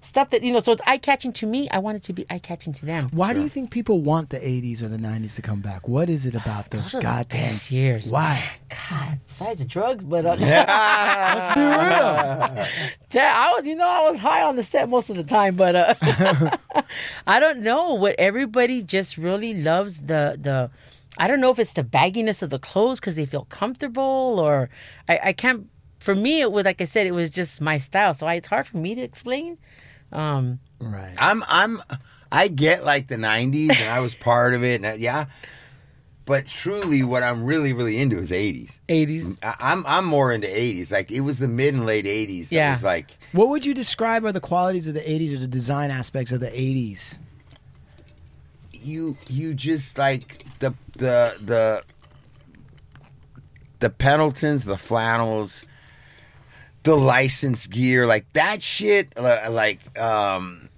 stuff 0.00 0.30
that 0.30 0.42
you 0.42 0.52
know. 0.52 0.58
So 0.60 0.72
it's 0.72 0.82
eye 0.86 0.98
catching 0.98 1.32
to 1.34 1.46
me. 1.46 1.68
I 1.70 1.78
want 1.78 1.96
it 1.96 2.02
to 2.04 2.12
be 2.12 2.26
eye 2.30 2.38
catching 2.38 2.72
to 2.74 2.86
them. 2.86 3.08
Why 3.12 3.32
do 3.32 3.40
you 3.40 3.48
think 3.48 3.70
people 3.70 4.00
want 4.00 4.30
the 4.30 4.38
80s 4.38 4.82
or 4.82 4.88
the 4.88 4.96
90s 4.96 5.36
to 5.36 5.42
come 5.42 5.60
back? 5.60 5.88
What 5.88 6.08
is 6.10 6.26
it 6.26 6.34
about 6.34 6.70
those 6.70 6.92
Those 6.92 7.02
goddamn 7.02 7.50
best 7.50 7.70
years. 7.70 8.06
Why? 8.06 8.50
God, 8.90 9.18
besides 9.26 9.58
the 9.58 9.64
drugs, 9.64 10.04
but 10.04 10.24
uh, 10.26 10.36
Let's 10.38 11.54
be 11.54 11.60
real. 11.60 12.66
Yeah, 13.12 13.34
I 13.36 13.52
was, 13.56 13.64
you 13.66 13.74
know, 13.74 13.88
I 13.88 14.08
was 14.08 14.18
high 14.20 14.42
on 14.42 14.54
the 14.54 14.62
set 14.62 14.88
most 14.88 15.10
of 15.10 15.16
the 15.16 15.24
time, 15.24 15.56
but 15.56 15.74
uh, 15.74 16.56
I 17.26 17.40
don't 17.40 17.58
know 17.60 17.94
what 17.94 18.14
everybody 18.18 18.82
just 18.82 19.16
really 19.16 19.54
loves 19.54 20.02
the 20.02 20.38
the. 20.40 20.70
I 21.18 21.26
don't 21.26 21.40
know 21.40 21.50
if 21.50 21.58
it's 21.58 21.72
the 21.72 21.82
bagginess 21.82 22.40
of 22.40 22.50
the 22.50 22.60
clothes 22.60 23.00
because 23.00 23.16
they 23.16 23.26
feel 23.26 23.46
comfortable, 23.50 24.38
or 24.38 24.70
I, 25.08 25.20
I 25.24 25.32
can't. 25.32 25.68
For 25.98 26.14
me, 26.14 26.40
it 26.40 26.52
was 26.52 26.64
like 26.64 26.80
I 26.80 26.84
said, 26.84 27.06
it 27.08 27.12
was 27.12 27.30
just 27.30 27.60
my 27.60 27.78
style, 27.78 28.14
so 28.14 28.28
I, 28.28 28.34
it's 28.34 28.46
hard 28.48 28.68
for 28.68 28.76
me 28.76 28.94
to 28.94 29.02
explain. 29.02 29.58
Um, 30.12 30.58
Right. 30.80 31.14
I'm 31.18 31.44
I'm 31.48 31.80
I 32.32 32.48
get 32.48 32.84
like 32.84 33.08
the 33.08 33.16
'90s, 33.16 33.78
and 33.80 33.88
I 33.90 34.00
was 34.00 34.14
part 34.14 34.54
of 34.54 34.64
it. 34.64 34.76
And 34.76 34.86
I- 34.86 34.94
yeah, 34.94 35.26
but 36.24 36.46
truly, 36.46 37.02
what 37.02 37.22
I'm 37.22 37.44
really 37.44 37.72
really 37.72 37.98
into 37.98 38.18
is 38.18 38.30
'80s. 38.30 38.70
80s. 38.88 39.36
I- 39.42 39.56
I'm 39.60 39.84
I'm 39.86 40.04
more 40.06 40.32
into 40.32 40.46
'80s. 40.48 40.90
Like 40.90 41.10
it 41.10 41.20
was 41.20 41.38
the 41.38 41.48
mid 41.48 41.74
and 41.74 41.84
late 41.86 42.06
'80s. 42.06 42.48
That 42.48 42.54
Yeah. 42.56 42.70
was 42.72 42.82
like 42.84 43.18
What 43.32 43.48
would 43.50 43.66
you 43.66 43.74
describe 43.74 44.24
are 44.24 44.32
the 44.32 44.40
qualities 44.40 44.86
of 44.88 44.94
the 44.94 45.00
80s 45.08 45.32
or 45.34 45.38
the 45.38 45.46
design 45.46 45.90
aspects 45.90 46.32
of 46.32 46.40
the 46.40 46.50
80s? 46.50 47.18
you 48.72 49.16
you 49.28 49.52
just 49.54 49.98
like 49.98 50.44
the 50.60 50.72
the 50.96 51.34
the 51.44 51.82
the 53.80 53.90
Pendletons, 53.90 54.64
the 54.64 54.76
flannels, 54.78 55.64
the 56.82 56.96
licensed 56.96 57.70
gear, 57.70 58.06
like 58.06 58.30
that 58.32 58.62
shit. 58.62 59.16
Like 59.18 59.98
um, 59.98 60.68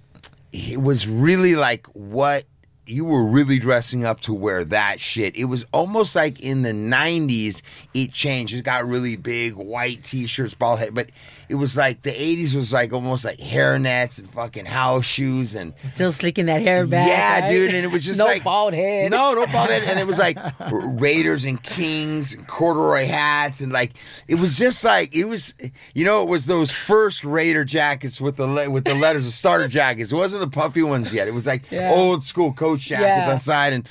it 0.51 0.81
was 0.81 1.07
really 1.07 1.55
like 1.55 1.87
what 1.87 2.45
you 2.85 3.05
were 3.05 3.23
really 3.25 3.59
dressing 3.59 4.03
up 4.03 4.19
to 4.21 4.33
wear 4.33 4.65
that 4.65 4.99
shit. 4.99 5.35
It 5.37 5.45
was 5.45 5.65
almost 5.71 6.15
like 6.15 6.41
in 6.41 6.63
the 6.63 6.71
'90s 6.71 7.61
it 7.93 8.11
changed. 8.11 8.53
It 8.53 8.63
got 8.63 8.85
really 8.85 9.15
big, 9.15 9.53
white 9.53 10.03
t-shirts, 10.03 10.53
bald 10.53 10.79
head, 10.79 10.93
but 10.93 11.09
it 11.53 11.57
was 11.57 11.77
like 11.77 12.01
the 12.01 12.09
'80s 12.11 12.55
was 12.55 12.73
like 12.73 12.91
almost 12.93 13.23
like 13.23 13.37
hairnets 13.37 14.17
and 14.17 14.27
fucking 14.31 14.65
house 14.65 15.05
shoes 15.05 15.53
and 15.53 15.73
Still 15.77 16.11
slicking 16.11 16.47
that 16.47 16.63
hair 16.63 16.87
back. 16.87 17.07
yeah, 17.07 17.41
right? 17.41 17.47
dude, 17.49 17.75
and 17.75 17.85
it 17.85 17.89
was 17.91 18.03
just 18.03 18.17
no 18.23 18.25
like 18.25 18.43
bald 18.43 18.73
head. 18.73 19.11
No, 19.11 19.33
no 19.35 19.45
bald 19.45 19.69
head, 19.69 19.83
and 19.83 19.99
it 19.99 20.07
was 20.07 20.17
like 20.17 20.37
Raiders 20.71 21.45
and 21.45 21.61
Kings, 21.61 22.33
and 22.33 22.47
corduroy 22.47 23.05
hats, 23.05 23.61
and 23.61 23.71
like 23.71 23.91
it 24.27 24.35
was 24.35 24.57
just 24.57 24.83
like 24.83 25.15
it 25.15 25.25
was. 25.25 25.53
You 25.93 26.05
know, 26.05 26.23
it 26.23 26.27
was 26.27 26.47
those 26.47 26.71
first 26.71 27.23
Raider 27.23 27.63
jackets 27.63 28.19
with 28.19 28.35
the 28.37 28.47
le- 28.47 28.69
with 28.71 28.85
the 28.85 28.95
letters, 28.95 29.25
the 29.25 29.31
starter 29.31 29.67
jackets. 29.67 30.11
It 30.11 30.15
wasn't 30.15 30.41
the 30.41 30.49
puffy 30.59 30.81
ones 30.83 31.13
yet. 31.13 31.27
It 31.27 31.33
was 31.35 31.45
like 31.45 31.69
Yeah. 31.69 31.91
old 31.93 32.23
school 32.23 32.51
coach 32.51 32.81
jackets 32.81 33.27
Yeah. 33.27 33.31
on 33.31 33.37
side, 33.39 33.73
and 33.73 33.87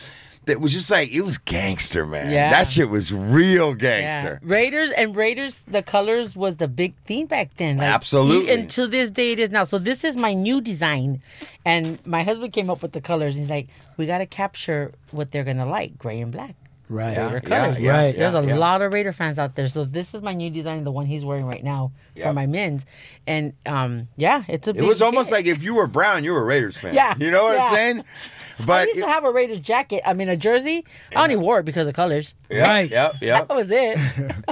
that 0.47 0.61
was 0.61 0.73
just 0.73 0.91
like 0.91 1.11
it 1.13 1.21
was 1.23 1.39
gangster, 1.39 2.05
man. 2.05 2.31
Yeah. 2.31 2.51
That 2.51 2.67
shit 2.67 2.89
was 2.91 3.13
real 3.13 3.69
Yeah. 3.71 3.75
gangster. 3.75 4.41
Raiders 4.43 4.91
and 4.91 5.15
Raiders, 5.15 5.61
the 5.69 5.83
colors 5.83 6.35
was 6.35 6.57
the 6.57 6.67
big 6.69 6.95
theme 7.07 7.27
back 7.27 7.57
then. 7.57 7.77
Like, 7.77 7.87
Absolutely. 7.89 8.51
e- 8.51 8.55
And 8.55 8.71
to 8.71 8.87
this 8.87 9.11
day, 9.11 9.29
it 9.29 9.39
is 9.39 9.51
now. 9.51 9.65
So 9.65 9.79
this 9.79 10.03
is 10.05 10.17
my 10.17 10.35
new 10.35 10.61
design, 10.61 11.23
and 11.65 12.05
my 12.07 12.23
husband 12.25 12.53
came 12.53 12.71
up 12.71 12.83
with 12.83 12.93
the 12.93 13.01
colors. 13.01 13.35
He's 13.37 13.51
like, 13.51 13.69
"We 13.97 14.07
got 14.07 14.19
to 14.19 14.27
capture 14.27 14.93
what 15.13 15.31
they're 15.31 15.45
gonna 15.45 15.67
like, 15.67 15.97
gray 15.99 16.21
and 16.21 16.33
black." 16.33 16.55
Right. 16.89 17.13
Yeah, 17.13 17.27
Favorite 17.29 17.45
colors. 17.45 17.79
yeah, 17.79 17.91
Right. 17.97 18.17
There's 18.17 18.35
a 18.35 18.45
yeah. 18.45 18.55
lot 18.57 18.83
of 18.83 18.93
Raider 18.93 19.13
fans 19.15 19.39
out 19.39 19.55
there. 19.55 19.67
So 19.69 19.85
this 19.87 20.13
is 20.13 20.21
my 20.21 20.35
new 20.35 20.51
design, 20.51 20.85
the 20.85 20.91
one 20.93 21.07
he's 21.07 21.25
wearing 21.25 21.47
right 21.47 21.65
now 21.65 21.93
Yep. 22.17 22.27
for 22.27 22.33
my 22.35 22.45
men's, 22.47 22.85
and 23.27 23.55
um, 23.65 24.09
yeah, 24.19 24.43
it's 24.49 24.69
a. 24.69 24.73
It 24.73 24.83
was 24.83 25.01
almost 25.01 25.31
hit. 25.31 25.37
like 25.37 25.47
if 25.47 25.63
you 25.63 25.75
were 25.75 25.87
brown, 25.87 26.25
you 26.25 26.33
were 26.33 26.43
a 26.43 26.45
Raiders 26.45 26.77
fan. 26.77 26.93
Yeah, 26.95 27.15
you 27.19 27.31
know 27.31 27.45
what 27.45 27.57
yeah. 27.57 27.65
I'm 27.65 27.75
saying? 27.75 28.05
I 28.61 28.85
used 28.85 29.01
to 29.01 29.07
have 29.07 29.25
a 29.25 29.33
Raiders 29.33 29.61
jacket. 29.61 30.03
I 30.07 30.13
mean, 30.13 30.29
a 30.29 30.37
jersey. 30.37 30.85
I 31.15 31.23
only 31.23 31.37
wore 31.37 31.61
it 31.61 31.65
because 31.65 31.89
of 31.89 31.95
colors. 31.95 32.35
yeah, 32.51 32.69
Right. 32.69 32.91
Yep, 32.91 33.15
yep. 33.21 33.49
That 33.49 33.57
was 33.57 33.71
it. 33.71 33.99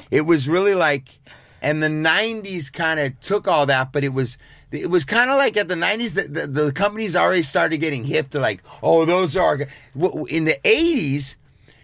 it 0.11 0.23
was 0.23 0.49
really 0.49 0.75
like 0.75 1.19
and 1.63 1.83
the 1.83 1.89
90s 1.89 2.73
kind 2.73 2.99
of 3.01 3.19
took 3.21 3.47
all 3.47 3.67
that 3.67 3.93
but 3.93 4.05
it 4.05 4.11
was 4.11 4.39
it 4.73 4.89
was 4.89 5.05
kind 5.05 5.31
of 5.31 5.37
like 5.37 5.57
at 5.57 5.69
the 5.69 5.75
90s 5.75 6.15
the, 6.15 6.29
the, 6.29 6.47
the 6.47 6.73
companies 6.73 7.17
already 7.17 7.43
started 7.43 7.79
getting 7.79 8.05
hip 8.05 8.31
to 8.31 8.41
like 8.41 8.63
oh 8.83 9.05
those 9.05 9.37
are 9.37 9.59
in 10.29 10.45
the 10.45 10.59
80s 10.65 11.37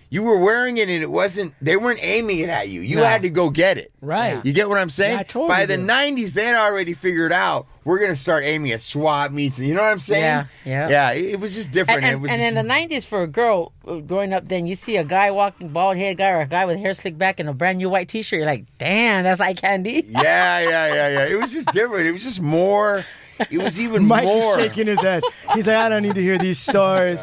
you 0.09 0.23
were 0.23 0.39
wearing 0.39 0.79
it 0.79 0.89
and 0.89 1.03
it 1.03 1.11
wasn't 1.11 1.53
they 1.61 1.77
weren't 1.77 1.99
aiming 2.03 2.39
it 2.39 2.49
at 2.49 2.69
you 2.69 2.81
you 2.81 2.97
No. 2.97 3.05
had 3.05 3.23
to 3.23 3.31
go 3.31 3.51
get 3.51 3.77
it 3.79 3.91
Right. 4.01 4.45
you 4.45 4.53
get 4.53 4.69
what 4.69 4.79
i'm 4.79 4.91
saying 4.91 5.19
Yeah, 5.19 5.23
totally 5.25 5.49
by 5.49 5.67
the 5.67 5.77
do. 5.77 5.87
90s 5.87 6.33
they 6.35 6.45
had 6.45 6.57
already 6.57 6.95
figured 6.95 7.33
out 7.33 7.67
we're 7.85 7.99
gonna 7.99 8.15
start 8.15 8.45
aiming 8.45 8.71
at 8.73 8.81
swap 8.81 9.31
meets 9.33 9.59
you 9.59 9.75
know 9.75 9.83
what 9.83 9.91
i'm 9.91 9.99
saying 9.99 10.23
Yeah, 10.23 10.47
yeah. 10.65 10.89
yeah 10.89 11.13
it, 11.13 11.25
it 11.35 11.41
was 11.41 11.55
just 11.55 11.73
different 11.73 11.99
And, 12.05 12.07
it 12.07 12.13
and, 12.15 12.23
was 12.23 12.31
and 12.31 12.41
in 12.43 12.55
the 12.55 12.63
nineties, 12.63 13.05
for 13.05 13.23
a 13.23 13.27
girl 13.27 13.73
uh, 13.87 13.97
growing 13.97 14.33
up, 14.33 14.49
then 14.49 14.67
you 14.67 14.75
see 14.75 14.97
a 14.97 15.05
guy 15.05 15.31
walking, 15.31 15.69
bald 15.69 15.97
head 15.97 16.17
guy, 16.19 16.31
or 16.31 16.41
a 16.41 16.47
guy 16.47 16.65
with 16.65 16.79
hair 16.79 16.95
slicked 16.95 17.19
back 17.19 17.39
and 17.41 17.49
a 17.49 17.53
brand 17.53 17.79
new 17.79 17.89
white 17.89 18.09
T-shirt. 18.09 18.39
You're 18.39 18.47
like, 18.47 18.65
damn, 18.79 19.23
that's 19.25 19.41
eye 19.41 19.55
candy. 19.55 20.05
yeah 20.09 20.61
yeah 20.61 20.95
yeah 20.95 21.09
yeah 21.09 21.27
it 21.35 21.39
was 21.41 21.53
just 21.53 21.71
different 21.73 22.07
it 22.07 22.13
was 22.13 22.23
just 22.23 22.41
more 22.41 23.05
it 23.51 23.59
was 23.59 23.79
even 23.81 24.07
Mike 24.07 24.25
more 24.25 24.59
is 24.59 24.67
shaking 24.67 24.87
his 24.87 25.01
head. 25.01 25.23
He's 25.55 25.67
like, 25.67 25.77
I 25.77 25.89
don't 25.89 26.03
need 26.03 26.15
to 26.15 26.23
hear 26.23 26.39
these 26.39 26.59
stories. 26.59 27.21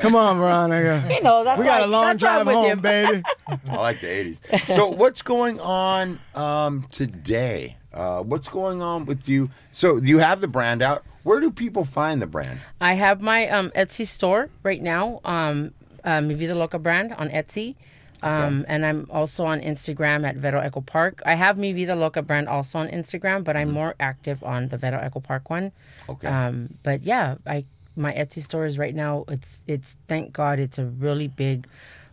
Come 0.00 0.14
on, 0.14 0.38
Veronica. 0.38 1.04
You 1.08 1.22
know, 1.22 1.44
that's 1.44 1.58
we 1.58 1.64
got 1.64 1.80
why- 1.80 1.86
a 1.86 1.88
long 1.88 2.04
that's 2.06 2.20
drive 2.20 2.46
home, 2.46 2.70
you. 2.70 2.76
baby. 2.76 3.22
I 3.70 3.76
like 3.76 4.00
the 4.00 4.08
eighties. 4.08 4.40
So 4.68 4.88
what's 4.88 5.22
going 5.22 5.60
on 5.60 6.18
um, 6.34 6.86
today? 6.90 7.76
Uh, 7.92 8.22
what's 8.22 8.48
going 8.48 8.82
on 8.82 9.06
with 9.06 9.28
you? 9.28 9.50
So 9.72 9.96
you 9.96 10.18
have 10.18 10.40
the 10.40 10.48
brand 10.48 10.82
out. 10.82 11.04
Where 11.22 11.40
do 11.40 11.50
people 11.50 11.84
find 11.84 12.20
the 12.22 12.26
brand? 12.26 12.60
I 12.80 12.94
have 12.94 13.20
my 13.20 13.48
um, 13.48 13.70
Etsy 13.70 14.06
store 14.06 14.48
right 14.62 14.80
now, 14.82 15.20
um, 15.24 15.72
uh, 16.04 16.20
Mi 16.20 16.34
Vida 16.34 16.54
Loca 16.54 16.78
brand 16.78 17.12
on 17.14 17.30
Etsy. 17.30 17.74
Um, 18.22 18.64
And 18.68 18.84
I'm 18.86 19.06
also 19.10 19.44
on 19.44 19.60
Instagram 19.60 20.26
at 20.26 20.36
Vero 20.36 20.60
Echo 20.60 20.80
Park. 20.80 21.22
I 21.26 21.34
have 21.34 21.58
Mi 21.58 21.72
Vida 21.72 21.94
Loca 21.94 22.22
brand 22.22 22.48
also 22.48 22.78
on 22.78 22.88
Instagram, 22.88 23.44
but 23.44 23.56
I'm 23.56 23.70
more 23.70 23.94
active 24.00 24.42
on 24.42 24.68
the 24.68 24.76
Vero 24.78 24.98
Echo 24.98 25.20
Park 25.20 25.50
one. 25.50 25.72
Okay. 26.08 26.26
Um, 26.26 26.74
but 26.82 27.02
yeah, 27.02 27.36
I 27.46 27.64
my 27.96 28.12
Etsy 28.12 28.42
store 28.42 28.66
is 28.66 28.78
right 28.78 28.94
now. 28.94 29.24
It's 29.28 29.60
it's 29.66 29.96
thank 30.08 30.32
God 30.32 30.58
it's 30.58 30.78
a 30.78 30.84
really 30.86 31.28
big. 31.28 31.66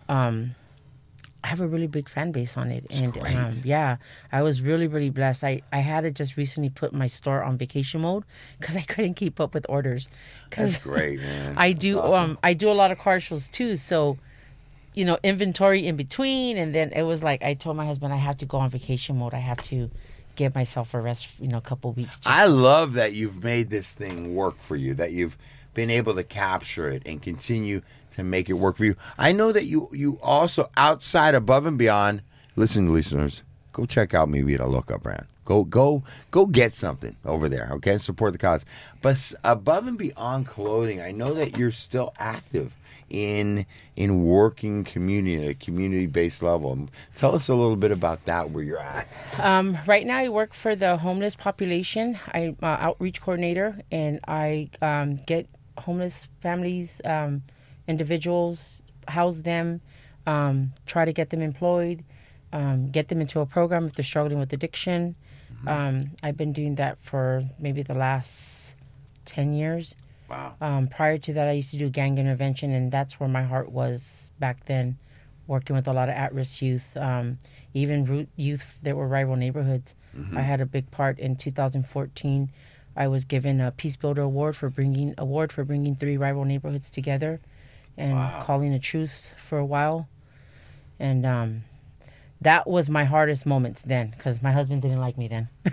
Um, 0.10 0.56
I 1.44 1.48
have 1.48 1.60
a 1.60 1.68
really 1.68 1.88
big 1.88 2.08
fan 2.08 2.32
base 2.32 2.56
on 2.56 2.72
it, 2.72 2.86
and 2.90 3.18
um, 3.36 3.62
yeah, 3.66 3.98
I 4.32 4.44
was 4.44 4.62
really 4.62 4.88
really 4.88 5.10
blessed. 5.10 5.44
I 5.44 5.62
I 5.74 5.80
had 5.80 6.02
to 6.02 6.12
just 6.12 6.38
recently 6.38 6.70
put 6.70 6.94
my 6.94 7.08
store 7.08 7.44
on 7.44 7.58
vacation 7.58 8.02
mode 8.02 8.24
because 8.60 8.78
I 8.78 8.82
couldn't 8.82 9.16
keep 9.16 9.40
up 9.40 9.54
with 9.54 9.66
orders. 9.68 10.08
That's 10.56 10.78
great, 10.78 11.20
man. 11.20 11.56
I 11.58 11.74
do 11.74 12.00
awesome. 12.00 12.32
um 12.32 12.38
I 12.44 12.54
do 12.54 12.70
a 12.70 12.74
lot 12.82 12.92
of 12.92 12.98
car 13.00 13.20
shows 13.20 13.50
too, 13.50 13.76
so 13.76 14.18
you 14.94 15.06
know 15.06 15.18
inventory 15.24 15.86
in 15.86 15.96
between, 15.96 16.58
and 16.58 16.74
then 16.74 16.92
it 16.94 17.04
was 17.04 17.24
like 17.24 17.44
I 17.44 17.54
told 17.54 17.78
my 17.78 17.86
husband 17.86 18.14
I 18.14 18.18
have 18.18 18.38
to 18.38 18.46
go 18.46 18.58
on 18.58 18.70
vacation 18.70 19.18
mode. 19.18 19.34
I 19.34 19.40
have 19.40 19.62
to 19.64 19.90
give 20.36 20.56
myself 20.56 20.94
a 20.94 21.02
rest, 21.02 21.40
you 21.40 21.48
know, 21.48 21.58
a 21.58 21.62
couple 21.62 21.92
weeks. 21.94 22.18
Just 22.18 22.28
I 22.28 22.46
love 22.46 22.94
that 22.94 23.14
you've 23.14 23.44
made 23.44 23.70
this 23.70 23.92
thing 23.92 24.36
work 24.36 24.60
for 24.60 24.76
you. 24.76 24.94
That 24.94 25.12
you've 25.12 25.38
been 25.74 25.90
able 25.90 26.16
to 26.16 26.24
capture 26.24 26.90
it 26.90 27.04
and 27.06 27.22
continue 27.22 27.82
to 28.12 28.24
make 28.24 28.50
it 28.50 28.54
work 28.54 28.78
for 28.78 28.86
you. 28.86 28.96
I 29.18 29.32
know 29.32 29.52
that 29.52 29.66
you 29.66 29.90
you 29.92 30.20
also 30.22 30.70
outside 30.78 31.36
above 31.36 31.66
and 31.66 31.78
beyond. 31.78 32.22
Listen, 32.56 32.94
listeners, 32.94 33.42
go 33.72 33.86
check 33.86 34.14
out 34.14 34.30
Mi 34.30 34.42
Vida 34.42 34.68
Loca 34.68 35.00
brand. 35.00 35.26
Go 35.46 35.64
go 35.64 36.04
go 36.32 36.46
get 36.46 36.74
something 36.74 37.16
over 37.26 37.50
there. 37.50 37.70
Okay, 37.74 37.98
support 37.98 38.34
the 38.34 38.40
cause. 38.40 38.66
But 39.02 39.34
above 39.44 39.88
and 39.88 39.98
beyond 39.98 40.48
clothing, 40.48 41.02
I 41.02 41.12
know 41.12 41.34
that 41.34 41.58
you're 41.58 41.72
still 41.72 42.14
active 42.18 42.74
in 43.14 43.66
in 43.96 44.26
working 44.26 44.84
community 44.84 45.42
at 45.46 45.50
a 45.52 45.54
community 45.54 46.08
based 46.08 46.44
level. 46.44 46.90
Tell 47.16 47.34
us 47.34 47.48
a 47.48 47.54
little 47.54 47.78
bit 47.78 47.92
about 47.92 48.26
that. 48.26 48.50
Where 48.50 48.64
you're 48.64 48.80
at. 48.80 49.08
Um, 49.38 49.78
right 49.88 50.06
now, 50.06 50.18
I 50.18 50.30
work 50.30 50.54
for 50.54 50.76
the 50.76 50.98
homeless 50.98 51.36
population. 51.36 52.20
I'm 52.34 52.58
uh, 52.62 52.66
outreach 52.66 53.22
coordinator, 53.22 53.78
and 53.92 54.20
I 54.28 54.70
um, 54.82 55.18
get 55.26 55.48
homeless 55.78 56.28
families, 56.42 57.00
um, 57.06 57.44
individuals, 57.88 58.82
house 59.08 59.38
them, 59.38 59.80
um, 60.28 60.74
try 60.86 61.06
to 61.06 61.14
get 61.14 61.30
them 61.30 61.42
employed, 61.42 62.04
um, 62.52 62.90
get 62.92 63.08
them 63.08 63.22
into 63.22 63.40
a 63.40 63.46
program 63.46 63.86
if 63.86 63.94
they're 63.94 64.04
struggling 64.04 64.40
with 64.40 64.52
addiction. 64.52 65.16
Um, 65.66 66.02
I've 66.22 66.36
been 66.36 66.52
doing 66.52 66.76
that 66.76 66.98
for 67.02 67.46
maybe 67.58 67.84
the 67.84 67.94
last 67.94 68.76
ten 69.24 69.54
years. 69.54 69.96
Wow. 70.34 70.56
Um, 70.62 70.88
prior 70.88 71.18
to 71.20 71.34
that, 71.34 71.48
I 71.48 71.52
used 71.52 71.72
to 71.72 71.78
do 71.78 71.90
gang 71.90 72.18
intervention, 72.18 72.72
and 72.72 72.92
that's 72.92 73.20
where 73.20 73.30
my 73.30 73.44
heart 73.44 73.72
was 73.72 74.30
back 74.40 74.66
then, 74.66 74.98
working 75.48 75.76
with 75.76 75.88
a 75.88 75.94
lot 75.94 76.10
of 76.10 76.16
at-risk 76.16 76.62
youth, 76.62 76.98
um, 76.98 77.38
even 77.74 78.28
youth 78.36 78.66
that 78.84 78.96
were 78.96 79.08
rival 79.08 79.36
neighborhoods. 79.36 79.96
I 80.38 80.42
had 80.42 80.62
a 80.62 80.66
big 80.66 80.92
part 80.92 81.20
in 81.20 81.36
2014 81.36 82.50
I 82.96 83.08
was 83.08 83.26
given 83.26 83.60
a 83.60 83.72
Peace 83.72 83.96
Builder 83.96 84.22
Award 84.22 84.56
for 84.56 84.70
bringing 84.70 85.16
award 85.18 85.52
for 85.52 85.64
bringing 85.64 85.96
three 85.96 86.18
rival 86.18 86.46
neighborhoods 86.46 86.92
together, 86.92 87.40
and 87.98 88.16
calling 88.44 88.74
a 88.74 88.80
truce 88.80 89.34
for 89.38 89.58
a 89.58 89.66
while, 89.66 90.08
and 91.00 91.26
um, 91.26 91.64
that 92.44 92.68
was 92.68 92.90
my 92.90 93.04
hardest 93.04 93.46
moments 93.46 93.82
then 93.82 94.10
because 94.10 94.42
my 94.42 94.52
husband 94.52 94.82
didn't 94.82 95.00
like 95.00 95.18
me 95.18 95.28
then. 95.28 95.48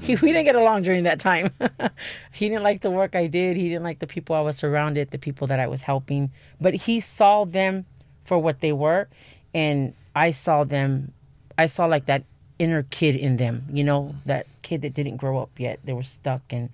he, 0.00 0.14
mm-hmm. 0.14 0.24
we 0.24 0.32
didn't 0.32 0.44
get 0.44 0.56
along 0.56 0.82
during 0.82 1.04
that 1.04 1.18
time. 1.18 1.50
he 2.32 2.48
didn't 2.48 2.62
like 2.62 2.82
the 2.82 2.90
work 2.90 3.14
I 3.14 3.26
did. 3.26 3.56
He 3.56 3.68
didn't 3.68 3.84
like 3.84 3.98
the 3.98 4.06
people 4.06 4.34
I 4.34 4.40
was 4.40 4.56
surrounded, 4.56 5.10
the 5.10 5.18
people 5.18 5.46
that 5.46 5.60
I 5.60 5.66
was 5.66 5.82
helping. 5.82 6.30
But 6.60 6.74
he 6.74 7.00
saw 7.00 7.44
them 7.44 7.86
for 8.24 8.38
what 8.38 8.60
they 8.60 8.72
were, 8.72 9.08
and 9.54 9.94
I 10.14 10.32
saw 10.32 10.64
them. 10.64 11.12
I 11.56 11.66
saw 11.66 11.86
like 11.86 12.06
that 12.06 12.24
inner 12.58 12.84
kid 12.84 13.16
in 13.16 13.36
them. 13.36 13.64
You 13.70 13.84
know, 13.84 14.14
that 14.26 14.46
kid 14.62 14.82
that 14.82 14.94
didn't 14.94 15.16
grow 15.16 15.38
up 15.38 15.50
yet. 15.58 15.80
They 15.84 15.92
were 15.92 16.02
stuck, 16.02 16.42
and 16.50 16.70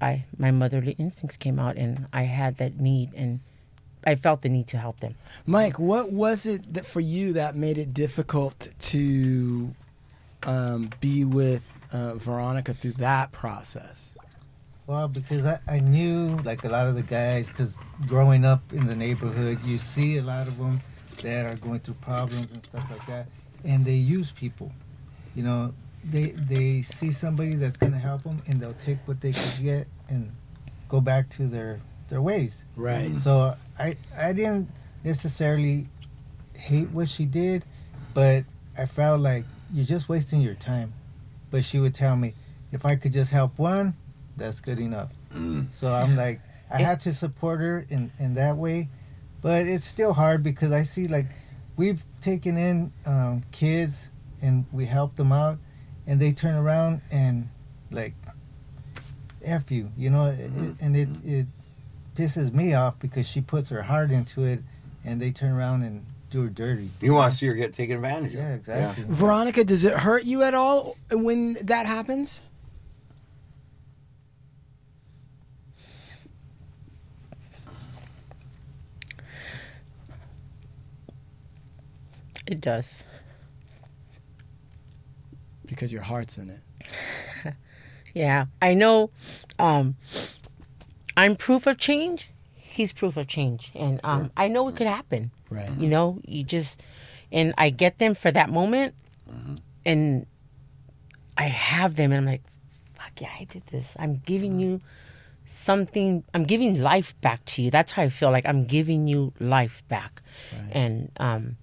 I 0.00 0.24
my 0.36 0.50
motherly 0.50 0.92
instincts 0.98 1.36
came 1.36 1.58
out, 1.58 1.76
and 1.76 2.06
I 2.12 2.22
had 2.22 2.58
that 2.58 2.80
need, 2.80 3.14
and 3.14 3.40
I 4.08 4.14
felt 4.14 4.40
the 4.40 4.48
need 4.48 4.68
to 4.68 4.78
help 4.78 5.00
them. 5.00 5.14
Mike, 5.44 5.78
what 5.78 6.10
was 6.10 6.46
it 6.46 6.72
that 6.72 6.86
for 6.86 7.00
you 7.00 7.34
that 7.34 7.54
made 7.54 7.76
it 7.76 7.92
difficult 7.92 8.70
to 8.78 9.74
um, 10.44 10.90
be 10.98 11.26
with 11.26 11.62
uh, 11.92 12.14
Veronica 12.14 12.72
through 12.72 12.92
that 12.92 13.32
process? 13.32 14.16
Well, 14.86 15.08
because 15.08 15.44
I, 15.44 15.60
I 15.68 15.80
knew 15.80 16.38
like 16.38 16.64
a 16.64 16.70
lot 16.70 16.86
of 16.86 16.94
the 16.94 17.02
guys, 17.02 17.48
because 17.48 17.76
growing 18.06 18.46
up 18.46 18.62
in 18.72 18.86
the 18.86 18.96
neighborhood, 18.96 19.62
you 19.62 19.76
see 19.76 20.16
a 20.16 20.22
lot 20.22 20.48
of 20.48 20.56
them 20.56 20.80
that 21.20 21.46
are 21.46 21.56
going 21.56 21.80
through 21.80 22.00
problems 22.00 22.50
and 22.50 22.64
stuff 22.64 22.86
like 22.90 23.06
that, 23.08 23.26
and 23.62 23.84
they 23.84 23.96
use 23.96 24.30
people. 24.30 24.72
You 25.34 25.42
know, 25.42 25.74
they 26.02 26.30
they 26.30 26.80
see 26.80 27.12
somebody 27.12 27.56
that's 27.56 27.76
gonna 27.76 27.98
help 27.98 28.22
them, 28.22 28.40
and 28.46 28.58
they'll 28.58 28.72
take 28.72 29.06
what 29.06 29.20
they 29.20 29.32
could 29.32 29.62
get 29.62 29.86
and 30.08 30.34
go 30.88 31.02
back 31.02 31.28
to 31.36 31.46
their 31.46 31.80
their 32.08 32.22
ways. 32.22 32.64
Right. 32.76 33.16
So 33.16 33.54
I 33.78 33.96
I 34.16 34.32
didn't 34.32 34.68
necessarily 35.04 35.86
hate 36.54 36.90
what 36.90 37.08
she 37.08 37.24
did, 37.24 37.64
but 38.14 38.44
I 38.76 38.86
felt 38.86 39.20
like 39.20 39.44
you're 39.72 39.84
just 39.86 40.08
wasting 40.08 40.40
your 40.40 40.54
time. 40.54 40.92
But 41.50 41.64
she 41.64 41.78
would 41.78 41.94
tell 41.94 42.16
me, 42.16 42.34
if 42.72 42.84
I 42.84 42.96
could 42.96 43.12
just 43.12 43.30
help 43.30 43.58
one, 43.58 43.94
that's 44.36 44.60
good 44.60 44.78
enough. 44.78 45.10
Mm. 45.34 45.68
So 45.72 45.92
I'm 45.92 46.16
like, 46.16 46.40
I 46.70 46.80
had 46.80 47.00
to 47.02 47.12
support 47.12 47.60
her 47.60 47.86
in 47.88 48.10
in 48.18 48.34
that 48.34 48.56
way, 48.56 48.88
but 49.40 49.66
it's 49.66 49.86
still 49.86 50.12
hard 50.12 50.42
because 50.42 50.72
I 50.72 50.82
see 50.82 51.08
like 51.08 51.26
we've 51.76 52.02
taken 52.20 52.56
in 52.56 52.92
um, 53.06 53.42
kids 53.52 54.08
and 54.42 54.66
we 54.72 54.86
help 54.86 55.16
them 55.16 55.32
out, 55.32 55.58
and 56.06 56.20
they 56.20 56.32
turn 56.32 56.54
around 56.54 57.00
and 57.10 57.48
like 57.90 58.14
f 59.42 59.70
you, 59.70 59.90
you 59.96 60.10
know, 60.10 60.26
it- 60.26 60.40
it- 60.40 60.76
and 60.80 60.96
it 60.96 61.08
mm-hmm. 61.12 61.28
it 61.40 61.46
pisses 62.18 62.52
me 62.52 62.74
off 62.74 62.98
because 62.98 63.28
she 63.28 63.40
puts 63.40 63.70
her 63.70 63.82
heart 63.82 64.10
into 64.10 64.44
it, 64.44 64.60
and 65.04 65.20
they 65.22 65.30
turn 65.30 65.52
around 65.52 65.82
and 65.82 66.04
do 66.30 66.42
her 66.42 66.48
dirty. 66.48 66.90
You 67.00 67.14
want 67.14 67.32
to 67.32 67.38
see 67.38 67.46
her 67.46 67.54
get 67.54 67.72
taken 67.72 67.94
advantage 67.94 68.34
of. 68.34 68.40
Yeah, 68.40 68.54
exactly. 68.54 69.04
Veronica, 69.08 69.62
does 69.62 69.84
it 69.84 69.92
hurt 69.92 70.24
you 70.24 70.42
at 70.42 70.52
all 70.52 70.96
when 71.12 71.56
that 71.62 71.86
happens? 71.86 72.42
It 82.48 82.60
does. 82.60 83.04
Because 85.66 85.92
your 85.92 86.02
heart's 86.02 86.38
in 86.38 86.50
it. 86.50 86.60
Yeah, 88.14 88.46
I 88.60 88.74
know. 88.74 89.10
Um, 89.60 89.96
I'm 91.18 91.34
proof 91.34 91.66
of 91.66 91.78
change. 91.78 92.30
He's 92.54 92.92
proof 92.92 93.16
of 93.16 93.26
change, 93.26 93.72
and 93.74 94.00
um, 94.04 94.30
I 94.36 94.46
know 94.46 94.68
it 94.68 94.76
could 94.76 94.86
happen. 94.86 95.32
Right. 95.50 95.68
You 95.76 95.88
know, 95.88 96.20
you 96.24 96.44
just 96.44 96.80
and 97.32 97.52
I 97.58 97.70
get 97.70 97.98
them 97.98 98.14
for 98.14 98.30
that 98.30 98.50
moment, 98.50 98.94
and 99.84 100.26
I 101.36 101.44
have 101.44 101.96
them, 101.96 102.12
and 102.12 102.18
I'm 102.20 102.26
like, 102.26 102.42
"Fuck 102.94 103.20
yeah, 103.20 103.30
I 103.40 103.44
did 103.44 103.64
this. 103.72 103.94
I'm 103.98 104.22
giving 104.24 104.60
you 104.60 104.80
something. 105.44 106.22
I'm 106.34 106.44
giving 106.44 106.80
life 106.80 107.20
back 107.20 107.44
to 107.46 107.62
you. 107.62 107.70
That's 107.72 107.90
how 107.92 108.02
I 108.02 108.10
feel. 108.10 108.30
Like 108.30 108.46
I'm 108.46 108.64
giving 108.64 109.08
you 109.08 109.32
life 109.40 109.82
back." 109.88 110.22
And 110.70 111.10
um, 111.18 111.56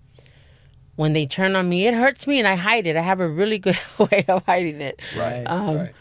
when 0.97 1.13
they 1.13 1.25
turn 1.25 1.55
on 1.55 1.69
me, 1.69 1.87
it 1.87 1.93
hurts 1.93 2.27
me, 2.27 2.39
and 2.39 2.47
I 2.47 2.55
hide 2.55 2.87
it. 2.87 2.97
I 2.97 3.01
have 3.01 3.21
a 3.21 3.29
really 3.29 3.59
good 3.59 3.79
way 3.97 4.25
of 4.27 4.43
hiding 4.45 4.81
it 4.81 4.99
Right. 5.17 5.45
Um, 5.45 5.77
right. 5.77 5.93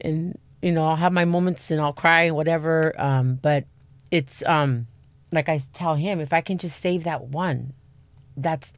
and 0.00 0.38
you 0.62 0.72
know 0.72 0.84
I'll 0.84 0.96
have 0.96 1.12
my 1.12 1.24
moments 1.24 1.70
and 1.70 1.80
I'll 1.80 1.92
cry 1.92 2.22
and 2.22 2.36
whatever. 2.36 2.94
Um, 3.00 3.38
but 3.40 3.64
it's 4.10 4.42
um, 4.46 4.86
like 5.32 5.48
I 5.48 5.60
tell 5.72 5.94
him, 5.94 6.20
if 6.20 6.32
I 6.32 6.40
can 6.40 6.58
just 6.58 6.80
save 6.80 7.04
that 7.04 7.24
one, 7.24 7.72
that's 8.36 8.72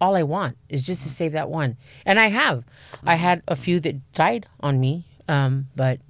all 0.00 0.16
I 0.16 0.22
want 0.22 0.56
is 0.68 0.82
just 0.82 1.02
to 1.02 1.10
save 1.10 1.32
that 1.32 1.48
one. 1.48 1.76
And 2.04 2.20
I 2.20 2.28
have. 2.28 2.64
I 3.04 3.14
had 3.16 3.42
a 3.48 3.56
few 3.56 3.80
that 3.80 4.12
died 4.12 4.46
on 4.60 4.78
me, 4.78 5.04
um, 5.28 5.68
but 5.74 6.00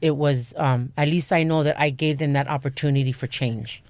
it 0.00 0.16
was 0.16 0.54
um, 0.56 0.92
at 0.96 1.08
least 1.08 1.32
I 1.32 1.42
know 1.42 1.62
that 1.62 1.78
I 1.80 1.90
gave 1.90 2.18
them 2.18 2.32
that 2.32 2.48
opportunity 2.48 3.12
for 3.12 3.26
change. 3.26 3.82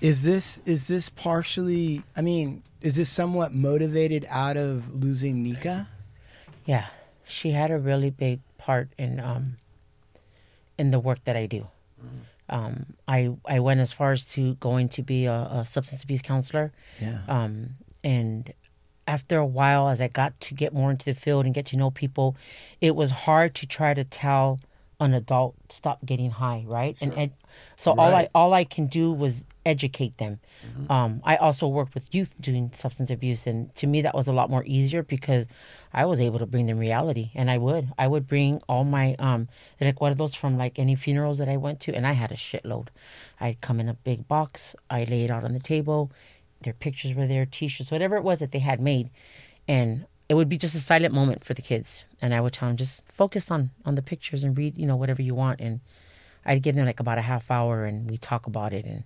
Is 0.00 0.22
this 0.22 0.60
is 0.64 0.88
this 0.88 1.08
partially? 1.08 2.02
I 2.16 2.22
mean, 2.22 2.62
is 2.80 2.96
this 2.96 3.10
somewhat 3.10 3.52
motivated 3.52 4.26
out 4.30 4.56
of 4.56 4.94
losing 4.94 5.42
Nika? 5.42 5.88
Yeah, 6.64 6.86
she 7.30 7.50
had 7.52 7.70
a 7.70 7.78
really 7.78 8.10
big 8.10 8.40
part 8.58 8.88
in 8.98 9.20
um 9.20 9.56
in 10.78 10.90
the 10.90 10.98
work 10.98 11.18
that 11.24 11.36
I 11.36 11.46
do. 11.46 11.66
Um, 12.48 12.86
I 13.06 13.30
I 13.46 13.60
went 13.60 13.80
as 13.80 13.92
far 13.92 14.12
as 14.12 14.24
to 14.34 14.54
going 14.54 14.88
to 14.90 15.02
be 15.02 15.26
a, 15.26 15.40
a 15.60 15.64
substance 15.66 16.02
abuse 16.02 16.20
counselor, 16.22 16.72
Yeah. 17.00 17.18
um, 17.28 17.76
and 18.02 18.52
after 19.06 19.38
a 19.38 19.46
while, 19.46 19.88
as 19.88 20.00
I 20.00 20.08
got 20.08 20.38
to 20.40 20.54
get 20.54 20.72
more 20.72 20.90
into 20.90 21.04
the 21.04 21.14
field 21.14 21.44
and 21.44 21.54
get 21.54 21.66
to 21.66 21.76
know 21.76 21.90
people, 21.90 22.36
it 22.80 22.96
was 22.96 23.10
hard 23.10 23.54
to 23.56 23.66
try 23.66 23.94
to 23.94 24.02
tell 24.04 24.58
an 24.98 25.14
adult 25.14 25.54
stop 25.68 26.04
getting 26.04 26.30
high, 26.30 26.64
right? 26.66 26.96
And 27.00 27.12
ed- 27.16 27.32
so 27.76 27.92
all 27.92 28.14
I 28.14 28.28
all 28.34 28.52
I 28.52 28.64
can 28.64 28.86
do 28.86 29.12
was 29.12 29.44
educate 29.66 30.16
them. 30.18 30.40
Um, 30.90 31.20
I 31.24 31.36
also 31.36 31.68
worked 31.68 31.94
with 31.94 32.14
youth 32.14 32.34
doing 32.40 32.70
substance 32.74 33.10
abuse, 33.10 33.46
and 33.46 33.74
to 33.76 33.86
me 33.86 34.02
that 34.02 34.14
was 34.14 34.28
a 34.28 34.32
lot 34.32 34.50
more 34.50 34.64
easier 34.64 35.02
because 35.02 35.46
I 35.92 36.06
was 36.06 36.20
able 36.20 36.38
to 36.38 36.46
bring 36.46 36.66
them 36.66 36.78
reality, 36.78 37.30
and 37.34 37.50
I 37.50 37.58
would 37.58 37.88
I 37.98 38.06
would 38.06 38.26
bring 38.26 38.60
all 38.68 38.84
my 38.84 39.14
um 39.18 39.48
recuerdos 39.80 40.34
from 40.36 40.56
like 40.56 40.78
any 40.78 40.94
funerals 40.94 41.38
that 41.38 41.48
I 41.48 41.56
went 41.56 41.80
to, 41.80 41.94
and 41.94 42.06
I 42.06 42.12
had 42.12 42.32
a 42.32 42.36
shitload. 42.36 42.88
I'd 43.40 43.60
come 43.60 43.80
in 43.80 43.88
a 43.88 43.94
big 43.94 44.26
box, 44.28 44.74
I 44.88 45.04
lay 45.04 45.24
it 45.24 45.30
out 45.30 45.44
on 45.44 45.52
the 45.52 45.60
table, 45.60 46.10
their 46.62 46.72
pictures 46.72 47.14
were 47.14 47.26
there, 47.26 47.46
T-shirts, 47.46 47.90
whatever 47.90 48.16
it 48.16 48.24
was 48.24 48.40
that 48.40 48.52
they 48.52 48.58
had 48.60 48.80
made, 48.80 49.10
and 49.68 50.06
it 50.28 50.34
would 50.34 50.48
be 50.48 50.58
just 50.58 50.74
a 50.76 50.80
silent 50.80 51.12
moment 51.12 51.44
for 51.44 51.54
the 51.54 51.62
kids, 51.62 52.04
and 52.22 52.32
I 52.32 52.40
would 52.40 52.52
tell 52.52 52.68
them 52.68 52.76
just 52.76 53.02
focus 53.12 53.50
on 53.50 53.70
on 53.84 53.94
the 53.94 54.02
pictures 54.02 54.44
and 54.44 54.56
read 54.56 54.78
you 54.78 54.86
know 54.86 54.96
whatever 54.96 55.22
you 55.22 55.34
want, 55.34 55.60
and 55.60 55.80
I'd 56.46 56.62
give 56.62 56.76
them 56.76 56.86
like 56.86 57.00
about 57.00 57.18
a 57.18 57.22
half 57.22 57.50
hour, 57.50 57.84
and 57.84 58.10
we 58.10 58.16
talk 58.16 58.46
about 58.46 58.72
it, 58.72 58.84
and 58.84 59.04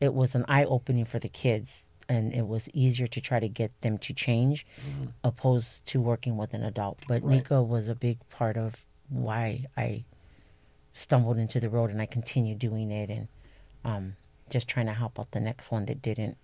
it 0.00 0.12
was 0.14 0.34
an 0.34 0.44
eye 0.48 0.64
opening 0.64 1.04
for 1.04 1.18
the 1.18 1.28
kids, 1.28 1.84
and 2.08 2.32
it 2.32 2.46
was 2.46 2.68
easier 2.72 3.06
to 3.08 3.20
try 3.20 3.40
to 3.40 3.48
get 3.48 3.72
them 3.80 3.98
to 3.98 4.12
change, 4.12 4.66
opposed 5.24 5.84
to 5.86 6.00
working 6.00 6.36
with 6.36 6.54
an 6.54 6.62
adult. 6.62 7.00
But 7.08 7.22
Nika 7.30 7.62
was 7.62 7.88
a 7.88 7.94
big 7.94 8.18
part 8.30 8.56
of 8.56 8.84
why 9.08 9.66
I 9.76 10.04
stumbled 10.92 11.38
into 11.38 11.60
the 11.60 11.68
road, 11.68 11.90
and 11.90 12.00
I 12.00 12.06
continued 12.06 12.58
doing 12.58 12.90
it, 12.90 13.10
and 13.10 13.28
um, 13.84 14.16
just 14.50 14.68
trying 14.68 14.86
to 14.86 14.92
help 14.94 15.18
out 15.18 15.30
the 15.32 15.40
next 15.40 15.70
one 15.70 15.86
that 15.86 16.00
didn't 16.02 16.36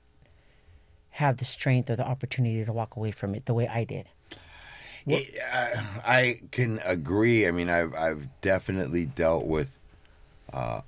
have 1.11 1.37
the 1.37 1.45
strength 1.45 1.91
or 1.91 1.97
the 1.97 2.07
opportunity 2.07 2.65
to 2.65 2.73
walk 2.73 2.97
away 2.97 3.11
from 3.11 3.35
it 3.35 3.45
the 3.47 3.55
way 3.55 3.69
I 3.69 3.85
did. 3.85 4.09
It- 5.07 5.39
I, 5.53 5.85
I 6.05 6.41
can 6.53 6.81
agree. 6.85 7.47
I 7.47 7.51
mean, 7.51 7.69
I've 7.69 7.95
I've 7.95 8.29
definitely 8.41 9.07
dealt 9.07 9.45
with 9.45 9.79
uh, 10.53 10.83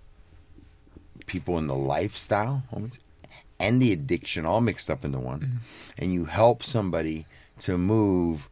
people 1.26 1.58
in 1.58 1.66
the 1.66 1.74
lifestyle 1.74 2.62
homies, 2.72 2.98
and 3.58 3.80
the 3.80 3.92
addiction 3.92 4.44
all 4.46 4.60
mixed 4.60 4.90
up 4.90 5.04
into 5.04 5.18
one, 5.18 5.40
mm-hmm. 5.40 5.56
and 5.98 6.12
you 6.12 6.24
help 6.24 6.62
somebody 6.62 7.26
to 7.60 7.78
move 7.78 8.48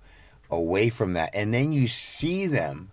away 0.51 0.89
from 0.91 1.14
that, 1.14 1.31
and 1.35 1.53
then 1.53 1.73
you 1.73 1.89
see 1.89 2.47
them, 2.47 2.91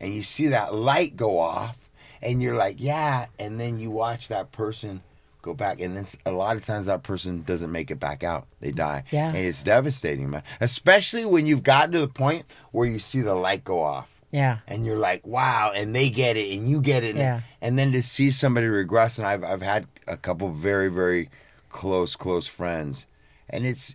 and 0.00 0.14
you 0.14 0.22
see 0.22 0.48
that 0.48 0.74
light 0.74 1.16
go 1.16 1.38
off, 1.38 1.78
and 2.22 2.42
you're 2.42 2.54
like, 2.54 2.76
yeah, 2.78 3.26
and 3.38 3.60
then 3.60 3.78
you 3.78 3.90
watch 3.90 4.28
that 4.28 4.52
person 4.52 5.02
go 5.42 5.54
back, 5.54 5.80
and 5.80 5.96
then 5.96 6.06
a 6.26 6.32
lot 6.32 6.56
of 6.56 6.64
times 6.66 6.86
that 6.86 7.04
person 7.04 7.42
doesn't 7.42 7.70
make 7.70 7.90
it 7.90 8.00
back 8.00 8.24
out; 8.24 8.46
they 8.60 8.72
die, 8.72 9.04
Yeah. 9.12 9.28
and 9.28 9.36
it's 9.36 9.62
devastating, 9.62 10.30
man. 10.30 10.42
Especially 10.60 11.24
when 11.24 11.46
you've 11.46 11.62
gotten 11.62 11.92
to 11.92 12.00
the 12.00 12.08
point 12.08 12.44
where 12.72 12.86
you 12.86 12.98
see 12.98 13.20
the 13.20 13.34
light 13.34 13.64
go 13.64 13.80
off 13.80 14.10
Yeah. 14.32 14.58
and 14.68 14.84
you're 14.84 14.98
like, 14.98 15.26
wow, 15.26 15.72
and 15.74 15.94
they 15.94 16.10
get 16.10 16.36
it, 16.36 16.52
and 16.56 16.68
you 16.68 16.80
get 16.82 17.04
it, 17.04 17.10
and, 17.10 17.18
Yeah. 17.18 17.40
and 17.62 17.78
then 17.78 17.92
to 17.92 18.02
see 18.02 18.30
somebody 18.30 18.66
regress, 18.66 19.18
and 19.18 19.26
I've 19.26 19.42
I've 19.44 19.62
had 19.62 19.86
a 20.06 20.16
couple 20.16 20.50
very 20.50 20.88
very 20.88 21.30
close 21.70 22.16
close 22.16 22.46
friends, 22.46 23.06
and 23.48 23.64
it's 23.66 23.94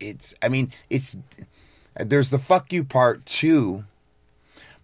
it's 0.00 0.34
I 0.42 0.48
mean 0.48 0.72
it's 0.90 1.16
there's 1.98 2.30
the 2.30 2.38
fuck 2.38 2.72
you 2.72 2.84
part 2.84 3.26
too, 3.26 3.84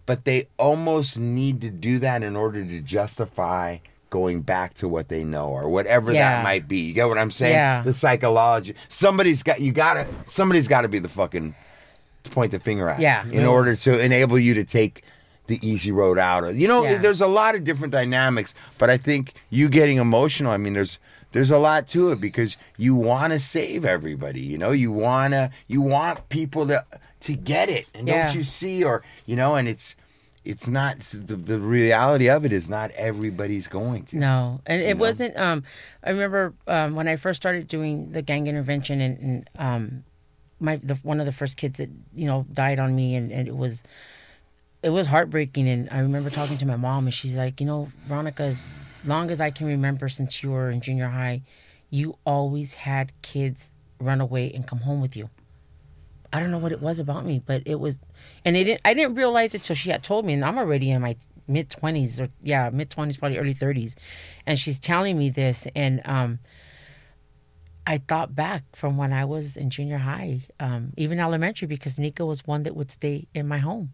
but 0.05 0.25
they 0.25 0.47
almost 0.57 1.17
need 1.17 1.61
to 1.61 1.69
do 1.69 1.99
that 1.99 2.21
in 2.23 2.35
order 2.35 2.63
to 2.63 2.81
justify 2.81 3.77
going 4.09 4.41
back 4.41 4.73
to 4.75 4.87
what 4.87 5.07
they 5.07 5.23
know 5.23 5.49
or 5.49 5.69
whatever 5.69 6.11
Yeah. 6.11 6.37
that 6.37 6.43
might 6.43 6.67
be. 6.67 6.79
You 6.81 6.93
get 6.93 7.07
what 7.07 7.17
I'm 7.19 7.29
saying? 7.31 7.53
Yeah. 7.53 7.83
The 7.83 7.93
psychology. 7.93 8.75
Somebody's 8.89 9.43
got 9.43 9.61
you 9.61 9.71
gotta 9.71 10.07
somebody's 10.25 10.67
gotta 10.67 10.87
be 10.87 10.99
the 10.99 11.09
fucking 11.09 11.53
to 12.23 12.29
point 12.29 12.51
the 12.51 12.59
finger 12.59 12.89
at. 12.89 12.99
Yeah. 12.99 13.25
In 13.27 13.45
order 13.45 13.75
to 13.75 13.99
enable 13.99 14.37
you 14.39 14.53
to 14.55 14.63
take 14.63 15.03
the 15.47 15.59
easy 15.67 15.91
road 15.91 16.17
out. 16.19 16.43
Or, 16.43 16.51
you 16.51 16.67
know, 16.67 16.83
Yeah. 16.83 16.97
there's 16.99 17.21
a 17.21 17.27
lot 17.27 17.55
of 17.55 17.63
different 17.63 17.91
dynamics, 17.91 18.53
but 18.77 18.89
I 18.89 18.97
think 18.97 19.33
you 19.49 19.67
getting 19.69 19.97
emotional, 19.97 20.51
I 20.51 20.57
mean, 20.57 20.73
there's 20.73 20.99
there's 21.31 21.51
a 21.51 21.59
lot 21.59 21.85
to 21.87 22.09
it 22.11 22.19
because 22.19 22.57
you 22.77 22.95
want 22.95 23.33
to 23.33 23.39
save 23.39 23.85
everybody, 23.85 24.39
you 24.41 24.57
know? 24.57 24.71
You 24.71 24.91
want 24.91 25.33
to 25.33 25.51
you 25.67 25.81
want 25.81 26.27
people 26.29 26.65
to 26.67 26.83
to 27.21 27.33
get 27.33 27.69
it. 27.69 27.85
And 27.93 28.07
Yeah. 28.07 28.25
don't 28.25 28.35
you 28.35 28.43
see 28.43 28.83
or, 28.83 29.03
you 29.25 29.35
know, 29.35 29.55
and 29.55 29.67
it's 29.67 29.95
it's 30.45 30.67
not 30.67 30.99
the, 30.99 31.35
the 31.35 31.59
reality 31.59 32.29
of 32.29 32.45
it 32.45 32.53
is 32.53 32.69
not 32.69 32.91
everybody's 32.91 33.67
going 33.67 34.03
to. 34.05 34.17
No, 34.17 34.61
and 34.65 34.81
it 34.81 34.95
know? 34.97 35.01
wasn't. 35.01 35.37
Um, 35.37 35.63
I 36.03 36.09
remember 36.11 36.53
um, 36.67 36.95
when 36.95 37.07
I 37.07 37.17
first 37.17 37.37
started 37.41 37.67
doing 37.67 38.11
the 38.13 38.21
gang 38.21 38.47
intervention, 38.47 39.01
and, 39.01 39.19
and 39.19 39.49
um, 39.59 40.03
my 40.59 40.77
the 40.77 40.95
one 40.95 41.19
of 41.19 41.25
the 41.25 41.31
first 41.31 41.57
kids 41.57 41.77
that 41.77 41.89
you 42.13 42.27
know 42.27 42.45
died 42.53 42.79
on 42.79 42.95
me, 42.95 43.15
and, 43.15 43.31
and 43.31 43.47
it 43.47 43.55
was 43.55 43.83
it 44.83 44.89
was 44.89 45.07
heartbreaking. 45.07 45.67
And 45.67 45.89
I 45.91 45.99
remember 45.99 46.29
talking 46.29 46.57
to 46.57 46.65
my 46.65 46.75
mom, 46.75 47.05
and 47.05 47.13
she's 47.13 47.35
like, 47.35 47.59
you 47.59 47.67
know, 47.67 47.91
Veronica, 48.07 48.43
as 48.43 48.59
long 49.05 49.31
as 49.31 49.41
I 49.41 49.51
can 49.51 49.67
remember 49.67 50.09
since 50.09 50.43
you 50.43 50.51
were 50.51 50.69
in 50.69 50.81
junior 50.81 51.07
high, 51.09 51.41
you 51.89 52.17
always 52.25 52.73
had 52.73 53.11
kids 53.21 53.71
run 53.99 54.21
away 54.21 54.51
and 54.53 54.65
come 54.67 54.79
home 54.79 55.01
with 55.01 55.15
you. 55.15 55.29
I 56.31 56.39
don't 56.39 56.51
know 56.51 56.59
what 56.59 56.71
it 56.71 56.81
was 56.81 56.99
about 56.99 57.25
me, 57.25 57.41
but 57.43 57.63
it 57.65 57.79
was, 57.79 57.97
and 58.45 58.55
it 58.55 58.65
didn't. 58.65 58.81
I 58.85 58.93
didn't 58.93 59.15
realize 59.15 59.55
it 59.55 59.63
till 59.63 59.75
she 59.75 59.89
had 59.89 60.03
told 60.03 60.25
me, 60.25 60.33
and 60.33 60.45
I'm 60.45 60.57
already 60.57 60.91
in 60.91 61.01
my 61.01 61.15
mid 61.47 61.69
twenties 61.69 62.19
or 62.19 62.29
yeah, 62.43 62.69
mid 62.71 62.89
twenties, 62.89 63.17
probably 63.17 63.39
early 63.39 63.53
thirties, 63.53 63.95
and 64.45 64.59
she's 64.59 64.79
telling 64.79 65.17
me 65.17 65.29
this, 65.31 65.67
and 65.75 66.01
um, 66.05 66.39
I 67.89 67.97
thought 67.97 68.35
back 68.35 68.63
from 68.75 68.97
when 68.97 69.11
I 69.11 69.25
was 69.25 69.57
in 69.57 69.71
junior 69.71 69.97
high, 69.97 70.41
um, 70.59 70.93
even 70.95 71.19
elementary, 71.19 71.67
because 71.67 71.97
Nika 71.97 72.23
was 72.23 72.45
one 72.45 72.61
that 72.63 72.75
would 72.75 72.91
stay 72.91 73.27
in 73.33 73.47
my 73.47 73.57
home. 73.57 73.93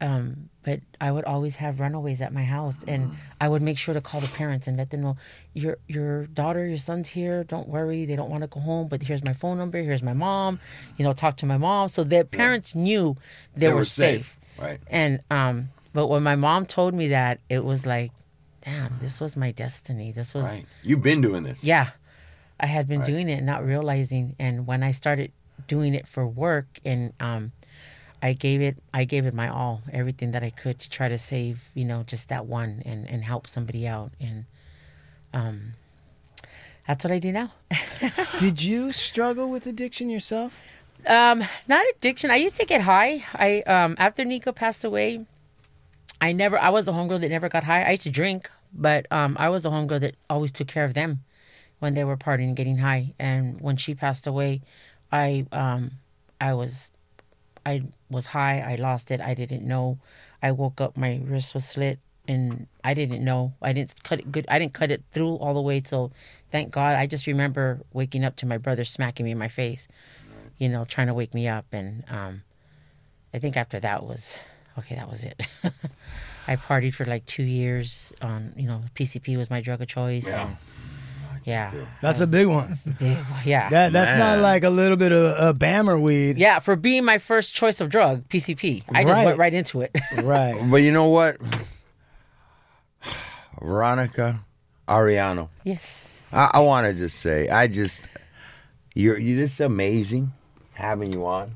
Um, 0.00 0.48
but 0.64 0.80
I 1.00 1.12
would 1.12 1.24
always 1.24 1.54
have 1.56 1.78
runaways 1.78 2.20
at 2.20 2.32
my 2.32 2.42
house, 2.42 2.84
and 2.86 3.12
I 3.40 3.48
would 3.48 3.62
make 3.62 3.78
sure 3.78 3.94
to 3.94 4.00
call 4.00 4.20
the 4.20 4.28
parents 4.28 4.66
and 4.66 4.76
let 4.76 4.90
them 4.90 5.02
know 5.02 5.16
your 5.54 5.78
your 5.86 6.26
daughter, 6.26 6.66
your 6.66 6.78
son's 6.78 7.08
here. 7.08 7.44
Don't 7.44 7.68
worry, 7.68 8.06
they 8.06 8.16
don't 8.16 8.30
want 8.30 8.42
to 8.42 8.48
go 8.48 8.60
home, 8.60 8.88
but 8.88 9.02
here's 9.02 9.24
my 9.24 9.32
phone 9.32 9.56
number. 9.58 9.80
Here's 9.80 10.02
my 10.02 10.14
mom. 10.14 10.58
You 10.96 11.04
know, 11.04 11.12
talk 11.12 11.36
to 11.38 11.46
my 11.46 11.58
mom, 11.58 11.88
so 11.88 12.04
their 12.04 12.24
parents 12.24 12.74
knew 12.74 13.16
they, 13.56 13.72
were, 13.72 13.84
safe. 13.84 14.38
Right. 14.58 14.80
And 14.88 15.20
um, 15.30 15.68
but 15.92 16.08
when 16.08 16.22
my 16.24 16.36
mom 16.36 16.66
told 16.66 16.92
me 16.92 17.08
that, 17.08 17.40
it 17.48 17.64
was 17.64 17.86
like, 17.86 18.10
damn, 18.64 18.92
this 19.00 19.20
was 19.20 19.36
my 19.36 19.52
destiny. 19.52 20.12
This 20.12 20.34
was 20.34 20.44
Right. 20.44 20.66
You've 20.82 21.02
been 21.02 21.20
doing 21.20 21.44
this. 21.44 21.64
yeah, 21.64 21.90
I 22.60 22.66
had 22.66 22.86
been 22.86 23.02
doing 23.02 23.28
it 23.28 23.34
and 23.34 23.46
not 23.46 23.64
realizing. 23.64 24.34
And 24.38 24.66
when 24.66 24.82
I 24.82 24.90
started 24.90 25.32
doing 25.66 25.94
it 25.94 26.06
for 26.08 26.26
work, 26.26 26.66
and 26.84 27.12
um, 27.20 27.52
I 28.22 28.32
gave 28.32 28.60
it, 28.60 28.76
I 28.92 29.04
gave 29.04 29.26
it 29.26 29.34
my 29.34 29.48
all, 29.48 29.82
everything 29.92 30.32
that 30.32 30.42
I 30.42 30.50
could 30.50 30.78
to 30.80 30.90
try 30.90 31.08
to 31.08 31.18
save, 31.18 31.60
you 31.74 31.84
know, 31.84 32.02
just 32.02 32.28
that 32.30 32.46
one 32.46 32.82
and 32.84 33.08
and 33.08 33.22
help 33.22 33.48
somebody 33.48 33.86
out. 33.86 34.10
And 34.20 34.44
um, 35.32 35.72
that's 36.86 37.04
what 37.04 37.12
I 37.12 37.18
do 37.18 37.30
now. 37.30 37.52
Did 38.38 38.62
you 38.62 38.92
struggle 38.92 39.50
with 39.50 39.66
addiction 39.66 40.10
yourself? 40.10 40.54
Um, 41.06 41.44
not 41.68 41.86
addiction. 41.94 42.30
I 42.30 42.36
used 42.36 42.56
to 42.56 42.66
get 42.66 42.80
high. 42.80 43.24
I 43.34 43.62
um 43.62 43.94
after 43.98 44.24
Nika 44.24 44.52
passed 44.52 44.84
away, 44.84 45.24
I 46.20 46.32
never 46.32 46.58
I 46.58 46.70
was 46.70 46.86
the 46.86 46.92
homegirl 46.92 47.20
that 47.20 47.28
never 47.28 47.48
got 47.48 47.62
high. 47.62 47.84
I 47.84 47.90
used 47.90 48.02
to 48.02 48.10
drink, 48.10 48.50
but 48.74 49.06
um 49.12 49.36
I 49.38 49.48
was 49.48 49.62
the 49.62 49.70
homegirl 49.70 50.00
that 50.00 50.16
always 50.28 50.50
took 50.50 50.66
care 50.66 50.84
of 50.84 50.94
them 50.94 51.20
when 51.78 51.94
they 51.94 52.04
were 52.04 52.16
partying 52.16 52.54
getting 52.54 52.78
high. 52.78 53.14
And 53.18 53.60
when 53.60 53.76
she 53.76 53.94
passed 53.94 54.26
away, 54.26 54.62
I 55.12 55.46
um 55.52 55.92
I 56.40 56.54
was 56.54 56.90
I 57.66 57.82
was 58.10 58.26
high, 58.26 58.60
I 58.60 58.76
lost 58.76 59.10
it, 59.10 59.20
I 59.20 59.34
didn't 59.34 59.66
know. 59.66 59.98
I 60.42 60.52
woke 60.52 60.80
up, 60.80 60.96
my 60.96 61.20
wrist 61.24 61.54
was 61.54 61.66
slit 61.66 61.98
and 62.26 62.66
I 62.84 62.94
didn't 62.94 63.24
know. 63.24 63.54
I 63.62 63.72
didn't 63.72 64.02
cut 64.02 64.20
it 64.20 64.30
good 64.30 64.46
I 64.48 64.58
didn't 64.58 64.74
cut 64.74 64.90
it 64.90 65.02
through 65.10 65.36
all 65.36 65.54
the 65.54 65.62
way, 65.62 65.82
so 65.84 66.10
thank 66.50 66.70
God. 66.70 66.96
I 66.96 67.06
just 67.06 67.26
remember 67.26 67.80
waking 67.92 68.24
up 68.24 68.36
to 68.36 68.46
my 68.46 68.58
brother 68.58 68.84
smacking 68.84 69.24
me 69.24 69.32
in 69.32 69.38
my 69.38 69.48
face 69.48 69.88
you 70.58 70.68
know, 70.68 70.84
trying 70.84 71.06
to 71.06 71.14
wake 71.14 71.34
me 71.34 71.48
up. 71.48 71.66
And 71.72 72.04
um, 72.10 72.42
I 73.32 73.38
think 73.38 73.56
after 73.56 73.80
that 73.80 74.04
was 74.04 74.38
okay. 74.78 74.96
That 74.96 75.10
was 75.10 75.24
it. 75.24 75.40
I 76.48 76.56
partied 76.56 76.94
for 76.94 77.04
like 77.04 77.24
two 77.26 77.44
years. 77.44 78.12
On 78.20 78.52
you 78.56 78.66
know, 78.66 78.82
PCP 78.94 79.36
was 79.36 79.50
my 79.50 79.60
drug 79.60 79.80
of 79.80 79.88
choice. 79.88 80.26
Yeah. 80.26 80.48
And, 80.48 80.56
yeah, 81.44 81.72
That's 82.00 82.20
a 82.20 82.26
big 82.26 82.46
one. 82.46 82.68
yeah, 83.00 83.24
yeah, 83.44 83.68
That 83.70 83.92
that's 83.92 84.16
not 84.18 84.38
like 84.40 84.64
a 84.64 84.70
little 84.70 84.96
bit 84.96 85.12
of 85.12 85.56
a 85.56 85.58
Bammer 85.58 86.00
weed. 86.00 86.38
yeah. 86.38 86.58
For 86.58 86.76
being 86.76 87.04
my 87.04 87.18
first 87.18 87.54
choice 87.54 87.80
of 87.80 87.88
drug, 87.90 88.28
PCP, 88.28 88.82
I 88.92 89.02
just 89.04 89.12
Right. 89.16 89.24
went 89.26 89.38
right 89.38 89.54
into 89.54 89.80
it. 89.82 89.94
Right. 90.22 90.58
But 90.70 90.78
you 90.78 90.92
know 90.92 91.08
what? 91.08 91.36
Veronica 93.60 94.40
Ariano. 94.86 95.48
yes. 95.64 96.26
I, 96.32 96.50
I 96.54 96.58
want 96.60 96.86
to 96.86 96.94
just 96.94 97.18
say, 97.20 97.48
I 97.48 97.66
just 97.66 98.08
you're 98.94 99.18
you. 99.18 99.36
This 99.36 99.54
is 99.54 99.60
amazing 99.60 100.32
having 100.74 101.12
you 101.12 101.24
on. 101.26 101.52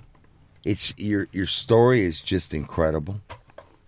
It's 0.64 0.94
your 0.96 1.28
your 1.32 1.46
story 1.46 2.04
is 2.04 2.20
just 2.20 2.54
incredible. 2.54 3.20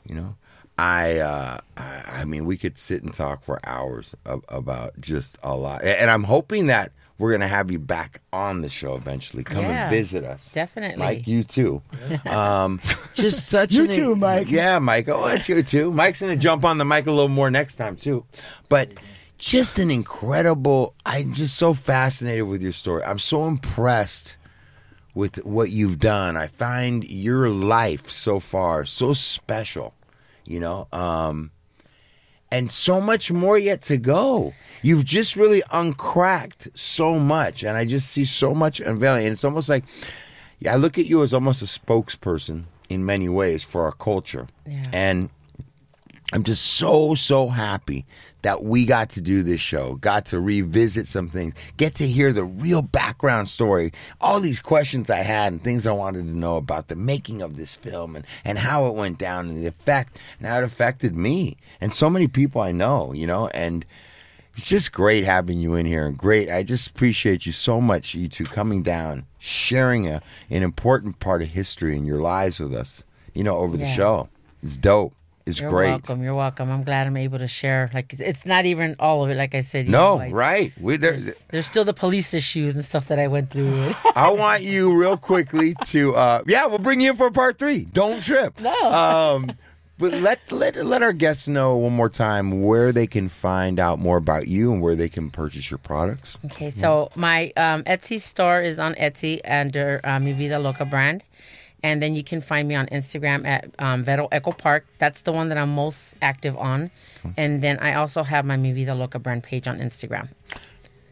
You 0.08 0.14
know, 0.16 0.36
I 0.78 1.18
uh, 1.18 1.58
I, 1.76 2.02
I 2.20 2.24
mean, 2.24 2.44
we 2.46 2.56
could 2.56 2.78
sit 2.78 3.02
and 3.02 3.14
talk 3.14 3.44
for 3.44 3.60
hours 3.64 4.14
of, 4.24 4.44
about 4.48 5.00
just 5.00 5.38
a 5.42 5.54
lot, 5.56 5.84
and 5.84 6.10
I'm 6.10 6.24
hoping 6.24 6.66
that 6.66 6.92
we're 7.16 7.30
gonna 7.30 7.46
have 7.48 7.70
you 7.70 7.78
back 7.78 8.20
on 8.32 8.62
the 8.62 8.68
show 8.68 8.96
eventually. 8.96 9.44
Come 9.44 9.64
Yeah, 9.64 9.84
and 9.84 9.90
visit 9.90 10.24
us. 10.24 10.50
definitely. 10.52 10.96
Mike, 10.98 11.26
you 11.28 11.44
too. 11.44 11.80
Um, 12.26 12.80
just 13.14 13.46
such 13.48 13.72
You 13.74 13.84
an, 13.84 13.90
too, 13.90 14.16
Mike. 14.16 14.50
Yeah, 14.50 14.80
Mike. 14.80 15.08
Oh, 15.08 15.28
that's 15.28 15.48
you 15.48 15.62
too. 15.62 15.92
Mike's 15.92 16.20
gonna 16.20 16.34
jump 16.36 16.64
on 16.64 16.78
the 16.78 16.84
mic 16.84 17.06
a 17.06 17.12
little 17.12 17.28
more 17.28 17.50
next 17.52 17.76
time 17.76 17.94
too. 17.94 18.24
But 18.68 18.94
just 19.38 19.78
an 19.78 19.90
incredible. 19.92 20.94
I'm 21.06 21.34
just 21.34 21.56
so 21.56 21.72
fascinated 21.72 22.44
with 22.48 22.62
your 22.62 22.72
story. 22.72 23.04
I'm 23.04 23.20
so 23.20 23.46
impressed 23.46 24.36
with 25.14 25.36
what 25.44 25.70
you've 25.70 26.00
done. 26.00 26.36
I 26.36 26.48
find 26.48 27.04
your 27.04 27.48
life 27.48 28.10
so 28.10 28.40
far 28.40 28.84
so 28.84 29.12
special. 29.12 29.94
You 30.44 30.60
know, 30.60 30.86
um, 30.92 31.50
and 32.50 32.70
so 32.70 33.00
much 33.00 33.32
more 33.32 33.58
yet 33.58 33.82
to 33.82 33.96
go. 33.96 34.52
You've 34.82 35.04
just 35.04 35.36
really 35.36 35.62
uncracked 35.72 36.68
so 36.74 37.18
much, 37.18 37.62
and 37.64 37.76
I 37.76 37.84
just 37.86 38.10
see 38.10 38.24
so 38.24 38.54
much 38.54 38.80
unveiling. 38.80 39.24
And 39.24 39.32
it's 39.32 39.44
almost 39.44 39.68
like, 39.70 39.84
yeah, 40.60 40.74
I 40.74 40.76
look 40.76 40.98
at 40.98 41.06
you 41.06 41.22
as 41.22 41.32
almost 41.32 41.62
a 41.62 41.64
spokesperson 41.64 42.64
in 42.90 43.04
many 43.06 43.28
ways 43.28 43.62
for 43.62 43.84
our 43.84 43.92
culture, 43.92 44.46
Yeah. 44.68 44.84
and 44.92 45.30
I'm 46.34 46.42
just 46.42 46.64
so 46.64 47.14
so 47.14 47.46
happy 47.46 48.04
that 48.42 48.64
we 48.64 48.86
got 48.86 49.08
to 49.10 49.20
do 49.20 49.44
this 49.44 49.60
show, 49.60 49.94
got 49.94 50.26
to 50.26 50.40
revisit 50.40 51.06
some 51.06 51.28
things, 51.28 51.54
get 51.76 51.94
to 51.94 52.08
hear 52.08 52.32
the 52.32 52.44
real 52.44 52.82
background 52.82 53.48
story, 53.48 53.92
all 54.20 54.40
these 54.40 54.58
questions 54.58 55.08
I 55.08 55.18
had 55.18 55.52
and 55.52 55.62
things 55.62 55.86
I 55.86 55.92
wanted 55.92 56.24
to 56.24 56.36
know 56.36 56.56
about 56.56 56.88
the 56.88 56.96
making 56.96 57.40
of 57.40 57.56
this 57.56 57.72
film 57.72 58.16
and 58.16 58.26
and 58.44 58.58
how 58.58 58.86
it 58.86 58.96
went 58.96 59.16
down 59.16 59.48
and 59.48 59.56
the 59.56 59.68
effect 59.68 60.18
and 60.38 60.48
how 60.48 60.58
it 60.58 60.64
affected 60.64 61.14
me 61.14 61.56
and 61.80 61.94
so 61.94 62.10
many 62.10 62.26
people 62.26 62.60
I 62.60 62.72
know, 62.72 63.12
you 63.12 63.28
know, 63.28 63.46
and 63.54 63.86
it's 64.56 64.68
just 64.68 64.90
great 64.90 65.22
having 65.22 65.60
you 65.60 65.74
in 65.74 65.86
here 65.86 66.04
and 66.04 66.18
great. 66.18 66.50
I 66.50 66.64
just 66.64 66.90
appreciate 66.90 67.46
you 67.46 67.52
so 67.52 67.80
much, 67.80 68.12
you 68.12 68.26
two, 68.26 68.44
coming 68.44 68.82
down, 68.82 69.26
sharing 69.38 70.08
a, 70.08 70.20
an 70.50 70.64
important 70.64 71.20
part 71.20 71.42
of 71.42 71.48
history 71.48 71.96
in 71.96 72.04
your 72.04 72.20
lives 72.20 72.58
with 72.58 72.74
us, 72.74 73.04
you 73.34 73.44
know, 73.44 73.56
over 73.58 73.76
the 73.76 73.86
show. 73.86 74.28
It's 74.64 74.76
dope. 74.76 75.14
It's 75.46 75.60
You're 75.60 75.68
great. 75.68 75.88
welcome. 75.90 76.22
You're 76.22 76.34
welcome. 76.34 76.70
I'm 76.70 76.84
glad 76.84 77.06
I'm 77.06 77.18
able 77.18 77.38
to 77.38 77.46
share. 77.48 77.90
Like 77.92 78.14
it's, 78.18 78.46
not 78.46 78.64
even 78.64 78.96
all 78.98 79.22
of 79.24 79.30
it. 79.30 79.36
Like 79.36 79.54
I 79.54 79.60
said. 79.60 79.84
you 79.86 79.92
No, 79.92 80.16
know, 80.16 80.22
I- 80.24 80.30
right. 80.30 80.72
We, 80.80 80.96
there, 80.96 81.12
There's, 81.12 81.38
there's 81.50 81.66
still 81.66 81.84
the 81.84 81.92
police 81.92 82.32
issues 82.32 82.74
and 82.74 82.82
stuff 82.84 83.08
that 83.08 83.18
I 83.18 83.26
went 83.28 83.50
through. 83.50 83.94
I 84.16 84.32
want 84.32 84.62
you 84.62 84.98
real 84.98 85.18
quickly 85.18 85.74
to, 85.86 86.14
uh, 86.14 86.42
yeah, 86.46 86.64
we'll 86.66 86.78
bring 86.78 87.00
you 87.00 87.10
in 87.10 87.16
for 87.16 87.30
part 87.30 87.58
three. 87.58 87.84
Don't 87.84 88.22
trip. 88.22 88.58
No. 88.60 88.74
Um, 88.90 89.52
but 89.96 90.12
let, 90.12 90.40
let 90.50 90.74
let 90.74 91.04
our 91.04 91.12
guests 91.12 91.46
know 91.46 91.76
one 91.76 91.92
more 91.92 92.08
time 92.08 92.62
where 92.62 92.90
they 92.90 93.06
can 93.06 93.28
find 93.28 93.78
out 93.78 94.00
more 94.00 94.16
about 94.16 94.48
you 94.48 94.72
and 94.72 94.82
where 94.82 94.96
they 94.96 95.08
can 95.08 95.30
purchase 95.30 95.70
your 95.70 95.78
products. 95.78 96.36
Okay, 96.46 96.72
so 96.72 97.10
my 97.14 97.52
um, 97.56 97.84
Etsy 97.84 98.20
store 98.20 98.60
is 98.60 98.80
on 98.80 98.94
Etsy 98.96 99.40
under 99.44 100.00
uh, 100.02 100.18
Mi 100.18 100.32
Vida 100.32 100.58
Loca 100.58 100.84
brand. 100.84 101.22
And 101.84 102.02
then 102.02 102.14
you 102.14 102.24
can 102.24 102.40
find 102.40 102.66
me 102.66 102.74
on 102.74 102.86
Instagram 102.86 103.46
at 103.46 103.70
um, 103.78 104.04
Vero 104.04 104.26
Echo 104.32 104.52
Park. 104.52 104.86
That's 104.98 105.20
the 105.20 105.32
one 105.32 105.50
that 105.50 105.58
I'm 105.58 105.74
most 105.74 106.14
active 106.22 106.56
on. 106.56 106.90
And 107.36 107.62
then 107.62 107.78
I 107.78 107.92
also 107.92 108.22
have 108.22 108.46
my 108.46 108.56
Mi 108.56 108.72
Vida 108.72 108.94
Loca 108.94 109.18
brand 109.18 109.42
page 109.42 109.68
on 109.68 109.78
Instagram. 109.78 110.28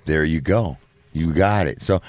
There 0.06 0.24
you 0.24 0.40
go. 0.40 0.78
You 1.12 1.34
got 1.34 1.66
it. 1.66 1.82
So 1.82 2.00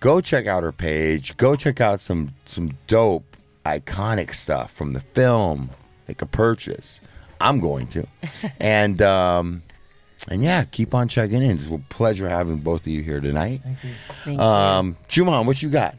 go 0.00 0.22
check 0.22 0.46
out 0.46 0.62
her 0.62 0.72
page. 0.72 1.36
Go 1.36 1.56
check 1.56 1.80
out 1.82 2.00
some 2.00 2.34
some 2.46 2.78
dope, 2.86 3.36
iconic 3.66 4.32
stuff 4.32 4.72
from 4.72 4.94
the 4.94 5.00
film, 5.00 5.68
make 6.08 6.22
a 6.22 6.26
purchase. 6.26 7.02
I'm 7.38 7.60
going 7.60 7.86
to, 7.88 8.06
and 8.60 9.02
um, 9.02 9.62
and 10.28 10.42
yeah, 10.42 10.64
keep 10.64 10.94
on 10.94 11.08
checking 11.08 11.42
in. 11.42 11.50
It's 11.50 11.70
a 11.70 11.76
pleasure 11.90 12.30
having 12.30 12.58
both 12.58 12.80
of 12.82 12.86
you 12.86 13.02
here 13.02 13.20
tonight. 13.20 13.60
Thank 13.62 13.84
you. 13.84 13.90
Thank 14.24 14.40
you. 14.40 14.44
Um, 14.44 14.96
Juman, 15.08 15.44
what 15.44 15.62
you 15.62 15.68
got? 15.68 15.96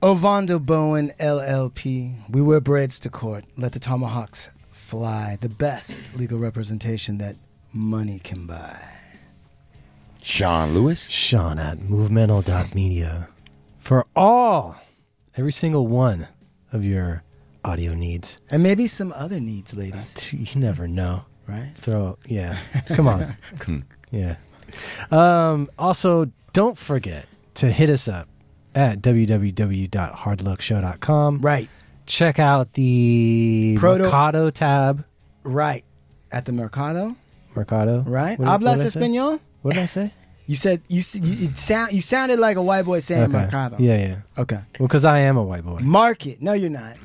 Ovando 0.00 0.60
Bowen 0.60 1.10
LLP. 1.18 2.14
We 2.30 2.40
wear 2.40 2.60
braids 2.60 3.00
to 3.00 3.10
court. 3.10 3.44
Let 3.56 3.72
the 3.72 3.80
tomahawks 3.80 4.48
fly. 4.70 5.36
The 5.40 5.48
best 5.48 6.14
legal 6.14 6.38
representation 6.38 7.18
that 7.18 7.34
money 7.72 8.20
can 8.20 8.46
buy. 8.46 8.78
Sean 10.22 10.72
Lewis. 10.72 11.08
Sean 11.08 11.58
at 11.58 11.82
movemental.media 11.82 13.28
for 13.80 14.06
all, 14.14 14.76
every 15.36 15.50
single 15.50 15.88
one 15.88 16.28
of 16.72 16.84
your 16.84 17.24
audio 17.64 17.92
needs. 17.92 18.38
And 18.50 18.62
maybe 18.62 18.86
some 18.86 19.12
other 19.16 19.40
needs, 19.40 19.74
ladies. 19.74 20.32
You 20.32 20.60
never 20.60 20.86
know. 20.86 21.24
Right? 21.48 21.72
Throw, 21.80 22.18
yeah. 22.24 22.56
Come 22.90 23.08
on. 23.08 23.36
yeah. 24.12 24.36
Um, 25.10 25.68
also, 25.76 26.30
don't 26.52 26.78
forget 26.78 27.26
to 27.54 27.68
hit 27.72 27.90
us 27.90 28.06
up 28.06 28.28
at 28.74 29.00
www.hardluckshow.com. 29.02 31.38
Right. 31.40 31.68
Check 32.06 32.38
out 32.38 32.72
the 32.74 33.76
Proto- 33.78 34.04
Mercado 34.04 34.50
tab. 34.50 35.04
Right. 35.44 35.84
At 36.32 36.44
the 36.46 36.52
Mercado. 36.52 37.14
Mercado. 37.54 38.02
Right. 38.06 38.38
What 38.38 38.44
did- 38.44 38.50
what 38.50 38.60
Hablas 38.60 38.76
did 38.76 38.86
I 38.86 38.86
say? 38.88 39.00
Espanol? 39.00 39.40
What 39.62 39.74
did 39.74 39.82
I 39.82 39.86
say? 39.86 40.12
You 40.46 40.54
said 40.56 40.80
you 40.88 41.02
you, 41.14 41.48
it 41.48 41.58
sound 41.58 41.92
you 41.92 42.00
sounded 42.00 42.38
like 42.38 42.56
a 42.56 42.62
white 42.62 42.84
boy 42.86 43.00
saying 43.00 43.24
Okay. 43.24 43.32
Mercado. 43.32 43.76
Yeah, 43.78 43.98
yeah. 43.98 44.16
Okay. 44.38 44.60
Well, 44.78 44.86
because 44.88 45.04
I 45.04 45.18
am 45.18 45.36
a 45.36 45.42
white 45.42 45.62
boy. 45.64 45.78
Market. 45.80 46.40
No, 46.40 46.54
you're 46.54 46.70
not. 46.70 46.96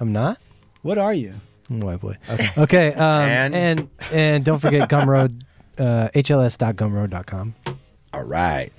I'm 0.00 0.12
not. 0.12 0.38
What 0.82 0.98
are 0.98 1.14
you? 1.14 1.34
I'm 1.70 1.82
a 1.82 1.86
white 1.86 2.00
boy. 2.00 2.16
Okay. 2.28 2.50
Okay. 2.58 2.92
Um, 2.94 3.28
And? 3.28 3.54
and 3.54 3.88
and 4.12 4.44
don't 4.44 4.58
forget 4.58 4.88
Gumroad, 4.88 5.40
uh, 5.78 6.08
hls.gumroad.com. 6.12 7.54
All 8.12 8.24
right. 8.24 8.72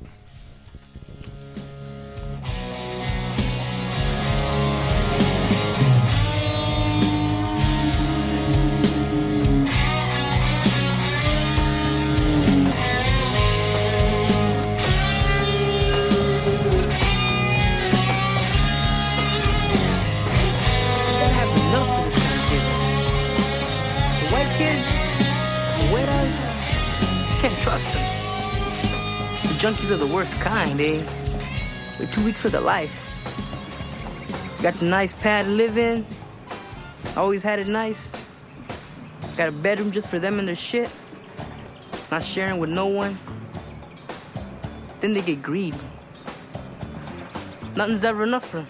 The 29.85 29.91
junkies 29.91 29.95
are 29.95 29.97
the 29.97 30.13
worst 30.13 30.33
kind, 30.35 30.81
eh? 30.81 31.03
We're 31.99 32.07
too 32.07 32.25
weak 32.25 32.35
for 32.35 32.49
the 32.49 32.59
life. 32.59 32.91
Got 34.61 34.75
the 34.75 34.85
nice 34.85 35.13
pad 35.13 35.45
to 35.45 35.51
live 35.51 35.77
in. 35.77 36.05
Always 37.15 37.43
had 37.43 37.59
it 37.59 37.67
nice. 37.67 38.11
Got 39.37 39.49
a 39.49 39.51
bedroom 39.51 39.91
just 39.91 40.07
for 40.07 40.17
them 40.17 40.39
and 40.39 40.47
their 40.47 40.55
shit. 40.55 40.89
Not 42.09 42.23
sharing 42.23 42.59
with 42.59 42.71
no 42.71 42.87
one. 42.87 43.19
Then 45.01 45.13
they 45.13 45.21
get 45.21 45.43
greedy. 45.43 45.77
Nothing's 47.75 48.03
ever 48.03 48.23
enough 48.23 48.49
for 48.49 48.57
them. 48.57 48.67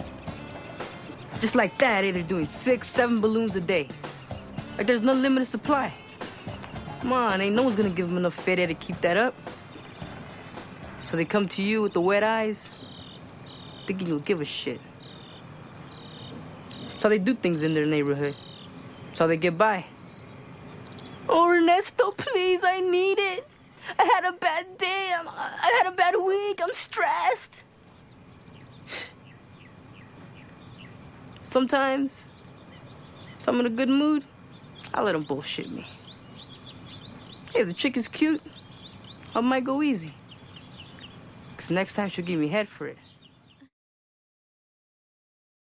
Just 1.39 1.55
like 1.55 1.78
that, 1.78 2.03
eh? 2.03 2.11
They're 2.11 2.24
doing 2.24 2.45
six, 2.45 2.89
seven 2.89 3.22
balloons 3.22 3.55
a 3.55 3.61
day. 3.61 3.88
Like 4.78 4.88
there's 4.88 5.01
no 5.01 5.13
limited 5.13 5.47
supply. 5.47 5.93
Come 6.99 7.13
on, 7.13 7.39
ain't 7.39 7.55
no 7.55 7.63
one's 7.63 7.78
gonna 7.78 7.89
give 7.89 8.07
them 8.09 8.18
enough 8.18 8.34
fed 8.34 8.57
to 8.68 8.74
keep 8.74 8.99
that 8.99 9.16
up. 9.16 9.34
So 11.09 11.17
they 11.17 11.25
come 11.25 11.47
to 11.49 11.61
you 11.61 11.81
with 11.81 11.93
the 11.93 12.01
wet 12.01 12.23
eyes, 12.23 12.69
thinking 13.85 14.07
you'll 14.07 14.19
give 14.19 14.41
a 14.41 14.45
shit. 14.45 14.79
How 17.05 17.09
they 17.09 17.19
do 17.19 17.35
things 17.35 17.61
in 17.61 17.75
their 17.75 17.85
neighborhood. 17.85 18.35
That's 19.09 19.19
how 19.19 19.27
they 19.27 19.37
get 19.37 19.59
by. 19.59 19.85
Oh, 21.29 21.47
Ernesto, 21.47 22.09
please, 22.17 22.61
I 22.63 22.79
need 22.79 23.19
it. 23.19 23.47
I 23.99 24.05
had 24.05 24.25
a 24.25 24.31
bad 24.31 24.79
day. 24.79 25.13
I'm, 25.15 25.27
I 25.27 25.83
had 25.83 25.93
a 25.93 25.95
bad 25.95 26.15
week. 26.15 26.59
I'm 26.63 26.73
stressed. 26.73 27.61
Sometimes, 31.43 32.23
if 33.39 33.47
I'm 33.47 33.59
in 33.59 33.67
a 33.67 33.69
good 33.69 33.89
mood, 33.89 34.25
I 34.91 35.03
let 35.03 35.11
them 35.11 35.21
bullshit 35.21 35.69
me. 35.69 35.87
If 37.53 37.67
the 37.67 37.73
chick 37.75 37.97
is 37.97 38.07
cute, 38.07 38.41
I 39.35 39.41
might 39.41 39.63
go 39.63 39.83
easy. 39.83 40.14
Because 41.55 41.71
next 41.71 41.93
time 41.93 42.09
she'll 42.09 42.25
give 42.25 42.39
me 42.39 42.49
head 42.49 42.67
for 42.67 42.87
it. 42.87 42.97